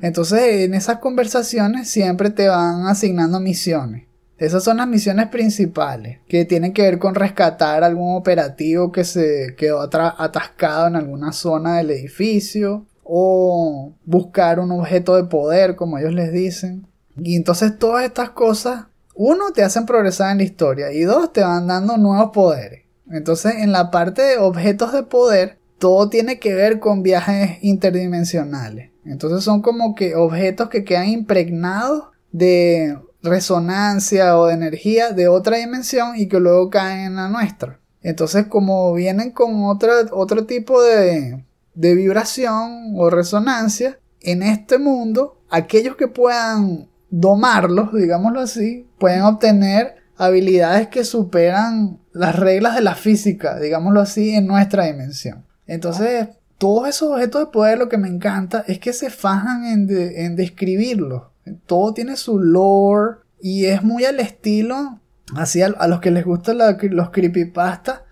Entonces 0.00 0.64
en 0.64 0.74
esas 0.74 0.98
conversaciones 0.98 1.90
siempre 1.90 2.30
te 2.30 2.48
van 2.48 2.86
asignando 2.86 3.38
misiones. 3.40 4.04
Esas 4.38 4.64
son 4.64 4.78
las 4.78 4.88
misiones 4.88 5.28
principales, 5.28 6.18
que 6.28 6.44
tienen 6.44 6.72
que 6.72 6.82
ver 6.82 6.98
con 6.98 7.14
rescatar 7.14 7.84
algún 7.84 8.16
operativo 8.16 8.90
que 8.90 9.04
se 9.04 9.54
quedó 9.56 9.80
atascado 9.80 10.88
en 10.88 10.96
alguna 10.96 11.32
zona 11.32 11.78
del 11.78 11.92
edificio, 11.92 12.86
o 13.04 13.92
buscar 14.04 14.58
un 14.58 14.72
objeto 14.72 15.14
de 15.16 15.24
poder, 15.24 15.76
como 15.76 15.98
ellos 15.98 16.14
les 16.14 16.32
dicen. 16.32 16.86
Y 17.16 17.36
entonces 17.36 17.78
todas 17.78 18.04
estas 18.04 18.30
cosas, 18.30 18.86
uno, 19.14 19.52
te 19.52 19.62
hacen 19.62 19.86
progresar 19.86 20.32
en 20.32 20.38
la 20.38 20.44
historia, 20.44 20.92
y 20.92 21.02
dos, 21.02 21.32
te 21.32 21.42
van 21.42 21.66
dando 21.66 21.96
nuevos 21.96 22.30
poderes. 22.32 22.84
Entonces 23.10 23.56
en 23.58 23.70
la 23.70 23.90
parte 23.90 24.22
de 24.22 24.38
objetos 24.38 24.92
de 24.92 25.02
poder, 25.04 25.58
todo 25.78 26.08
tiene 26.08 26.38
que 26.38 26.54
ver 26.54 26.80
con 26.80 27.02
viajes 27.02 27.58
interdimensionales. 27.62 28.90
Entonces 29.04 29.44
son 29.44 29.60
como 29.60 29.94
que 29.94 30.16
objetos 30.16 30.70
que 30.70 30.82
quedan 30.82 31.08
impregnados 31.08 32.04
de 32.32 32.98
resonancia 33.24 34.38
o 34.38 34.46
de 34.46 34.54
energía 34.54 35.10
de 35.10 35.28
otra 35.28 35.56
dimensión 35.56 36.12
y 36.16 36.28
que 36.28 36.38
luego 36.38 36.70
caen 36.70 37.06
en 37.06 37.16
la 37.16 37.28
nuestra. 37.28 37.80
Entonces 38.02 38.46
como 38.46 38.92
vienen 38.94 39.30
con 39.30 39.64
otra, 39.64 39.92
otro 40.12 40.44
tipo 40.44 40.82
de, 40.82 41.44
de 41.74 41.94
vibración 41.94 42.92
o 42.96 43.10
resonancia, 43.10 43.98
en 44.20 44.42
este 44.42 44.78
mundo, 44.78 45.40
aquellos 45.50 45.96
que 45.96 46.08
puedan 46.08 46.88
domarlos, 47.10 47.92
digámoslo 47.92 48.40
así, 48.40 48.88
pueden 48.98 49.22
obtener 49.22 49.96
habilidades 50.16 50.88
que 50.88 51.04
superan 51.04 51.98
las 52.12 52.36
reglas 52.36 52.74
de 52.74 52.80
la 52.80 52.94
física, 52.94 53.58
digámoslo 53.58 54.00
así, 54.00 54.34
en 54.34 54.46
nuestra 54.46 54.86
dimensión. 54.86 55.44
Entonces, 55.66 56.28
todos 56.58 56.88
esos 56.88 57.10
objetos 57.10 57.40
de 57.40 57.52
poder 57.52 57.78
lo 57.78 57.88
que 57.88 57.98
me 57.98 58.08
encanta 58.08 58.64
es 58.66 58.78
que 58.78 58.92
se 58.92 59.10
fajan 59.10 59.64
en, 59.66 59.88
en 59.90 60.36
describirlos. 60.36 61.24
Todo 61.66 61.92
tiene 61.94 62.16
su 62.16 62.38
lore 62.38 63.16
y 63.40 63.66
es 63.66 63.82
muy 63.82 64.04
al 64.04 64.20
estilo, 64.20 65.00
así 65.36 65.62
a, 65.62 65.66
a 65.66 65.88
los 65.88 66.00
que 66.00 66.10
les 66.10 66.24
gustan 66.24 66.58
la- 66.58 66.76
los 66.80 67.10
creepypasta, 67.10 68.04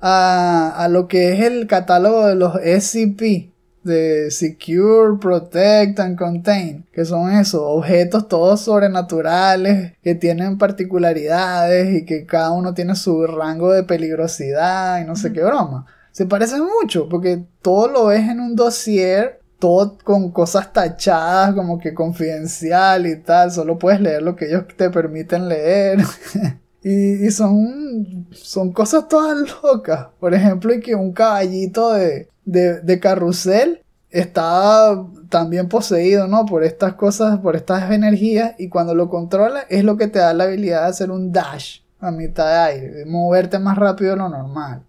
a, 0.00 0.74
a 0.76 0.88
lo 0.88 1.08
que 1.08 1.32
es 1.32 1.40
el 1.40 1.66
catálogo 1.66 2.26
de 2.26 2.34
los 2.34 2.56
SCP, 2.62 3.50
de 3.84 4.30
Secure, 4.30 5.18
Protect 5.20 6.00
and 6.00 6.16
Contain, 6.18 6.86
que 6.90 7.04
son 7.04 7.30
esos 7.32 7.60
objetos 7.62 8.28
todos 8.28 8.62
sobrenaturales 8.62 9.92
que 10.02 10.14
tienen 10.14 10.56
particularidades 10.56 11.94
y 11.94 12.04
que 12.06 12.24
cada 12.24 12.50
uno 12.52 12.72
tiene 12.74 12.96
su 12.96 13.26
rango 13.26 13.70
de 13.72 13.82
peligrosidad 13.82 15.00
y 15.02 15.04
no 15.04 15.16
sé 15.16 15.32
qué 15.32 15.42
broma. 15.42 15.86
Se 16.12 16.24
parecen 16.26 16.62
mucho 16.80 17.08
porque 17.10 17.44
todo 17.60 17.88
lo 17.88 18.06
ves 18.06 18.28
en 18.28 18.40
un 18.40 18.56
dossier, 18.56 19.40
todo 19.58 19.96
con 20.02 20.30
cosas 20.30 20.72
tachadas 20.72 21.54
como 21.54 21.78
que 21.78 21.94
confidencial 21.94 23.06
y 23.06 23.16
tal, 23.16 23.50
solo 23.50 23.78
puedes 23.78 24.00
leer 24.00 24.22
lo 24.22 24.36
que 24.36 24.46
ellos 24.46 24.64
te 24.76 24.90
permiten 24.90 25.48
leer. 25.48 25.98
Y, 26.86 27.26
y 27.26 27.30
son, 27.30 28.26
son 28.32 28.70
cosas 28.70 29.08
todas 29.08 29.38
locas. 29.62 30.08
Por 30.20 30.34
ejemplo, 30.34 30.74
y 30.74 30.80
que 30.80 30.94
un 30.94 31.12
caballito 31.14 31.94
de, 31.94 32.28
de, 32.44 33.00
carrusel 33.00 33.82
estaba 34.10 35.08
también 35.30 35.70
poseído, 35.70 36.28
¿no? 36.28 36.44
Por 36.44 36.62
estas 36.62 36.92
cosas, 36.92 37.38
por 37.40 37.56
estas 37.56 37.90
energías. 37.90 38.54
Y 38.58 38.68
cuando 38.68 38.94
lo 38.94 39.08
controla 39.08 39.60
es 39.70 39.82
lo 39.82 39.96
que 39.96 40.08
te 40.08 40.18
da 40.18 40.34
la 40.34 40.44
habilidad 40.44 40.82
de 40.82 40.88
hacer 40.88 41.10
un 41.10 41.32
dash 41.32 41.80
a 42.00 42.10
mitad 42.10 42.46
de 42.48 42.74
aire, 42.74 42.90
de 42.90 43.06
moverte 43.06 43.58
más 43.58 43.78
rápido 43.78 44.10
de 44.10 44.16
lo 44.18 44.28
normal. 44.28 44.82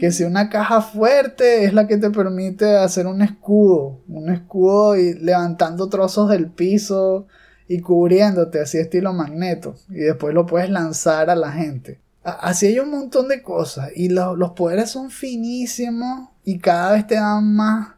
Que 0.00 0.10
si 0.10 0.24
una 0.24 0.48
caja 0.48 0.80
fuerte 0.80 1.64
es 1.64 1.72
la 1.72 1.86
que 1.86 1.96
te 1.98 2.10
permite 2.10 2.76
hacer 2.76 3.06
un 3.06 3.22
escudo, 3.22 4.00
un 4.08 4.28
escudo 4.30 4.96
y 4.96 5.14
levantando 5.14 5.88
trozos 5.88 6.28
del 6.30 6.48
piso 6.50 7.26
y 7.68 7.80
cubriéndote, 7.80 8.60
así 8.60 8.78
estilo 8.78 9.12
magneto, 9.12 9.74
y 9.90 10.00
después 10.00 10.34
lo 10.34 10.46
puedes 10.46 10.70
lanzar 10.70 11.30
a 11.30 11.36
la 11.36 11.52
gente. 11.52 12.00
Así 12.24 12.66
hay 12.66 12.78
un 12.80 12.90
montón 12.90 13.28
de 13.28 13.42
cosas, 13.42 13.90
y 13.94 14.08
lo- 14.08 14.34
los 14.36 14.50
poderes 14.52 14.90
son 14.90 15.10
finísimos 15.10 16.28
y 16.44 16.58
cada 16.58 16.92
vez 16.92 17.06
te 17.06 17.14
dan 17.14 17.54
más, 17.54 17.90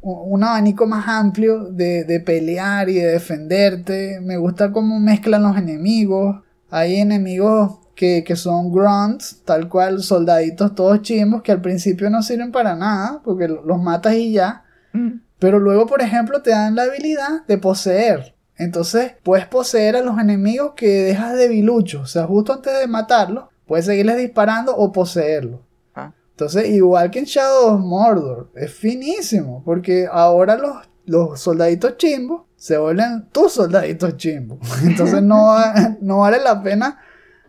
un 0.00 0.44
abanico 0.44 0.86
más 0.86 1.06
amplio 1.08 1.64
de, 1.64 2.04
de 2.04 2.20
pelear 2.20 2.88
y 2.88 2.94
de 2.94 3.06
defenderte. 3.12 4.20
Me 4.20 4.36
gusta 4.36 4.70
cómo 4.70 5.00
mezclan 5.00 5.42
los 5.42 5.56
enemigos. 5.56 6.42
Hay 6.70 6.96
enemigos 6.96 7.78
que, 7.94 8.24
que 8.24 8.36
son 8.36 8.72
grunts, 8.72 9.42
tal 9.44 9.68
cual, 9.68 10.02
soldaditos 10.02 10.74
todos 10.74 11.02
chimbos 11.02 11.42
que 11.42 11.52
al 11.52 11.60
principio 11.60 12.10
no 12.10 12.22
sirven 12.22 12.52
para 12.52 12.74
nada, 12.76 13.20
porque 13.24 13.48
lo- 13.48 13.62
los 13.64 13.80
matas 13.80 14.14
y 14.14 14.32
ya. 14.32 14.64
Mm. 14.92 15.20
Pero 15.38 15.58
luego, 15.58 15.86
por 15.86 16.00
ejemplo, 16.02 16.42
te 16.42 16.50
dan 16.50 16.74
la 16.74 16.84
habilidad 16.84 17.44
de 17.46 17.58
poseer. 17.58 18.34
Entonces, 18.56 19.12
puedes 19.22 19.46
poseer 19.46 19.96
a 19.96 20.00
los 20.02 20.18
enemigos 20.18 20.72
que 20.76 20.86
dejas 21.02 21.36
debiluchos. 21.36 22.02
O 22.02 22.06
sea, 22.06 22.24
justo 22.26 22.52
antes 22.52 22.78
de 22.78 22.86
matarlos, 22.86 23.46
puedes 23.66 23.84
seguirles 23.86 24.16
disparando 24.16 24.74
o 24.76 24.92
poseerlos. 24.92 25.60
Ah. 25.94 26.12
Entonces, 26.30 26.68
igual 26.68 27.10
que 27.10 27.18
en 27.18 27.24
Shadow 27.24 27.74
of 27.74 27.80
Mordor, 27.80 28.50
es 28.54 28.72
finísimo. 28.72 29.62
Porque 29.64 30.06
ahora 30.10 30.56
los, 30.56 30.76
los 31.04 31.40
soldaditos 31.40 31.96
chimbos 31.96 32.42
se 32.56 32.78
vuelven 32.78 33.28
tus 33.32 33.52
soldaditos 33.52 34.16
chimbos. 34.16 34.58
Entonces, 34.84 35.20
no, 35.20 35.56
no 36.00 36.18
vale 36.18 36.38
la 36.40 36.62
pena 36.62 36.98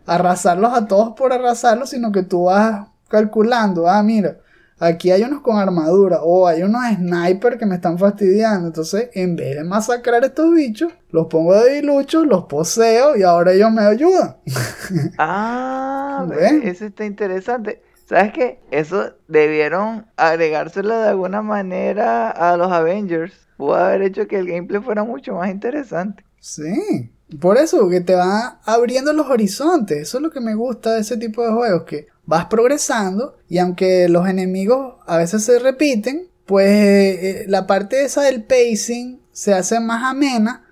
arrasarlos 0.06 0.72
a 0.72 0.86
todos 0.86 1.14
por 1.16 1.32
arrasarlos, 1.32 1.90
sino 1.90 2.12
que 2.12 2.22
tú 2.22 2.44
vas 2.44 2.88
calculando. 3.08 3.88
Ah, 3.88 4.02
mira, 4.02 4.38
aquí 4.78 5.10
hay 5.10 5.22
unos 5.22 5.40
con 5.40 5.58
armadura 5.58 6.20
o 6.22 6.46
hay 6.46 6.62
unos 6.62 6.82
sniper 6.94 7.58
que 7.58 7.66
me 7.66 7.76
están 7.76 7.98
fastidiando. 7.98 8.68
Entonces, 8.68 9.10
en 9.14 9.36
vez 9.36 9.56
de 9.56 9.64
masacrar 9.64 10.22
a 10.22 10.26
estos 10.26 10.52
bichos, 10.54 10.92
los 11.10 11.26
pongo 11.26 11.54
de 11.54 11.74
diluchos, 11.76 12.26
los 12.26 12.44
poseo 12.44 13.16
y 13.16 13.22
ahora 13.22 13.52
ellos 13.52 13.70
me 13.72 13.82
ayudan. 13.82 14.36
Ah, 15.18 16.26
eso 16.62 16.86
está 16.86 17.04
interesante. 17.04 17.82
¿Sabes 18.06 18.32
qué? 18.32 18.60
Eso 18.70 19.14
debieron 19.26 20.06
agregárselo 20.16 20.96
de 20.96 21.08
alguna 21.08 21.42
manera 21.42 22.30
a 22.30 22.56
los 22.56 22.70
Avengers. 22.70 23.48
Pudo 23.56 23.74
haber 23.74 24.02
hecho 24.02 24.28
que 24.28 24.38
el 24.38 24.46
gameplay 24.46 24.80
fuera 24.80 25.02
mucho 25.02 25.34
más 25.34 25.50
interesante. 25.50 26.24
Sí, 26.38 27.10
por 27.40 27.58
eso 27.58 27.88
que 27.88 28.00
te 28.00 28.14
va 28.14 28.60
abriendo 28.64 29.12
los 29.12 29.28
horizontes. 29.28 29.98
Eso 29.98 30.18
es 30.18 30.22
lo 30.22 30.30
que 30.30 30.40
me 30.40 30.54
gusta 30.54 30.94
de 30.94 31.00
ese 31.00 31.16
tipo 31.16 31.44
de 31.44 31.52
juegos, 31.52 31.84
que 31.84 32.06
vas 32.24 32.46
progresando 32.46 33.36
y 33.48 33.58
aunque 33.58 34.08
los 34.08 34.28
enemigos 34.28 34.96
a 35.06 35.16
veces 35.16 35.44
se 35.44 35.58
repiten, 35.58 36.28
pues 36.44 36.68
eh, 36.68 37.44
la 37.48 37.66
parte 37.66 38.04
esa 38.04 38.22
del 38.22 38.44
pacing 38.44 39.20
se 39.32 39.52
hace 39.52 39.80
más 39.80 40.04
amena 40.04 40.64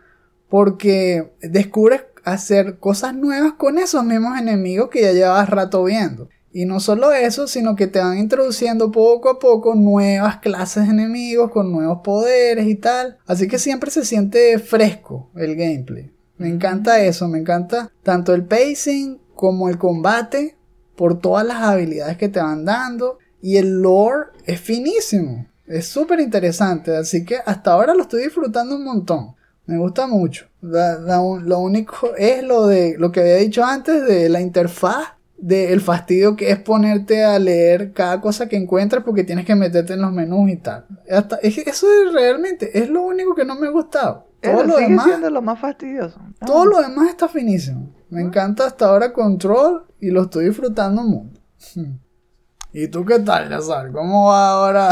porque 0.49 1.33
descubres 1.41 2.03
hacer 2.25 2.79
cosas 2.79 3.15
nuevas 3.15 3.55
con 3.55 3.79
esos 3.79 4.05
mismos 4.05 4.39
enemigos 4.39 4.89
que 4.89 5.03
ya 5.03 5.13
llevabas 5.13 5.51
rato 5.51 5.85
viendo. 5.85 6.29
Y 6.53 6.67
no 6.67 6.79
solo 6.79 7.13
eso, 7.13 7.49
sino 7.49 7.75
que 7.75 7.89
te 7.89 7.99
van 7.99 8.17
introduciendo 8.17 8.93
poco 8.93 9.29
a 9.29 9.39
poco 9.41 9.75
nuevas 9.75 10.39
clases 10.39 10.85
de 10.85 10.91
enemigos 10.91 11.51
con 11.51 11.73
nuevos 11.73 11.99
poderes 12.05 12.69
y 12.69 12.77
tal. 12.77 13.19
Así 13.27 13.49
que 13.49 13.59
siempre 13.59 13.91
se 13.91 14.05
siente 14.05 14.61
fresco 14.61 15.31
el 15.35 15.57
gameplay. 15.57 16.13
Me 16.45 16.51
encanta 16.51 17.03
eso, 17.03 17.27
me 17.27 17.39
encanta 17.39 17.91
tanto 18.03 18.35
el 18.35 18.45
pacing 18.45 19.19
como 19.35 19.71
el 19.71 19.79
combate 19.79 20.59
por 20.95 21.19
todas 21.19 21.47
las 21.47 21.63
habilidades 21.63 22.19
que 22.19 22.29
te 22.29 22.39
van 22.39 22.67
dando. 22.67 23.17
Y 23.41 23.57
el 23.57 23.81
lore 23.81 24.27
es 24.45 24.61
finísimo, 24.61 25.47
es 25.67 25.87
súper 25.87 26.21
interesante. 26.21 26.95
Así 26.95 27.25
que 27.25 27.39
hasta 27.47 27.73
ahora 27.73 27.95
lo 27.95 28.03
estoy 28.03 28.25
disfrutando 28.25 28.77
un 28.77 28.85
montón. 28.85 29.35
Me 29.65 29.79
gusta 29.79 30.07
mucho. 30.07 30.45
Lo 30.61 31.59
único 31.61 32.15
es 32.15 32.45
lo 32.45 32.67
de 32.67 32.97
lo 32.99 33.11
que 33.11 33.21
había 33.21 33.37
dicho 33.37 33.65
antes 33.65 34.05
de 34.05 34.29
la 34.29 34.43
interfaz, 34.43 35.15
del 35.39 35.81
fastidio 35.81 36.37
que 36.37 36.51
es 36.51 36.59
ponerte 36.59 37.25
a 37.25 37.39
leer 37.39 37.95
cada 37.95 38.21
cosa 38.21 38.51
que 38.51 38.57
encuentras 38.57 39.03
porque 39.03 39.25
tienes 39.25 39.47
que 39.47 39.55
meterte 39.55 39.95
en 39.95 40.03
los 40.03 40.13
menús 40.13 40.51
y 40.51 40.57
tal. 40.57 40.85
Hasta, 41.11 41.37
es 41.37 41.57
eso 41.57 41.87
es 41.91 42.13
realmente 42.13 42.79
es 42.79 42.91
lo 42.91 43.01
único 43.01 43.35
que 43.35 43.47
no 43.47 43.55
me 43.55 43.67
ha 43.67 43.71
gustado. 43.71 44.27
Todo 44.45 44.65
lo 44.65 44.77
sigue 44.77 44.89
demás, 44.89 45.07
siendo 45.07 45.31
lo 45.31 45.43
más 45.43 45.59
fastidioso. 45.59 46.21
Ah, 46.41 46.47
todo 46.47 46.67
lo 46.67 46.81
demás 46.81 47.09
está 47.09 47.29
finísimo. 47.29 47.95
Me 48.11 48.21
encanta 48.21 48.67
hasta 48.67 48.87
ahora 48.87 49.13
Control 49.13 49.87
y 50.01 50.11
lo 50.11 50.23
estoy 50.23 50.47
disfrutando 50.47 51.03
mundo. 51.03 51.41
¿Y 52.73 52.89
tú 52.89 53.05
qué 53.05 53.21
tal, 53.21 53.49
Yazar? 53.49 53.93
¿Cómo 53.93 54.29
va 54.29 54.51
ahora 54.51 54.91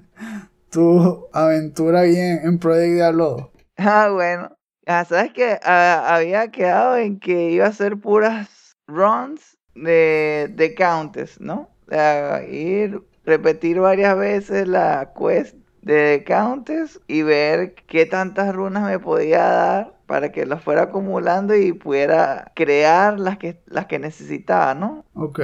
tu 0.70 1.28
aventura 1.32 2.00
ahí 2.00 2.16
en, 2.16 2.58
Project 2.58 2.94
Diablo 2.94 3.24
2? 3.30 3.50
Ah, 3.76 4.10
bueno. 4.12 4.56
Ah, 4.86 5.04
¿sabes 5.04 5.32
qué? 5.32 5.60
Ah, 5.62 6.14
había 6.16 6.50
quedado 6.50 6.96
en 6.96 7.20
que 7.20 7.50
iba 7.50 7.66
a 7.66 7.68
hacer 7.68 7.98
puras 7.98 8.76
runs 8.86 9.58
de, 9.74 10.50
de 10.54 10.74
counters, 10.74 11.40
¿no? 11.40 11.68
Sea, 11.88 12.42
ir, 12.48 13.02
repetir 13.24 13.78
varias 13.78 14.16
veces 14.16 14.66
la 14.66 15.12
quest 15.16 15.61
de 15.82 16.24
counters 16.26 17.00
y 17.06 17.22
ver 17.22 17.74
qué 17.74 18.06
tantas 18.06 18.54
runas 18.54 18.84
me 18.84 18.98
podía 18.98 19.42
dar 19.42 19.98
para 20.06 20.32
que 20.32 20.46
las 20.46 20.62
fuera 20.62 20.82
acumulando 20.82 21.54
y 21.54 21.72
pudiera 21.72 22.52
crear 22.54 23.18
las 23.18 23.38
que, 23.38 23.60
las 23.66 23.86
que 23.86 23.98
necesitaba, 23.98 24.74
¿no? 24.74 25.04
Ok. 25.14 25.40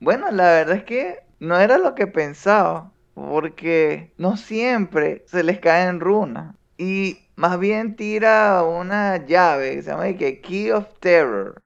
Bueno, 0.00 0.30
la 0.30 0.44
verdad 0.44 0.76
es 0.76 0.84
que 0.84 1.20
no 1.38 1.58
era 1.58 1.78
lo 1.78 1.94
que 1.94 2.06
pensaba, 2.06 2.92
porque 3.14 4.12
no 4.18 4.36
siempre 4.36 5.24
se 5.26 5.42
les 5.42 5.58
caen 5.60 6.00
runas. 6.00 6.54
Y 6.76 7.18
más 7.36 7.58
bien 7.58 7.96
tira 7.96 8.62
una 8.62 9.24
llave 9.24 9.76
que 9.76 9.82
se 9.82 9.90
llama 9.90 10.12
que 10.14 10.40
Key 10.40 10.70
of 10.70 10.86
Terror. 11.00 11.62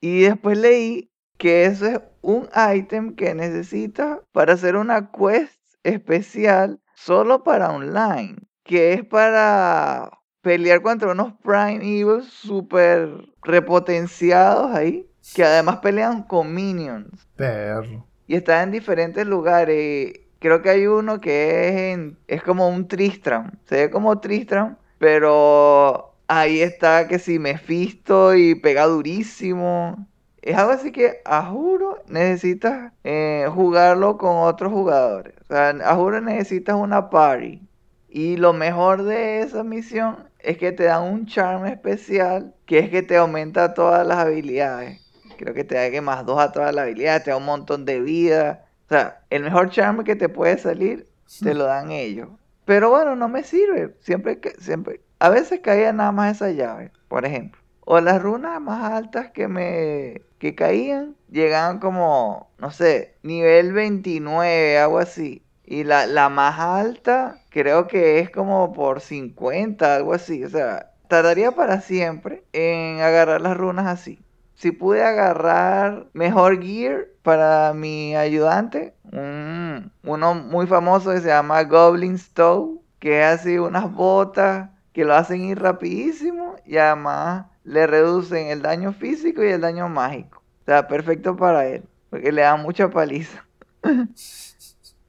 Y 0.00 0.22
después 0.22 0.58
leí 0.58 1.10
que 1.38 1.66
eso 1.66 1.86
es 1.86 2.00
un 2.22 2.48
ítem 2.74 3.16
que 3.16 3.34
necesitas 3.34 4.20
para 4.32 4.54
hacer 4.54 4.76
una 4.76 5.10
quest 5.10 5.58
especial 5.82 6.80
solo 6.94 7.42
para 7.44 7.70
online. 7.70 8.36
Que 8.62 8.94
es 8.94 9.04
para 9.04 10.10
pelear 10.40 10.82
contra 10.82 11.12
unos 11.12 11.34
Prime 11.42 11.80
Evils 11.82 12.26
super 12.26 13.08
repotenciados 13.42 14.74
ahí. 14.74 15.08
Que 15.34 15.44
además 15.44 15.78
pelean 15.78 16.22
con 16.22 16.54
minions. 16.54 17.28
Perro. 17.36 18.06
Y 18.26 18.36
está 18.36 18.62
en 18.62 18.70
diferentes 18.70 19.26
lugares. 19.26 20.12
Creo 20.38 20.62
que 20.62 20.70
hay 20.70 20.86
uno 20.86 21.20
que 21.20 21.68
es 21.68 21.74
en, 21.94 22.18
es 22.26 22.42
como 22.42 22.68
un 22.68 22.88
Tristram. 22.88 23.52
Se 23.64 23.76
ve 23.76 23.90
como 23.90 24.20
Tristram, 24.20 24.76
pero 24.98 26.14
ahí 26.28 26.60
está 26.60 27.08
que 27.08 27.18
si 27.18 27.38
Mephisto 27.38 28.34
y 28.34 28.54
pega 28.54 28.86
durísimo. 28.86 30.06
Es 30.44 30.58
algo 30.58 30.72
así 30.72 30.92
que, 30.92 31.22
a 31.24 31.46
juro, 31.46 32.02
necesitas 32.06 32.92
eh, 33.02 33.46
jugarlo 33.50 34.18
con 34.18 34.36
otros 34.36 34.70
jugadores. 34.70 35.32
O 35.40 35.46
sea, 35.46 35.70
a 35.70 35.94
juro 35.96 36.20
necesitas 36.20 36.76
una 36.76 37.08
party. 37.08 37.66
Y 38.10 38.36
lo 38.36 38.52
mejor 38.52 39.04
de 39.04 39.40
esa 39.40 39.64
misión 39.64 40.28
es 40.40 40.58
que 40.58 40.70
te 40.70 40.84
dan 40.84 41.04
un 41.04 41.24
charm 41.24 41.64
especial, 41.64 42.54
que 42.66 42.80
es 42.80 42.90
que 42.90 43.00
te 43.00 43.16
aumenta 43.16 43.72
todas 43.72 44.06
las 44.06 44.18
habilidades. 44.18 45.00
Creo 45.38 45.54
que 45.54 45.64
te 45.64 45.76
da 45.76 45.90
que 45.90 46.02
más 46.02 46.26
dos 46.26 46.38
a 46.38 46.52
todas 46.52 46.74
las 46.74 46.82
habilidades, 46.82 47.24
te 47.24 47.30
da 47.30 47.38
un 47.38 47.46
montón 47.46 47.86
de 47.86 48.02
vida. 48.02 48.66
O 48.84 48.88
sea, 48.90 49.22
el 49.30 49.44
mejor 49.44 49.70
charm 49.70 50.04
que 50.04 50.14
te 50.14 50.28
puede 50.28 50.58
salir, 50.58 51.06
te 51.42 51.54
lo 51.54 51.64
dan 51.64 51.90
ellos. 51.90 52.28
Pero 52.66 52.90
bueno, 52.90 53.16
no 53.16 53.30
me 53.30 53.44
sirve. 53.44 53.94
Siempre 54.00 54.40
que, 54.40 54.50
siempre. 54.58 55.00
A 55.20 55.30
veces 55.30 55.60
caía 55.60 55.90
nada 55.94 56.12
más 56.12 56.36
esa 56.36 56.50
llave, 56.50 56.92
por 57.08 57.24
ejemplo. 57.24 57.63
O 57.86 58.00
las 58.00 58.20
runas 58.22 58.60
más 58.60 58.92
altas 58.92 59.30
que 59.32 59.48
me 59.48 60.22
que 60.38 60.54
caían 60.54 61.16
llegaban 61.30 61.78
como, 61.80 62.50
no 62.58 62.70
sé, 62.70 63.16
nivel 63.22 63.72
29, 63.72 64.78
algo 64.78 64.98
así. 64.98 65.46
Y 65.64 65.84
la, 65.84 66.06
la 66.06 66.28
más 66.28 66.58
alta 66.60 67.42
creo 67.50 67.86
que 67.86 68.18
es 68.20 68.30
como 68.30 68.72
por 68.72 69.00
50, 69.00 69.94
algo 69.96 70.12
así. 70.14 70.44
O 70.44 70.48
sea, 70.50 70.92
tardaría 71.08 71.52
para 71.52 71.80
siempre 71.80 72.44
en 72.52 73.00
agarrar 73.00 73.40
las 73.40 73.56
runas 73.56 73.86
así. 73.86 74.24
Si 74.54 74.70
pude 74.72 75.02
agarrar 75.04 76.08
mejor 76.12 76.62
gear 76.62 77.06
para 77.22 77.72
mi 77.74 78.14
ayudante, 78.16 78.94
un- 79.12 79.92
uno 80.04 80.34
muy 80.34 80.66
famoso 80.66 81.10
que 81.12 81.20
se 81.20 81.28
llama 81.28 81.62
Goblin 81.64 82.18
Stove, 82.18 82.80
que 82.98 83.20
es 83.20 83.26
así 83.40 83.58
unas 83.58 83.92
botas 83.92 84.70
que 84.92 85.04
lo 85.04 85.14
hacen 85.14 85.42
ir 85.42 85.60
rapidísimo 85.60 86.56
y 86.64 86.76
además 86.78 87.46
le 87.64 87.86
reducen 87.86 88.46
el 88.48 88.62
daño 88.62 88.92
físico 88.92 89.42
y 89.42 89.48
el 89.48 89.60
daño 89.60 89.88
mágico. 89.88 90.42
O 90.62 90.64
sea, 90.66 90.86
perfecto 90.86 91.36
para 91.36 91.66
él, 91.66 91.84
porque 92.10 92.30
le 92.30 92.42
da 92.42 92.56
mucha 92.56 92.88
paliza. 92.88 93.44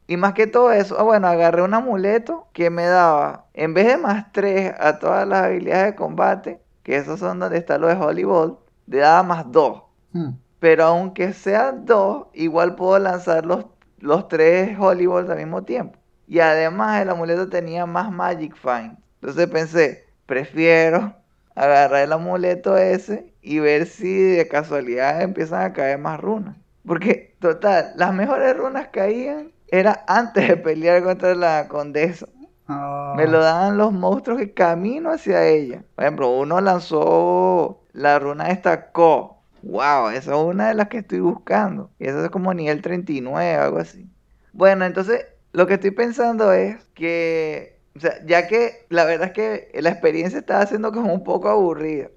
Y 0.08 0.18
más 0.18 0.34
que 0.34 0.45
todo 0.45 0.72
eso, 0.72 0.97
ah, 0.99 1.03
bueno, 1.03 1.28
agarré 1.28 1.64
un 1.64 1.74
amuleto 1.74 2.47
que 2.53 2.70
me 2.70 2.86
daba, 2.86 3.47
en 3.53 3.74
vez 3.74 3.88
de 3.88 3.97
más 3.97 4.32
3 4.32 4.74
a 4.78 4.99
todas 4.99 5.28
las 5.28 5.45
habilidades 5.45 5.93
de 5.93 5.95
combate, 5.95 6.62
que 6.84 6.97
esos 6.97 7.20
son 7.20 7.39
donde 7.39 7.58
está 7.58 7.80
lo 7.80 7.88
de 7.88 7.95
Holy 7.95 8.24
Bolt, 8.24 8.60
le 8.86 8.99
daba 8.99 9.24
más 9.24 9.51
2. 9.51 9.82
Hmm. 10.14 10.30
Pero 10.60 10.84
aunque 10.84 11.34
sean 11.34 11.86
2, 11.86 12.28
igual 12.34 12.76
puedo 12.76 12.99
lanzar 12.99 13.47
los, 13.47 13.66
los 13.97 14.28
3 14.28 14.78
Holy 14.80 15.06
al 15.06 15.38
mismo 15.38 15.64
tiempo. 15.64 15.97
Y 16.28 16.39
además 16.39 17.01
el 17.01 17.10
amuleto 17.10 17.49
tenía 17.49 17.88
más 17.88 18.12
Magic 18.12 18.56
Find. 18.56 18.97
Entonces 19.22 19.47
pensé, 19.47 20.06
prefiero 20.28 21.16
agarrar 21.56 22.03
el 22.03 22.14
amuleto 22.14 22.78
ese 22.78 23.34
y 23.41 23.60
ver 23.60 23.88
si 23.88 24.14
de 24.14 24.47
casualidad 24.47 25.22
empiezan 25.22 25.64
a 25.64 25.74
caer 25.74 25.97
más 25.97 26.20
runas. 26.20 26.58
Porque, 26.86 27.36
total, 27.39 27.93
las 27.95 28.14
mejores 28.14 28.56
runas 28.56 28.89
caían 28.89 29.51
era 29.68 30.03
antes 30.08 30.47
de 30.47 30.58
pelear 30.58 31.03
contra 31.03 31.34
la 31.34 31.68
condesa. 31.68 32.28
Ah, 32.68 33.14
Me 33.16 33.28
lo 33.28 33.39
daban 33.39 33.78
los 33.78 33.91
monstruos 33.91 34.39
que 34.39 34.53
camino 34.53 35.12
hacia 35.12 35.47
ella. 35.47 35.84
Por 35.95 36.03
ejemplo, 36.03 36.30
uno 36.30 36.62
lanzó 36.62 37.82
la 37.93 38.20
runa 38.20 38.49
esta 38.49 38.91
Ko. 38.91 39.41
Wow, 39.62 40.10
esa 40.10 40.32
es 40.36 40.38
una 40.38 40.68
de 40.68 40.76
las 40.76 40.89
que 40.89 40.99
estoy 40.99 41.20
buscando. 41.20 41.89
Y 41.97 42.08
eso 42.08 42.24
es 42.24 42.30
como 42.30 42.53
nivel 42.53 42.82
39, 42.82 43.56
algo 43.56 43.80
así. 43.80 44.08
Bueno, 44.53 44.86
entonces 44.86 45.26
lo 45.53 45.66
que 45.68 45.76
estoy 45.76 45.91
pensando 45.91 46.53
es 46.53 46.84
que, 46.93 47.74
o 47.95 47.99
sea, 47.99 48.19
ya 48.25 48.47
que 48.47 48.85
la 48.89 49.05
verdad 49.05 49.27
es 49.27 49.33
que 49.33 49.71
la 49.81 49.89
experiencia 49.89 50.39
estaba 50.39 50.65
siendo 50.65 50.91
como 50.91 51.13
un 51.13 51.23
poco 51.23 51.49
aburrida. 51.49 52.09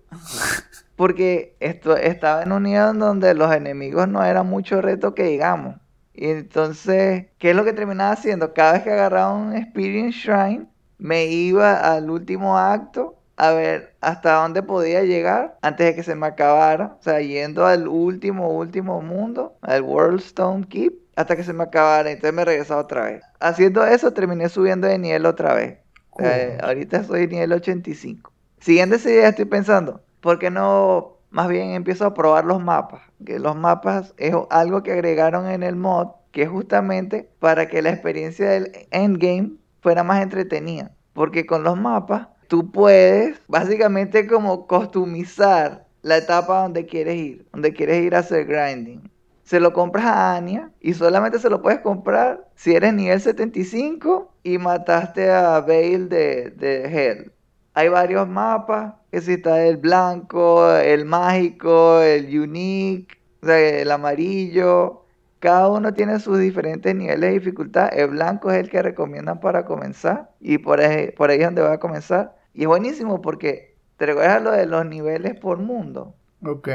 Porque 0.96 1.56
esto 1.60 1.96
estaba 1.96 2.42
en 2.42 2.50
un 2.50 2.64
donde 2.98 3.34
los 3.34 3.54
enemigos 3.54 4.08
no 4.08 4.24
eran 4.24 4.48
mucho 4.48 4.82
reto 4.82 5.14
que 5.14 5.24
digamos. 5.24 5.76
Y 6.12 6.30
entonces, 6.30 7.26
¿qué 7.38 7.50
es 7.50 7.56
lo 7.56 7.64
que 7.64 7.72
terminaba 7.72 8.10
haciendo? 8.10 8.52
Cada 8.52 8.72
vez 8.72 8.82
que 8.82 8.90
agarraba 8.90 9.32
un 9.32 9.54
Experience 9.54 10.18
Shrine, 10.18 10.66
me 10.98 11.26
iba 11.26 11.94
al 11.94 12.10
último 12.10 12.58
acto 12.58 13.16
a 13.36 13.52
ver 13.52 13.94
hasta 14.00 14.32
dónde 14.42 14.64
podía 14.64 15.04
llegar 15.04 15.56
antes 15.62 15.86
de 15.86 15.94
que 15.94 16.02
se 16.02 16.16
me 16.16 16.26
acabara. 16.26 16.96
O 16.98 17.02
sea, 17.04 17.20
yendo 17.20 17.66
al 17.66 17.86
último, 17.86 18.48
último 18.48 19.00
mundo, 19.00 19.56
al 19.62 19.82
World 19.82 20.18
Stone 20.18 20.66
Keep, 20.66 20.94
hasta 21.18 21.34
que 21.34 21.42
se 21.42 21.52
me 21.52 21.64
acabara. 21.64 22.10
Entonces 22.10 22.32
me 22.32 22.44
regresaba 22.44 22.80
otra 22.80 23.02
vez. 23.02 23.24
Haciendo 23.40 23.84
eso, 23.84 24.12
terminé 24.12 24.48
subiendo 24.48 24.86
de 24.86 24.98
nivel 24.98 25.26
otra 25.26 25.52
vez. 25.52 25.78
Cool. 26.10 26.26
ahorita 26.62 27.02
soy 27.04 27.26
nivel 27.26 27.52
85. 27.52 28.32
Siguiendo 28.60 28.96
esa 28.96 29.10
idea, 29.10 29.28
estoy 29.28 29.44
pensando, 29.44 30.00
¿por 30.20 30.38
qué 30.38 30.50
no 30.50 31.16
más 31.30 31.48
bien 31.48 31.70
empiezo 31.70 32.06
a 32.06 32.14
probar 32.14 32.44
los 32.44 32.62
mapas? 32.62 33.02
Que 33.24 33.40
los 33.40 33.56
mapas 33.56 34.14
es 34.16 34.32
algo 34.50 34.84
que 34.84 34.92
agregaron 34.92 35.48
en 35.48 35.64
el 35.64 35.74
mod, 35.74 36.08
que 36.30 36.42
es 36.42 36.48
justamente 36.48 37.28
para 37.40 37.66
que 37.66 37.82
la 37.82 37.90
experiencia 37.90 38.50
del 38.50 38.86
endgame 38.92 39.54
fuera 39.80 40.04
más 40.04 40.22
entretenida. 40.22 40.92
Porque 41.14 41.46
con 41.46 41.64
los 41.64 41.76
mapas 41.76 42.28
tú 42.46 42.70
puedes 42.70 43.40
básicamente 43.48 44.28
como 44.28 44.68
customizar 44.68 45.86
la 46.02 46.18
etapa 46.18 46.62
donde 46.62 46.86
quieres 46.86 47.16
ir, 47.16 47.46
donde 47.52 47.72
quieres 47.72 48.04
ir 48.04 48.14
a 48.14 48.20
hacer 48.20 48.46
grinding. 48.46 49.10
Se 49.48 49.60
lo 49.60 49.72
compras 49.72 50.04
a 50.04 50.36
Anya 50.36 50.72
y 50.78 50.92
solamente 50.92 51.38
se 51.38 51.48
lo 51.48 51.62
puedes 51.62 51.80
comprar 51.80 52.46
si 52.54 52.74
eres 52.74 52.92
nivel 52.92 53.18
75 53.18 54.30
y 54.42 54.58
mataste 54.58 55.30
a 55.30 55.60
Bale 55.60 56.00
de, 56.00 56.50
de 56.50 56.84
Hell. 56.84 57.32
Hay 57.72 57.88
varios 57.88 58.28
mapas, 58.28 58.92
que 59.10 59.22
si 59.22 59.32
está 59.32 59.64
el 59.64 59.78
blanco, 59.78 60.70
el 60.76 61.06
mágico, 61.06 62.02
el 62.02 62.38
unique, 62.38 63.16
o 63.42 63.46
sea, 63.46 63.58
el 63.58 63.90
amarillo. 63.90 65.06
Cada 65.38 65.70
uno 65.70 65.94
tiene 65.94 66.20
sus 66.20 66.38
diferentes 66.38 66.94
niveles 66.94 67.20
de 67.20 67.30
dificultad. 67.30 67.88
El 67.98 68.10
blanco 68.10 68.50
es 68.50 68.58
el 68.58 68.68
que 68.68 68.82
recomiendan 68.82 69.40
para 69.40 69.64
comenzar. 69.64 70.30
Y 70.40 70.58
por 70.58 70.80
ahí, 70.80 71.10
por 71.12 71.30
ahí 71.30 71.38
es 71.38 71.46
donde 71.46 71.62
va 71.62 71.72
a 71.72 71.80
comenzar. 71.80 72.36
Y 72.52 72.62
es 72.64 72.68
buenísimo 72.68 73.22
porque 73.22 73.78
te 73.96 74.04
recuerdas 74.04 74.42
lo 74.42 74.50
de 74.50 74.66
los 74.66 74.84
niveles 74.84 75.40
por 75.40 75.56
mundo. 75.58 76.14
ok. 76.44 76.68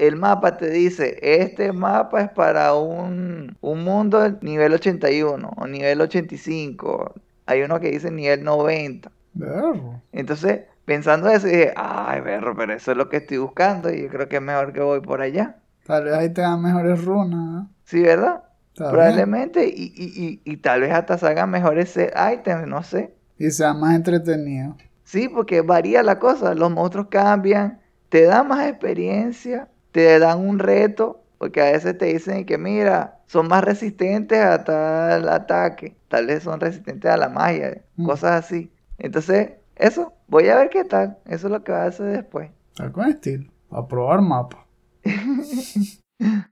El 0.00 0.16
mapa 0.16 0.56
te 0.56 0.70
dice, 0.70 1.18
este 1.22 1.72
mapa 1.72 2.22
es 2.22 2.30
para 2.30 2.74
un, 2.74 3.56
un 3.60 3.84
mundo 3.84 4.38
nivel 4.40 4.72
81 4.72 5.50
o 5.56 5.66
nivel 5.66 6.00
85. 6.00 7.14
Hay 7.46 7.62
uno 7.62 7.80
que 7.80 7.90
dice 7.90 8.10
nivel 8.10 8.42
90. 8.44 9.12
Perro. 9.38 10.02
Entonces 10.12 10.60
pensando 10.84 11.28
eso 11.28 11.46
dije, 11.46 11.72
ay, 11.76 12.20
berro, 12.20 12.56
pero 12.56 12.72
eso 12.72 12.90
es 12.90 12.96
lo 12.96 13.08
que 13.08 13.18
estoy 13.18 13.38
buscando 13.38 13.92
y 13.92 14.02
yo 14.02 14.08
creo 14.08 14.28
que 14.28 14.36
es 14.36 14.42
mejor 14.42 14.72
que 14.72 14.80
voy 14.80 15.00
por 15.00 15.20
allá. 15.22 15.56
Tal 15.86 16.04
vez 16.04 16.14
ahí 16.14 16.30
te 16.30 16.40
dan 16.40 16.62
mejores 16.62 17.04
runas, 17.04 17.38
¿no? 17.38 17.70
Sí, 17.84 18.02
¿verdad? 18.02 18.42
Probablemente 18.74 19.66
y, 19.68 19.92
y, 19.94 20.40
y, 20.44 20.52
y 20.52 20.56
tal 20.56 20.80
vez 20.80 20.92
hasta 20.92 21.18
salgan 21.18 21.50
mejores 21.50 21.90
set 21.90 22.12
items, 22.16 22.66
no 22.66 22.82
sé. 22.82 23.14
Y 23.38 23.50
sea 23.50 23.74
más 23.74 23.94
entretenido. 23.94 24.76
Sí, 25.04 25.28
porque 25.28 25.60
varía 25.60 26.02
la 26.02 26.18
cosa, 26.18 26.54
los 26.54 26.70
monstruos 26.70 27.08
cambian, 27.10 27.80
te 28.08 28.24
dan 28.24 28.48
más 28.48 28.66
experiencia, 28.66 29.68
te 29.92 30.18
dan 30.18 30.38
un 30.40 30.58
reto, 30.58 31.22
porque 31.38 31.60
a 31.60 31.72
veces 31.72 31.96
te 31.98 32.06
dicen 32.06 32.44
que 32.46 32.58
mira, 32.58 33.18
son 33.26 33.48
más 33.48 33.64
resistentes 33.64 34.38
a 34.38 34.64
tal 34.64 35.28
ataque, 35.28 35.96
tal 36.08 36.26
vez 36.26 36.42
son 36.42 36.60
resistentes 36.60 37.10
a 37.10 37.16
la 37.16 37.28
magia, 37.28 37.82
Mm. 37.96 38.06
cosas 38.06 38.44
así. 38.44 38.70
Entonces, 38.98 39.52
eso, 39.76 40.12
voy 40.28 40.48
a 40.48 40.56
ver 40.56 40.68
qué 40.70 40.84
tal, 40.84 41.18
eso 41.26 41.46
es 41.46 41.52
lo 41.52 41.64
que 41.64 41.72
va 41.72 41.84
a 41.84 41.86
hacer 41.86 42.06
después. 42.06 42.50
Está 42.72 42.92
con 42.92 43.08
estilo. 43.08 43.50
A 43.70 43.86
probar 43.86 44.20
mapa. 44.20 44.66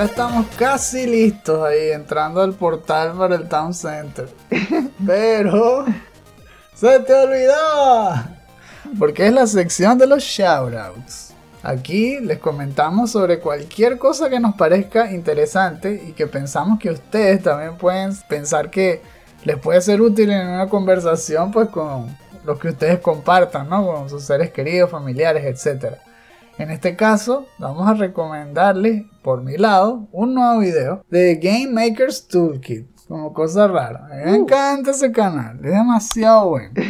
Ya 0.00 0.06
estamos 0.06 0.46
casi 0.56 1.06
listos 1.06 1.62
ahí, 1.62 1.90
entrando 1.90 2.40
al 2.40 2.54
portal 2.54 3.12
para 3.18 3.34
el 3.34 3.46
Town 3.50 3.74
Center. 3.74 4.30
Pero... 5.06 5.84
¡Se 6.74 7.00
te 7.00 7.12
olvidó! 7.12 8.14
Porque 8.98 9.26
es 9.26 9.32
la 9.34 9.46
sección 9.46 9.98
de 9.98 10.06
los 10.06 10.22
shoutouts. 10.22 11.34
Aquí 11.62 12.18
les 12.18 12.38
comentamos 12.38 13.10
sobre 13.10 13.40
cualquier 13.40 13.98
cosa 13.98 14.30
que 14.30 14.40
nos 14.40 14.54
parezca 14.54 15.12
interesante 15.12 16.02
y 16.08 16.12
que 16.12 16.26
pensamos 16.26 16.78
que 16.78 16.92
ustedes 16.92 17.42
también 17.42 17.76
pueden 17.76 18.16
pensar 18.26 18.70
que 18.70 19.02
les 19.44 19.58
puede 19.58 19.82
ser 19.82 20.00
útil 20.00 20.30
en 20.30 20.48
una 20.48 20.70
conversación 20.70 21.50
pues 21.50 21.68
con 21.68 22.06
los 22.46 22.58
que 22.58 22.68
ustedes 22.68 23.00
compartan, 23.00 23.68
¿no? 23.68 23.86
Con 23.86 24.08
sus 24.08 24.24
seres 24.24 24.50
queridos, 24.50 24.90
familiares, 24.90 25.44
etc. 25.44 25.98
En 26.60 26.70
este 26.70 26.94
caso, 26.94 27.46
vamos 27.58 27.88
a 27.88 27.94
recomendarles, 27.94 29.04
por 29.22 29.42
mi 29.42 29.56
lado, 29.56 30.08
un 30.12 30.34
nuevo 30.34 30.60
video 30.60 31.02
de 31.08 31.36
Game 31.36 31.68
Maker's 31.68 32.28
Toolkit. 32.28 32.86
Como 33.08 33.32
cosa 33.32 33.66
rara. 33.66 34.04
A 34.12 34.16
mí 34.16 34.30
me 34.30 34.36
encanta 34.36 34.90
ese 34.90 35.10
canal. 35.10 35.56
Es 35.64 35.72
demasiado 35.72 36.50
bueno. 36.50 36.74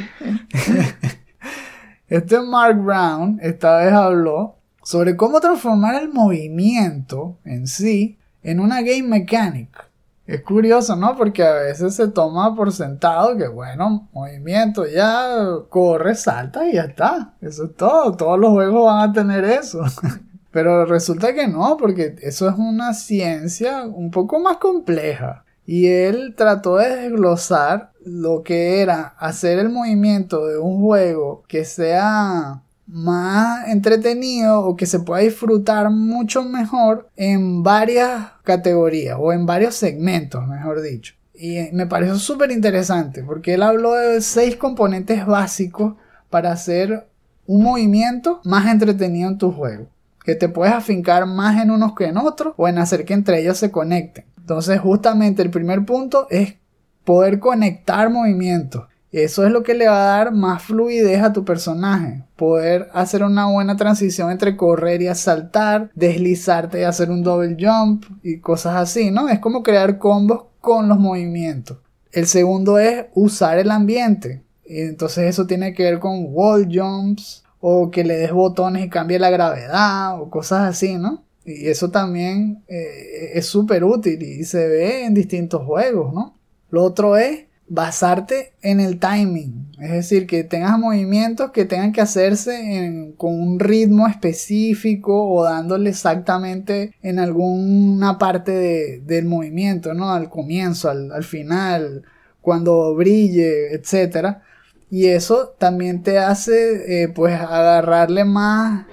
Este 2.09 2.41
Mark 2.41 2.83
Brown 2.83 3.39
esta 3.41 3.77
vez 3.77 3.93
habló 3.93 4.57
sobre 4.83 5.17
cómo 5.17 5.39
transformar 5.39 6.03
el 6.03 6.09
movimiento 6.09 7.39
en 7.45 7.69
sí 7.69 8.19
en 8.43 8.59
una 8.59 8.81
game 8.81 9.05
mechanic. 9.05 9.90
Es 10.31 10.43
curioso, 10.43 10.95
¿no? 10.95 11.17
Porque 11.17 11.43
a 11.43 11.55
veces 11.55 11.97
se 11.97 12.07
toma 12.07 12.55
por 12.55 12.71
sentado 12.71 13.37
que, 13.37 13.49
bueno, 13.49 14.09
movimiento 14.13 14.87
ya 14.87 15.45
corre, 15.69 16.15
salta 16.15 16.69
y 16.69 16.75
ya 16.75 16.83
está. 16.83 17.35
Eso 17.41 17.65
es 17.65 17.75
todo. 17.75 18.17
Todos 18.17 18.39
los 18.39 18.51
juegos 18.51 18.85
van 18.85 19.11
a 19.11 19.13
tener 19.13 19.43
eso. 19.45 19.83
Pero 20.53 20.85
resulta 20.85 21.35
que 21.35 21.49
no, 21.49 21.77
porque 21.77 22.15
eso 22.23 22.49
es 22.49 22.55
una 22.57 22.95
ciencia 22.95 23.83
un 23.83 24.13
poco 24.13 24.39
más 24.39 24.59
compleja. 24.59 25.45
Y 25.67 25.89
él 25.89 26.35
trató 26.37 26.77
de 26.77 26.95
desglosar 26.95 27.91
lo 28.05 28.45
que 28.45 28.83
era 28.83 29.17
hacer 29.19 29.59
el 29.59 29.69
movimiento 29.69 30.47
de 30.47 30.59
un 30.59 30.81
juego 30.81 31.43
que 31.49 31.65
sea 31.65 32.63
más 32.93 33.69
entretenido 33.69 34.61
o 34.61 34.77
que 34.77 34.87
se 34.87 35.01
pueda 35.01 35.23
disfrutar 35.23 35.91
mucho 35.91 36.43
mejor 36.43 37.09
en 37.17 37.63
varias 37.63 38.33
categorías 38.43 39.17
o 39.19 39.33
en 39.33 39.47
varios 39.47 39.77
segmentos, 39.77 40.47
mejor 40.47 40.83
dicho. 40.83 41.15
Y 41.35 41.71
me 41.73 41.87
pareció 41.87 42.17
súper 42.17 42.51
interesante 42.51 43.23
porque 43.23 43.55
él 43.55 43.63
habló 43.63 43.95
de 43.95 44.21
seis 44.21 44.57
componentes 44.57 45.25
básicos 45.25 45.95
para 46.29 46.53
hacer 46.53 47.09
un 47.47 47.63
movimiento 47.63 48.41
más 48.45 48.71
entretenido 48.71 49.31
en 49.31 49.39
tu 49.39 49.53
juego. 49.53 49.87
Que 50.25 50.35
te 50.35 50.49
puedes 50.49 50.75
afincar 50.75 51.27
más 51.27 51.63
en 51.63 51.71
unos 51.71 51.95
que 51.95 52.05
en 52.05 52.19
otros 52.19 52.55
o 52.57 52.69
en 52.69 52.79
hacer 52.79 53.05
que 53.05 53.15
entre 53.15 53.41
ellos 53.41 53.57
se 53.57 53.71
conecten. 53.71 54.27
Entonces 54.37 54.81
justamente 54.81 55.43
el 55.43 55.51
primer 55.51 55.85
punto 55.87 56.27
es 56.29 56.57
poder 57.05 57.39
conectar 57.39 58.11
movimientos. 58.11 58.90
Eso 59.13 59.45
es 59.45 59.51
lo 59.51 59.63
que 59.65 59.75
le 59.75 59.89
va 59.89 60.03
a 60.03 60.19
dar 60.19 60.33
más 60.33 60.63
fluidez 60.63 61.23
a 61.23 61.33
tu 61.33 61.45
personaje. 61.45 62.23
Poder 62.37 62.89
hacer 62.93 63.25
una 63.25 63.47
buena 63.47 63.77
transición 63.77 64.31
entre 64.31 64.57
correr 64.57 65.03
y 65.03 65.13
saltar, 65.15 65.91
deslizarte 65.95 66.81
y 66.81 66.85
hacer 66.85 67.11
un 67.11 67.25
double 67.25 67.57
jump 67.59 68.05
y 68.23 68.39
cosas 68.39 68.77
así, 68.77 69.11
¿no? 69.11 69.29
Es 69.29 69.41
como 69.41 69.63
crear 69.63 69.99
combos 69.99 70.45
con 70.61 70.89
los 70.89 70.99
movimientos. 70.99 71.79
El 72.13 72.27
segundo 72.27 72.79
es 72.79 73.07
usar 73.15 73.59
el 73.59 73.71
ambiente. 73.71 74.43
Entonces 74.65 75.25
eso 75.25 75.47
tiene 75.47 75.75
que 75.75 75.83
ver 75.83 75.99
con 75.99 76.27
wall 76.29 76.69
jumps 76.73 77.45
o 77.61 77.91
que 77.91 78.05
le 78.05 78.17
des 78.17 78.33
botones 78.33 78.85
y 78.85 78.89
cambie 78.89 79.19
la 79.19 79.31
gravedad 79.31 80.21
o 80.21 80.31
cosas 80.31 80.69
así, 80.69 80.97
¿no? 80.97 81.25
Y 81.45 81.69
eso 81.69 81.91
también 81.91 82.63
eh, 82.69 83.33
es 83.35 83.47
súper 83.47 83.83
útil 83.83 84.23
y 84.23 84.45
se 84.45 84.69
ve 84.69 85.05
en 85.05 85.15
distintos 85.15 85.65
juegos, 85.65 86.15
¿no? 86.15 86.35
Lo 86.71 86.85
otro 86.85 87.17
es 87.17 87.47
basarte 87.73 88.53
en 88.63 88.81
el 88.81 88.99
timing, 88.99 89.69
es 89.81 89.93
decir, 89.93 90.27
que 90.27 90.43
tengas 90.43 90.77
movimientos 90.77 91.53
que 91.53 91.65
tengan 91.65 91.93
que 91.93 92.01
hacerse 92.01 93.15
con 93.17 93.33
un 93.41 93.61
ritmo 93.61 94.09
específico 94.09 95.25
o 95.33 95.45
dándole 95.45 95.91
exactamente 95.91 96.93
en 97.01 97.21
alguna 97.21 98.19
parte 98.19 98.51
de- 98.51 99.01
del 99.07 99.25
movimiento, 99.27 99.95
¿no? 99.95 100.11
Al 100.13 100.29
comienzo, 100.29 100.91
al, 100.91 101.13
al 101.13 101.23
final, 101.23 102.03
cuando 102.41 102.93
brille, 102.97 103.73
etcétera. 103.73 104.43
Y 104.91 105.07
eso 105.07 105.55
también 105.59 106.03
te 106.03 106.19
hace, 106.19 107.05
eh, 107.05 107.09
pues, 107.09 107.35
agarrarle 107.41 108.25
más 108.25 108.87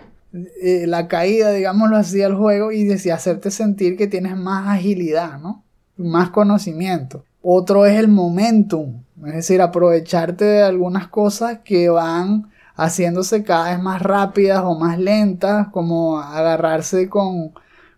eh, 0.61 0.86
la 0.86 1.07
caída, 1.07 1.51
digámoslo 1.51 1.97
así, 1.97 2.21
al 2.21 2.36
juego 2.36 2.71
y 2.71 2.91
hacerte 2.91 3.49
sentir 3.49 3.97
que 3.97 4.05
tienes 4.07 4.36
más 4.38 4.67
agilidad, 4.67 5.39
¿no? 5.39 5.63
Más 5.95 6.30
conocimiento. 6.30 7.26
Otro 7.41 7.85
es 7.85 7.97
el 7.97 8.07
momentum, 8.07 9.03
es 9.25 9.33
decir, 9.33 9.61
aprovecharte 9.61 10.45
de 10.45 10.63
algunas 10.63 11.07
cosas 11.07 11.59
que 11.63 11.89
van 11.89 12.49
haciéndose 12.75 13.43
cada 13.43 13.71
vez 13.71 13.81
más 13.81 14.01
rápidas 14.01 14.61
o 14.63 14.75
más 14.75 14.99
lentas, 14.99 15.67
como 15.69 16.19
agarrarse 16.19 17.09
con, 17.09 17.53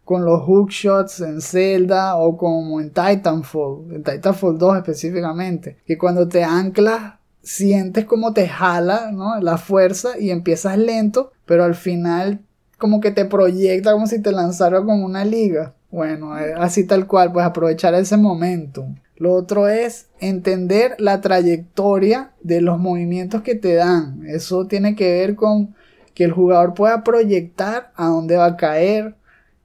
con 0.06 0.26
los 0.26 0.42
hookshots 0.42 1.20
en 1.22 1.42
Zelda 1.42 2.16
o 2.16 2.38
como 2.38 2.80
en 2.80 2.92
Titanfall, 2.92 3.94
en 3.94 4.04
Titanfall 4.04 4.58
2 4.58 4.78
específicamente, 4.78 5.78
que 5.86 5.98
cuando 5.98 6.28
te 6.28 6.44
anclas 6.44 7.20
sientes 7.42 8.06
como 8.06 8.34
te 8.34 8.48
jala 8.48 9.12
¿no? 9.12 9.40
la 9.40 9.58
fuerza 9.58 10.18
y 10.20 10.32
empiezas 10.32 10.78
lento, 10.78 11.32
pero 11.46 11.64
al 11.64 11.76
final 11.76 12.42
como 12.78 13.02
que 13.02 13.12
te 13.12 13.26
proyecta 13.26 13.92
como 13.92 14.08
si 14.08 14.22
te 14.22 14.32
lanzara 14.32 14.82
con 14.82 15.04
una 15.04 15.26
liga. 15.26 15.74
Bueno, 15.92 16.38
eh, 16.38 16.54
así 16.58 16.86
tal 16.86 17.08
cual, 17.08 17.32
pues 17.34 17.46
aprovechar 17.46 17.94
ese 17.96 18.16
momento. 18.16 18.86
Lo 19.20 19.34
otro 19.34 19.68
es 19.68 20.08
entender 20.20 20.96
la 20.98 21.20
trayectoria 21.22 22.32
de 22.42 22.62
los 22.62 22.80
movimientos 22.80 23.42
que 23.42 23.54
te 23.54 23.76
dan. 23.76 24.24
Eso 24.26 24.66
tiene 24.66 24.96
que 24.96 25.12
ver 25.12 25.36
con 25.36 25.76
que 26.16 26.24
el 26.24 26.32
jugador 26.32 26.74
pueda 26.74 27.04
proyectar 27.04 27.92
a 27.96 28.08
dónde 28.08 28.38
va 28.38 28.46
a 28.46 28.58
caer 28.58 29.16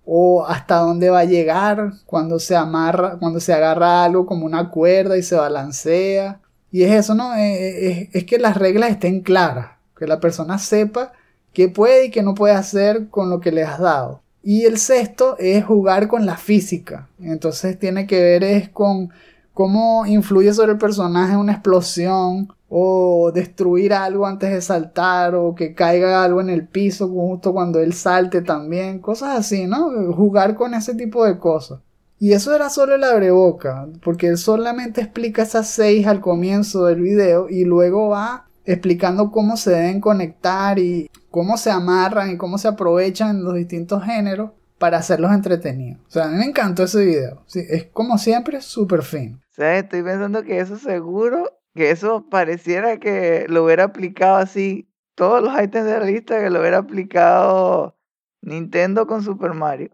o 0.05 0.45
hasta 0.45 0.77
dónde 0.79 1.09
va 1.09 1.21
a 1.21 1.25
llegar 1.25 1.93
cuando 2.05 2.39
se 2.39 2.57
amarra, 2.57 3.17
cuando 3.19 3.41
se 3.41 3.53
agarra 3.53 4.05
algo 4.05 4.27
como 4.27 4.45
una 4.45 4.71
cuerda 4.71 5.17
y 5.17 5.23
se 5.23 5.37
balancea. 5.37 6.41
Y 6.71 6.83
es 6.83 6.93
eso, 6.93 7.15
¿no? 7.15 7.35
Eh, 7.37 8.09
Es, 8.11 8.15
es 8.15 8.25
que 8.25 8.39
las 8.39 8.57
reglas 8.57 8.91
estén 8.91 9.21
claras, 9.21 9.79
que 9.97 10.07
la 10.07 10.19
persona 10.21 10.59
sepa 10.59 11.13
qué 11.53 11.69
puede 11.69 12.07
y 12.07 12.11
qué 12.11 12.23
no 12.23 12.35
puede 12.35 12.55
hacer 12.55 13.09
con 13.09 13.31
lo 13.31 13.41
que 13.41 13.53
le 13.53 13.63
has 13.63 13.79
dado. 13.79 14.21
Y 14.43 14.65
el 14.67 14.79
sexto 14.79 15.37
es 15.39 15.65
jugar 15.65 16.09
con 16.09 16.27
la 16.27 16.37
física. 16.37 17.09
Entonces 17.21 17.79
tiene 17.79 18.07
que 18.07 18.21
ver 18.21 18.45
es 18.45 18.69
con 18.69 19.11
cómo 19.55 20.05
influye 20.05 20.53
sobre 20.53 20.73
el 20.73 20.79
personaje 20.79 21.37
una 21.37 21.53
explosión 21.53 22.53
o 22.69 23.31
destruir 23.33 23.95
algo 23.95 24.27
antes 24.27 24.51
de 24.51 24.61
saltar 24.61 25.37
o 25.37 25.55
que 25.55 25.75
caiga 25.75 26.25
algo 26.25 26.41
en 26.41 26.51
el 26.51 26.67
piso 26.67 27.09
justo 27.09 27.53
cuando 27.53 27.79
él 27.79 27.93
salte 27.95 28.43
también, 28.43 28.99
cosas 28.99 29.39
así, 29.39 29.67
¿no? 29.67 30.13
Jugar 30.13 30.57
con 30.57 30.75
ese 30.75 30.95
tipo 30.95 31.25
de 31.25 31.39
cosas. 31.39 31.79
Y 32.19 32.33
eso 32.33 32.55
era 32.55 32.69
solo 32.69 32.97
el 32.97 33.05
abreboca, 33.05 33.87
porque 34.03 34.29
él 34.29 34.39
solamente 34.39 35.01
explica 35.01 35.43
esas 35.43 35.69
seis 35.69 36.07
al 36.07 36.21
comienzo 36.21 36.87
del 36.87 37.01
video 37.01 37.49
y 37.49 37.65
luego 37.65 38.09
va 38.09 38.47
explicando 38.65 39.31
cómo 39.31 39.57
se 39.57 39.71
deben 39.71 40.01
conectar 40.01 40.79
y 40.79 41.11
cómo 41.31 41.57
se 41.57 41.71
amarran 41.71 42.31
y 42.31 42.37
cómo 42.37 42.59
se 42.59 42.69
aprovechan 42.69 43.45
los 43.45 43.55
distintos 43.55 44.03
géneros 44.03 44.51
para 44.79 44.99
hacerlos 44.99 45.33
entretenidos. 45.33 46.01
O 46.09 46.11
sea, 46.11 46.25
a 46.25 46.29
mí 46.29 46.37
me 46.37 46.45
encantó 46.45 46.85
ese 46.85 47.05
video. 47.05 47.43
Sí, 47.47 47.61
es 47.69 47.87
como 47.87 48.19
siempre 48.19 48.61
súper 48.61 49.03
fino. 49.03 49.37
O 49.37 49.55
sea, 49.55 49.79
estoy 49.79 50.03
pensando 50.03 50.43
que 50.43 50.59
eso 50.59 50.79
seguro, 50.79 51.61
que 51.75 51.91
eso 51.91 52.29
pareciera 52.29 52.99
que 52.99 53.47
lo 53.49 53.65
hubiera 53.65 53.85
aplicado 53.85 54.37
así, 54.37 54.89
todos 55.15 55.43
los 55.43 55.53
ítems 55.63 55.87
de 55.87 55.99
la 55.99 56.05
lista 56.05 56.41
que 56.41 56.51
lo 56.51 56.61
hubiera 56.61 56.79
aplicado 56.79 57.97
Nintendo 58.43 59.07
con 59.07 59.23
Super 59.23 59.55
Mario. 59.55 59.91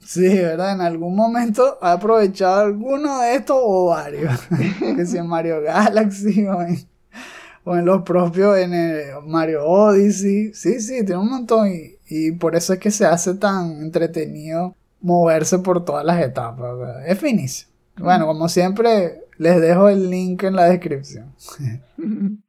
Sí, 0.00 0.28
¿verdad? 0.28 0.74
En 0.74 0.80
algún 0.82 1.16
momento 1.16 1.78
ha 1.80 1.92
aprovechado 1.92 2.60
alguno 2.60 3.20
de 3.20 3.36
estos 3.36 3.56
o 3.58 3.86
varios. 3.86 4.38
que 4.96 5.06
si 5.06 5.16
en 5.16 5.26
Mario 5.26 5.62
Galaxy 5.62 6.46
o 6.46 6.60
en, 6.60 6.76
o 7.64 7.76
en 7.76 7.84
los 7.86 8.02
propios, 8.02 8.58
en 8.58 8.74
el 8.74 9.04
Mario 9.26 9.64
Odyssey. 9.64 10.52
Sí, 10.52 10.80
sí, 10.80 11.04
tiene 11.04 11.16
un 11.16 11.30
montón. 11.30 11.68
Y, 11.68 11.98
y 12.08 12.32
por 12.32 12.54
eso 12.56 12.72
es 12.74 12.78
que 12.78 12.90
se 12.90 13.06
hace 13.06 13.34
tan 13.34 13.82
entretenido 13.82 14.74
moverse 15.00 15.58
por 15.58 15.84
todas 15.84 16.04
las 16.04 16.20
etapas. 16.22 16.70
Es 17.06 17.18
finísimo. 17.18 17.72
Bueno, 17.96 18.26
como 18.26 18.48
siempre, 18.48 19.20
les 19.38 19.60
dejo 19.60 19.88
el 19.88 20.10
link 20.10 20.42
en 20.44 20.56
la 20.56 20.64
descripción. 20.66 21.34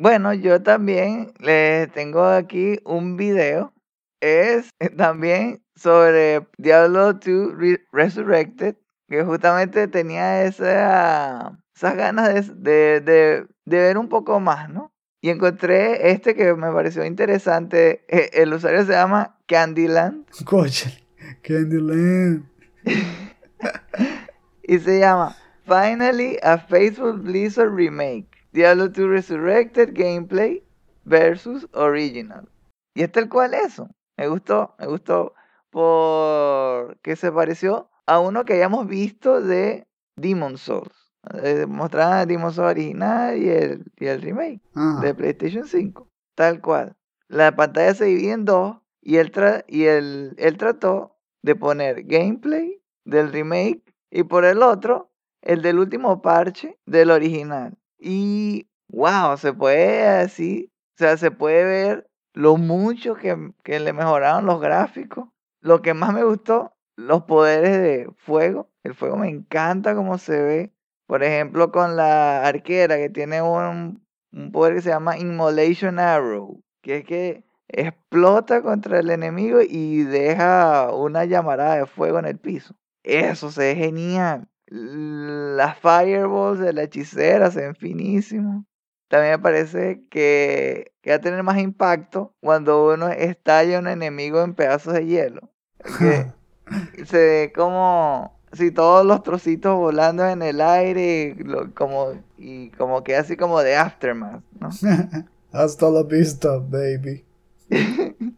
Bueno, 0.00 0.32
yo 0.32 0.62
también 0.62 1.32
les 1.40 1.90
tengo 1.92 2.24
aquí 2.24 2.78
un 2.84 3.16
video. 3.16 3.72
Es 4.20 4.70
también 4.96 5.60
sobre 5.74 6.46
Diablo 6.56 7.14
2 7.14 7.56
Re- 7.56 7.80
Resurrected, 7.92 8.76
que 9.08 9.24
justamente 9.24 9.88
tenía 9.88 10.44
esa, 10.44 11.58
esas 11.74 11.96
ganas 11.96 12.62
de, 12.62 13.00
de- 13.00 13.46
de 13.64 13.76
ver 13.78 13.98
un 13.98 14.08
poco 14.08 14.38
más, 14.40 14.68
¿no? 14.70 14.92
Y 15.20 15.30
encontré 15.30 16.10
este 16.12 16.34
que 16.34 16.54
me 16.54 16.70
pareció 16.72 17.04
interesante. 17.04 18.04
Eh, 18.08 18.30
El 18.34 18.52
usuario 18.52 18.84
se 18.84 18.92
llama 18.92 19.36
Candyland 19.46 20.26
Coche. 20.44 21.04
Candyland. 21.42 22.48
y 24.62 24.78
se 24.78 24.98
llama 25.00 25.36
Finally 25.64 26.38
a 26.42 26.58
Faithful 26.58 27.18
Blizzard 27.18 27.74
Remake. 27.74 28.28
Diablo 28.52 28.88
2 28.88 29.08
Resurrected 29.08 29.90
Gameplay 29.92 30.62
versus 31.04 31.66
Original. 31.72 32.48
Y 32.94 33.02
es 33.02 33.12
tal 33.12 33.28
cual 33.28 33.54
eso. 33.54 33.88
Me 34.16 34.28
gustó, 34.28 34.74
me 34.78 34.86
gustó 34.86 35.34
porque 35.70 37.14
se 37.16 37.30
pareció 37.30 37.90
a 38.06 38.18
uno 38.20 38.44
que 38.44 38.54
hayamos 38.54 38.86
visto 38.88 39.40
de 39.40 39.86
Demon 40.16 40.56
Souls. 40.58 40.97
Eh, 41.42 41.66
mostraban 41.66 42.26
Demon 42.28 42.52
Souls 42.52 42.70
original 42.70 43.36
y 43.36 43.48
el, 43.48 43.84
y 43.96 44.06
el 44.06 44.22
remake 44.22 44.60
Ajá. 44.74 45.00
de 45.00 45.14
PlayStation 45.14 45.64
5. 45.64 46.08
Tal 46.34 46.60
cual. 46.60 46.96
La 47.28 47.54
pantalla 47.54 47.94
se 47.94 48.06
divide 48.06 48.32
en 48.32 48.44
dos 48.44 48.78
y 49.02 49.16
él, 49.16 49.32
tra- 49.32 49.64
y 49.68 49.84
él, 49.84 50.34
él 50.38 50.56
trató 50.56 51.16
de 51.42 51.54
poner 51.54 52.04
gameplay 52.04 52.80
del 53.04 53.32
remake 53.32 53.82
y 54.10 54.22
por 54.22 54.44
el 54.44 54.62
otro 54.62 55.10
el 55.42 55.62
del 55.62 55.78
último 55.78 56.20
parche 56.22 56.78
del 56.86 57.10
original. 57.10 57.76
Y 57.98 58.68
wow, 58.88 59.36
se 59.36 59.52
puede 59.52 60.06
así, 60.06 60.72
o 60.94 60.98
sea, 60.98 61.16
se 61.16 61.30
puede 61.30 61.64
ver 61.64 62.10
lo 62.34 62.56
mucho 62.56 63.14
que, 63.14 63.52
que 63.64 63.80
le 63.80 63.92
mejoraron 63.92 64.46
los 64.46 64.60
gráficos. 64.60 65.28
Lo 65.60 65.82
que 65.82 65.92
más 65.94 66.12
me 66.14 66.22
gustó, 66.24 66.72
los 66.96 67.24
poderes 67.24 67.78
de 67.80 68.10
fuego. 68.16 68.70
El 68.84 68.94
fuego 68.94 69.16
me 69.16 69.28
encanta 69.28 69.94
cómo 69.94 70.18
se 70.18 70.40
ve. 70.42 70.72
Por 71.08 71.22
ejemplo, 71.22 71.72
con 71.72 71.96
la 71.96 72.46
arquera 72.46 72.98
que 72.98 73.08
tiene 73.08 73.40
un, 73.40 74.06
un 74.30 74.52
poder 74.52 74.74
que 74.74 74.82
se 74.82 74.90
llama 74.90 75.16
Immolation 75.16 75.98
Arrow, 75.98 76.62
que 76.82 76.98
es 76.98 77.04
que 77.06 77.44
explota 77.68 78.60
contra 78.60 78.98
el 78.98 79.08
enemigo 79.08 79.60
y 79.62 80.02
deja 80.02 80.92
una 80.92 81.24
llamarada 81.24 81.76
de 81.76 81.86
fuego 81.86 82.18
en 82.18 82.26
el 82.26 82.38
piso. 82.38 82.74
Eso 83.04 83.50
se 83.50 83.74
ve 83.74 83.76
genial. 83.76 84.48
Las 84.66 85.78
fireballs 85.78 86.58
de 86.58 86.74
la 86.74 86.82
hechicera 86.82 87.50
se 87.50 87.62
ven 87.62 87.74
finísimos. 87.74 88.66
También 89.08 89.32
me 89.32 89.38
parece 89.38 90.04
que, 90.10 90.92
que 91.00 91.10
va 91.10 91.16
a 91.16 91.20
tener 91.20 91.42
más 91.42 91.56
impacto 91.56 92.34
cuando 92.40 92.92
uno 92.92 93.08
estalla 93.08 93.78
a 93.78 93.80
un 93.80 93.88
enemigo 93.88 94.42
en 94.42 94.54
pedazos 94.54 94.92
de 94.92 95.06
hielo. 95.06 95.50
Que 95.98 96.26
se 97.06 97.16
ve 97.16 97.52
como 97.54 98.37
si 98.52 98.70
todos 98.70 99.04
los 99.06 99.22
trocitos 99.22 99.76
volando 99.76 100.26
en 100.26 100.42
el 100.42 100.60
aire 100.60 101.34
lo- 101.38 101.72
como, 101.74 102.12
y 102.36 102.70
como 102.70 103.02
que 103.04 103.16
así 103.16 103.36
como 103.36 103.60
de 103.60 103.76
aftermath, 103.76 104.42
¿no? 104.60 104.70
Hasta 105.52 105.90
la 105.90 106.02
vista, 106.02 106.58
baby. 106.58 107.24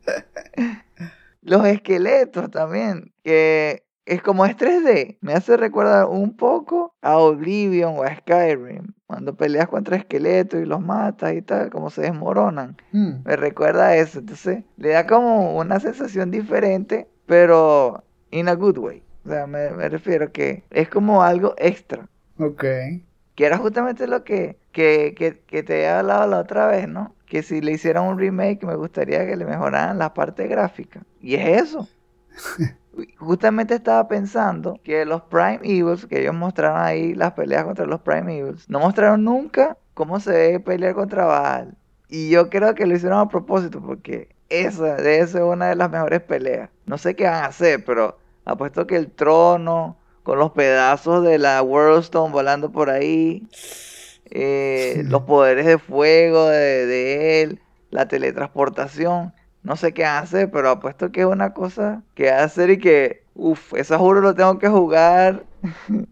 Los 1.42 1.64
esqueletos 1.66 2.50
también, 2.50 3.12
que 3.24 3.82
es 4.04 4.22
como 4.22 4.44
es 4.44 4.56
3D, 4.56 5.16
me 5.20 5.32
hace 5.32 5.56
recordar 5.56 6.06
un 6.06 6.36
poco 6.36 6.94
a 7.00 7.16
Oblivion 7.16 7.96
o 7.98 8.02
a 8.02 8.14
Skyrim, 8.16 8.92
cuando 9.06 9.34
peleas 9.34 9.68
contra 9.68 9.96
esqueletos 9.96 10.60
y 10.60 10.66
los 10.66 10.80
matas 10.80 11.32
y 11.34 11.42
tal, 11.42 11.70
como 11.70 11.88
se 11.90 12.02
desmoronan. 12.02 12.76
Hmm. 12.92 13.22
Me 13.24 13.36
recuerda 13.36 13.86
a 13.88 13.96
eso, 13.96 14.18
entonces 14.18 14.64
le 14.76 14.90
da 14.90 15.06
como 15.06 15.56
una 15.56 15.80
sensación 15.80 16.30
diferente, 16.30 17.08
pero 17.26 18.04
in 18.30 18.48
a 18.48 18.54
good 18.54 18.76
way. 18.78 19.02
O 19.24 19.28
sea, 19.30 19.46
me, 19.46 19.70
me 19.70 19.88
refiero 19.88 20.30
que 20.32 20.64
es 20.70 20.88
como 20.90 21.22
algo 21.22 21.54
extra, 21.58 22.08
Ok. 22.38 22.64
que 23.34 23.46
era 23.46 23.58
justamente 23.58 24.06
lo 24.06 24.24
que, 24.24 24.58
que, 24.72 25.14
que, 25.16 25.40
que 25.46 25.62
te 25.62 25.74
había 25.74 26.00
hablado 26.00 26.26
la 26.28 26.38
otra 26.40 26.66
vez, 26.66 26.88
¿no? 26.88 27.16
Que 27.26 27.42
si 27.42 27.60
le 27.60 27.72
hicieran 27.72 28.04
un 28.04 28.18
remake 28.18 28.64
me 28.66 28.74
gustaría 28.76 29.26
que 29.26 29.36
le 29.36 29.44
mejoraran 29.44 29.98
la 29.98 30.14
parte 30.14 30.46
gráfica. 30.48 31.02
Y 31.20 31.34
es 31.36 31.62
eso. 31.62 31.88
Justamente 33.18 33.74
estaba 33.74 34.08
pensando 34.08 34.80
que 34.82 35.04
los 35.04 35.22
Prime 35.22 35.60
Evils, 35.62 36.06
que 36.06 36.20
ellos 36.20 36.34
mostraron 36.34 36.80
ahí 36.82 37.14
las 37.14 37.32
peleas 37.32 37.64
contra 37.64 37.86
los 37.86 38.00
Prime 38.00 38.38
Evils, 38.38 38.68
no 38.68 38.80
mostraron 38.80 39.24
nunca 39.24 39.78
cómo 39.94 40.18
se 40.20 40.32
ve 40.32 40.60
pelear 40.60 40.94
contra 40.94 41.24
Baal. 41.24 41.76
Y 42.08 42.30
yo 42.30 42.50
creo 42.50 42.74
que 42.74 42.86
lo 42.86 42.94
hicieron 42.96 43.18
a 43.20 43.28
propósito 43.28 43.80
porque 43.80 44.34
esa 44.48 44.96
debe 44.96 45.26
ser 45.28 45.42
una 45.44 45.68
de 45.68 45.76
las 45.76 45.90
mejores 45.90 46.20
peleas. 46.22 46.70
No 46.86 46.98
sé 46.98 47.14
qué 47.14 47.24
van 47.24 47.44
a 47.44 47.46
hacer, 47.46 47.84
pero 47.84 48.18
apuesto 48.44 48.86
que 48.86 48.96
el 48.96 49.10
trono 49.10 49.96
con 50.22 50.38
los 50.38 50.52
pedazos 50.52 51.24
de 51.24 51.38
la 51.38 51.62
Worldstone 51.62 52.32
volando 52.32 52.70
por 52.70 52.90
ahí, 52.90 53.48
eh, 54.30 55.02
los 55.06 55.22
poderes 55.22 55.66
de 55.66 55.78
fuego 55.78 56.46
de, 56.48 56.86
de 56.86 57.42
él, 57.42 57.60
la 57.90 58.06
teletransportación. 58.06 59.32
No 59.62 59.76
sé 59.76 59.92
qué 59.92 60.04
hacer, 60.04 60.50
pero 60.50 60.70
apuesto 60.70 61.12
que 61.12 61.20
es 61.20 61.26
una 61.26 61.52
cosa 61.52 62.02
que 62.14 62.30
hacer 62.30 62.70
y 62.70 62.78
que, 62.78 63.24
uff, 63.34 63.74
eso 63.74 63.98
juro 63.98 64.20
lo 64.20 64.34
tengo 64.34 64.58
que 64.58 64.68
jugar 64.68 65.44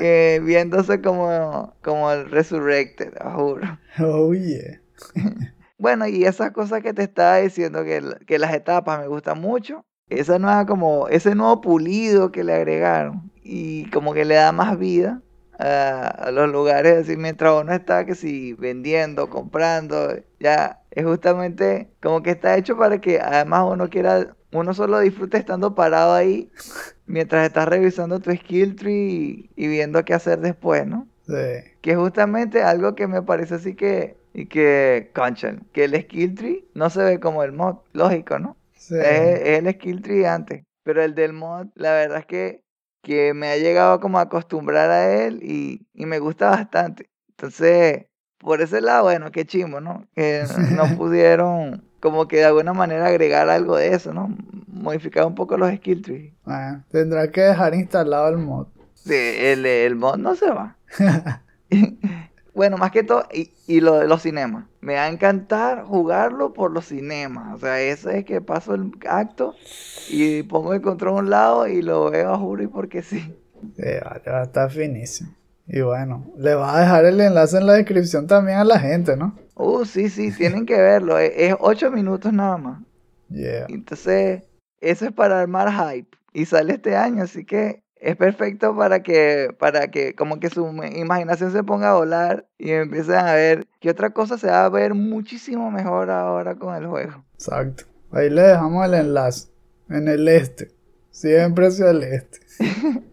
eh, 0.00 0.40
viéndose 0.42 1.02
como, 1.02 1.74
como 1.82 2.10
el 2.10 2.30
Resurrected, 2.30 3.14
juro. 3.34 3.78
Oh, 3.98 4.32
yeah. 4.32 4.80
Bueno, 5.78 6.06
y 6.06 6.22
esas 6.22 6.52
cosas 6.52 6.80
que 6.80 6.94
te 6.94 7.02
estaba 7.02 7.38
diciendo, 7.38 7.82
que, 7.82 8.00
que 8.24 8.38
las 8.38 8.54
etapas 8.54 9.00
me 9.00 9.08
gustan 9.08 9.40
mucho, 9.40 9.84
esa 10.18 10.38
nueva 10.38 10.66
como, 10.66 11.08
ese 11.08 11.34
nuevo 11.34 11.60
pulido 11.60 12.32
que 12.32 12.44
le 12.44 12.54
agregaron 12.54 13.30
y 13.42 13.90
como 13.90 14.14
que 14.14 14.24
le 14.24 14.34
da 14.34 14.52
más 14.52 14.78
vida 14.78 15.20
a, 15.58 16.08
a 16.08 16.30
los 16.30 16.50
lugares, 16.50 16.98
así 16.98 17.16
mientras 17.16 17.60
uno 17.60 17.72
está 17.72 18.04
que 18.06 18.14
si 18.14 18.52
vendiendo, 18.54 19.28
comprando, 19.30 20.14
ya 20.40 20.80
es 20.90 21.04
justamente 21.04 21.88
como 22.02 22.22
que 22.22 22.30
está 22.30 22.56
hecho 22.56 22.76
para 22.76 23.00
que 23.00 23.20
además 23.20 23.64
uno 23.70 23.88
quiera, 23.88 24.36
uno 24.52 24.74
solo 24.74 25.00
disfrute 25.00 25.38
estando 25.38 25.74
parado 25.74 26.14
ahí 26.14 26.50
mientras 27.06 27.46
estás 27.46 27.68
revisando 27.68 28.20
tu 28.20 28.30
skill 28.32 28.76
tree 28.76 29.50
y, 29.56 29.64
y 29.64 29.68
viendo 29.68 30.04
qué 30.04 30.14
hacer 30.14 30.40
después, 30.40 30.86
¿no? 30.86 31.06
Sí. 31.26 31.70
Que 31.80 31.92
es 31.92 31.96
justamente 31.96 32.62
algo 32.62 32.94
que 32.94 33.06
me 33.06 33.22
parece 33.22 33.54
así 33.54 33.74
que, 33.74 34.16
y 34.34 34.46
que, 34.46 35.10
concha, 35.14 35.56
que 35.72 35.84
el 35.84 36.00
skill 36.02 36.34
tree 36.34 36.64
no 36.74 36.90
se 36.90 37.02
ve 37.02 37.20
como 37.20 37.42
el 37.42 37.52
mod, 37.52 37.76
lógico, 37.92 38.38
¿no? 38.38 38.56
Sí. 38.82 38.96
Es, 38.96 39.40
es 39.40 39.58
el 39.60 39.72
skill 39.74 40.02
tree 40.02 40.26
antes, 40.26 40.64
pero 40.82 41.02
el 41.02 41.14
del 41.14 41.32
mod, 41.32 41.68
la 41.74 41.92
verdad 41.92 42.18
es 42.18 42.26
que, 42.26 42.64
que 43.00 43.32
me 43.32 43.48
ha 43.48 43.56
llegado 43.56 44.00
como 44.00 44.18
a 44.18 44.22
acostumbrar 44.22 44.90
a 44.90 45.24
él 45.24 45.40
y, 45.42 45.86
y 45.94 46.06
me 46.06 46.18
gusta 46.18 46.50
bastante. 46.50 47.08
Entonces, 47.28 48.06
por 48.38 48.60
ese 48.60 48.80
lado, 48.80 49.04
bueno, 49.04 49.30
qué 49.30 49.44
chimbo, 49.46 49.80
¿no? 49.80 50.04
Que 50.16 50.44
no 50.76 50.84
pudieron 50.98 51.84
como 52.00 52.26
que 52.26 52.38
de 52.38 52.46
alguna 52.46 52.72
manera 52.72 53.06
agregar 53.06 53.48
algo 53.48 53.76
de 53.76 53.94
eso, 53.94 54.12
¿no? 54.12 54.36
Modificar 54.66 55.26
un 55.26 55.36
poco 55.36 55.56
los 55.56 55.72
skill 55.76 56.02
trees. 56.02 56.34
Bueno, 56.44 56.84
tendrá 56.90 57.30
que 57.30 57.42
dejar 57.42 57.74
instalado 57.74 58.28
el 58.30 58.38
mod. 58.38 58.66
Sí, 58.94 59.14
el, 59.14 59.64
el 59.64 59.94
mod 59.94 60.16
no 60.16 60.34
se 60.34 60.50
va. 60.50 60.76
bueno, 62.54 62.76
más 62.76 62.90
que 62.90 63.02
todo, 63.02 63.24
y, 63.32 63.50
y 63.66 63.80
lo 63.80 63.98
de 63.98 64.08
los 64.08 64.22
cinemas. 64.22 64.66
Me 64.80 64.94
va 64.94 65.04
a 65.04 65.08
encantar 65.08 65.84
jugarlo 65.84 66.52
por 66.52 66.70
los 66.70 66.86
cinemas. 66.86 67.54
O 67.54 67.58
sea, 67.58 67.80
ese 67.80 68.18
es 68.18 68.24
que 68.24 68.40
paso 68.40 68.74
el 68.74 68.92
acto 69.08 69.54
y 70.10 70.42
pongo 70.42 70.74
el 70.74 70.82
control 70.82 71.16
a 71.16 71.20
un 71.20 71.30
lado 71.30 71.68
y 71.68 71.82
lo 71.82 72.10
veo 72.10 72.32
a 72.32 72.38
juro 72.38 72.62
y 72.62 72.66
porque 72.66 73.02
sí. 73.02 73.20
Sí, 73.76 73.82
vale, 74.04 74.22
va 74.26 74.40
a 74.40 74.44
estar 74.44 74.70
finísimo. 74.70 75.34
Y 75.66 75.80
bueno, 75.80 76.26
le 76.36 76.54
va 76.54 76.76
a 76.76 76.80
dejar 76.80 77.04
el 77.04 77.20
enlace 77.20 77.56
en 77.56 77.66
la 77.66 77.74
descripción 77.74 78.26
también 78.26 78.58
a 78.58 78.64
la 78.64 78.80
gente, 78.80 79.16
¿no? 79.16 79.36
Uh, 79.54 79.84
sí, 79.84 80.10
sí, 80.10 80.32
tienen 80.32 80.66
que 80.66 80.76
verlo. 80.76 81.18
Es, 81.18 81.32
es 81.36 81.54
ocho 81.60 81.90
minutos 81.90 82.32
nada 82.32 82.58
más. 82.58 82.82
Yeah. 83.28 83.66
Entonces, 83.68 84.42
eso 84.80 85.06
es 85.06 85.12
para 85.12 85.40
armar 85.40 85.70
hype. 85.70 86.18
Y 86.34 86.46
sale 86.46 86.74
este 86.74 86.96
año, 86.96 87.22
así 87.22 87.44
que 87.44 87.81
es 88.02 88.16
perfecto 88.16 88.76
para 88.76 89.00
que, 89.02 89.54
para 89.58 89.88
que 89.88 90.14
como 90.14 90.40
que 90.40 90.50
su 90.50 90.66
imaginación 90.66 91.52
se 91.52 91.62
ponga 91.62 91.90
a 91.90 91.94
volar 91.94 92.48
y 92.58 92.72
empiecen 92.72 93.14
a 93.14 93.34
ver 93.34 93.68
qué 93.78 93.90
otra 93.90 94.10
cosa 94.10 94.36
se 94.38 94.48
va 94.48 94.64
a 94.64 94.68
ver 94.68 94.94
muchísimo 94.94 95.70
mejor 95.70 96.10
ahora 96.10 96.56
con 96.56 96.74
el 96.74 96.88
juego. 96.88 97.24
Exacto. 97.34 97.84
Ahí 98.10 98.28
le 98.28 98.42
dejamos 98.42 98.84
el 98.86 98.94
enlace. 98.94 99.48
En 99.88 100.08
el 100.08 100.26
este. 100.26 100.72
Siempre 101.10 101.68
hacia 101.68 101.90
el 101.90 102.02
este. 102.02 102.38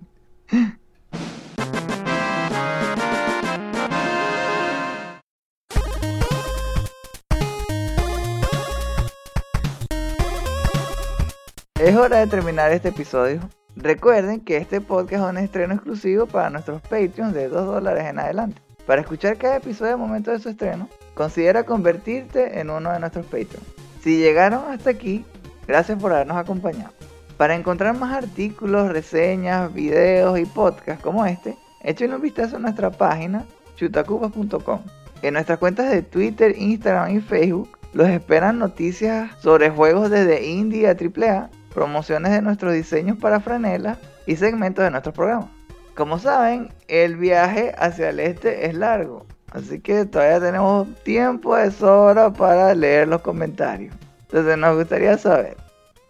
Es 11.79 11.95
hora 11.95 12.19
de 12.19 12.27
terminar 12.27 12.73
este 12.73 12.89
episodio. 12.89 13.39
Recuerden 13.81 14.41
que 14.41 14.57
este 14.57 14.81
podcast 14.81 15.23
es 15.23 15.29
un 15.29 15.37
estreno 15.37 15.73
exclusivo 15.73 16.25
para 16.25 16.49
nuestros 16.49 16.81
Patreons 16.81 17.33
de 17.33 17.47
2 17.47 17.65
dólares 17.65 18.03
en 18.07 18.19
adelante. 18.19 18.61
Para 18.85 18.99
escuchar 18.99 19.37
cada 19.37 19.55
episodio 19.55 19.93
al 19.93 19.99
momento 19.99 20.31
de 20.31 20.39
su 20.39 20.49
estreno, 20.49 20.89
considera 21.13 21.63
convertirte 21.63 22.59
en 22.59 22.71
uno 22.71 22.91
de 22.91 22.99
nuestros 22.99 23.25
Patreons. 23.27 23.65
Si 24.01 24.17
llegaron 24.17 24.69
hasta 24.69 24.89
aquí, 24.89 25.23
gracias 25.65 25.97
por 25.97 26.11
habernos 26.11 26.35
acompañado. 26.35 26.91
Para 27.37 27.55
encontrar 27.55 27.97
más 27.97 28.21
artículos, 28.21 28.91
reseñas, 28.91 29.73
videos 29.73 30.37
y 30.37 30.45
podcasts 30.45 31.01
como 31.01 31.25
este, 31.25 31.55
echen 31.81 32.13
un 32.13 32.21
vistazo 32.21 32.57
a 32.57 32.59
nuestra 32.59 32.91
página 32.91 33.45
chutacupas.com. 33.77 34.81
En 35.21 35.35
nuestras 35.35 35.57
cuentas 35.57 35.89
de 35.89 36.01
Twitter, 36.01 36.53
Instagram 36.57 37.15
y 37.15 37.21
Facebook 37.21 37.77
los 37.93 38.09
esperan 38.09 38.59
noticias 38.59 39.31
sobre 39.39 39.69
juegos 39.69 40.09
desde 40.09 40.45
indie 40.45 40.89
a 40.89 40.97
AAA 40.97 41.49
promociones 41.79 42.33
de 42.33 42.41
nuestros 42.41 42.73
diseños 42.73 43.17
para 43.17 43.39
franelas 43.39 43.99
y 44.25 44.35
segmentos 44.35 44.83
de 44.83 44.91
nuestros 44.91 45.15
programas. 45.15 45.47
Como 45.95 46.19
saben, 46.19 46.73
el 46.89 47.15
viaje 47.15 47.73
hacia 47.77 48.09
el 48.09 48.19
este 48.19 48.65
es 48.65 48.75
largo, 48.75 49.25
así 49.53 49.79
que 49.79 50.03
todavía 50.03 50.41
tenemos 50.41 50.93
tiempo 51.03 51.55
de 51.55 51.71
sobra 51.71 52.33
para 52.33 52.75
leer 52.75 53.07
los 53.07 53.21
comentarios. 53.21 53.95
Entonces 54.23 54.57
nos 54.57 54.75
gustaría 54.75 55.17
saber, 55.17 55.55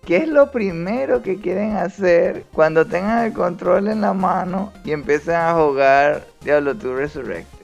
¿qué 0.06 0.18
es 0.18 0.28
lo 0.28 0.50
primero 0.50 1.22
que 1.22 1.40
quieren 1.40 1.76
hacer 1.76 2.46
cuando 2.52 2.88
tengan 2.88 3.26
el 3.26 3.34
control 3.34 3.90
en 3.90 4.02
la 4.02 4.14
mano 4.14 4.74
y 4.84 4.92
empiecen 4.92 5.36
a 5.36 5.54
jugar 5.54 6.26
Diablo 6.42 6.74
2 6.74 6.98
Resurrected? 6.98 7.60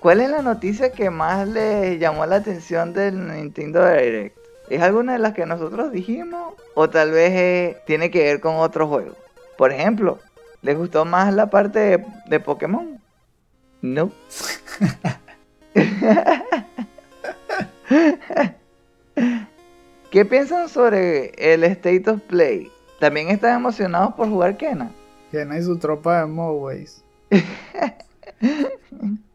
¿Cuál 0.00 0.22
es 0.22 0.30
la 0.30 0.40
noticia 0.40 0.92
que 0.92 1.10
más 1.10 1.46
les 1.46 2.00
llamó 2.00 2.24
la 2.24 2.36
atención 2.36 2.94
del 2.94 3.28
Nintendo 3.28 3.86
Direct? 3.86 4.43
¿Es 4.68 4.82
alguna 4.82 5.14
de 5.14 5.18
las 5.18 5.34
que 5.34 5.46
nosotros 5.46 5.92
dijimos? 5.92 6.54
¿O 6.74 6.88
tal 6.88 7.10
vez 7.10 7.32
eh, 7.32 7.82
tiene 7.86 8.10
que 8.10 8.24
ver 8.24 8.40
con 8.40 8.56
otro 8.56 8.88
juego? 8.88 9.14
Por 9.58 9.72
ejemplo, 9.72 10.18
¿les 10.62 10.76
gustó 10.76 11.04
más 11.04 11.32
la 11.34 11.50
parte 11.50 11.78
de, 11.78 12.04
de 12.26 12.40
Pokémon? 12.40 13.00
No. 13.82 14.10
¿Qué 20.10 20.24
piensan 20.24 20.68
sobre 20.68 21.32
el 21.36 21.64
State 21.64 22.08
of 22.08 22.20
Play? 22.22 22.70
¿También 23.00 23.28
están 23.28 23.56
emocionados 23.56 24.14
por 24.14 24.28
jugar 24.28 24.56
Kena? 24.56 24.90
Kena 25.30 25.58
y 25.58 25.62
su 25.62 25.78
tropa 25.78 26.20
de 26.20 26.26
Moways. 26.26 27.04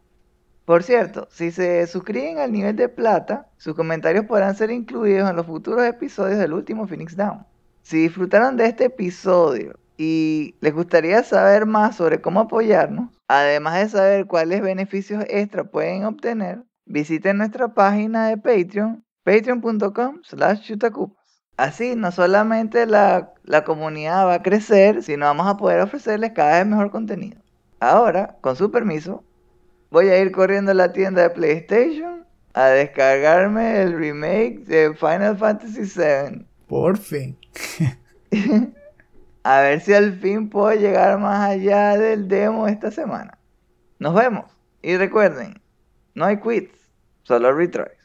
Por 0.70 0.84
cierto, 0.84 1.26
si 1.32 1.50
se 1.50 1.84
suscriben 1.88 2.38
al 2.38 2.52
nivel 2.52 2.76
de 2.76 2.88
plata, 2.88 3.48
sus 3.56 3.74
comentarios 3.74 4.26
podrán 4.26 4.54
ser 4.54 4.70
incluidos 4.70 5.28
en 5.28 5.34
los 5.34 5.44
futuros 5.46 5.84
episodios 5.84 6.38
del 6.38 6.52
último 6.52 6.86
Phoenix 6.86 7.16
Down. 7.16 7.44
Si 7.82 7.96
disfrutaron 8.02 8.56
de 8.56 8.66
este 8.66 8.84
episodio 8.84 9.80
y 9.96 10.54
les 10.60 10.72
gustaría 10.72 11.24
saber 11.24 11.66
más 11.66 11.96
sobre 11.96 12.20
cómo 12.20 12.38
apoyarnos, 12.38 13.10
además 13.26 13.80
de 13.80 13.88
saber 13.88 14.26
cuáles 14.26 14.62
beneficios 14.62 15.24
extra 15.28 15.64
pueden 15.64 16.04
obtener, 16.04 16.62
visiten 16.86 17.38
nuestra 17.38 17.74
página 17.74 18.28
de 18.28 18.36
Patreon, 18.36 19.04
patreon.com 19.24 20.20
slash 20.22 20.60
chutacupas. 20.60 21.42
Así 21.56 21.96
no 21.96 22.12
solamente 22.12 22.86
la, 22.86 23.32
la 23.42 23.64
comunidad 23.64 24.24
va 24.24 24.34
a 24.34 24.42
crecer, 24.44 25.02
sino 25.02 25.26
vamos 25.26 25.48
a 25.48 25.56
poder 25.56 25.80
ofrecerles 25.80 26.30
cada 26.30 26.58
vez 26.58 26.66
mejor 26.68 26.92
contenido. 26.92 27.40
Ahora, 27.80 28.36
con 28.40 28.54
su 28.54 28.70
permiso, 28.70 29.24
voy 29.90 30.08
a 30.08 30.18
ir 30.18 30.32
corriendo 30.32 30.70
a 30.70 30.74
la 30.74 30.92
tienda 30.92 31.22
de 31.22 31.30
PlayStation 31.30 32.24
a 32.54 32.66
descargarme 32.66 33.82
el 33.82 33.96
remake 33.96 34.64
de 34.64 34.94
Final 34.94 35.36
Fantasy 35.36 35.82
VII. 35.82 36.46
Por 36.66 36.98
fin. 36.98 37.36
a 39.42 39.60
ver 39.60 39.80
si 39.80 39.92
al 39.92 40.18
fin 40.18 40.48
puedo 40.48 40.72
llegar 40.74 41.18
más 41.18 41.50
allá 41.50 41.96
del 41.96 42.28
demo 42.28 42.66
esta 42.68 42.90
semana. 42.90 43.38
Nos 43.98 44.14
vemos. 44.14 44.46
Y 44.82 44.96
recuerden, 44.96 45.60
no 46.14 46.24
hay 46.24 46.38
quits, 46.38 46.90
solo 47.22 47.52
retries. 47.52 47.99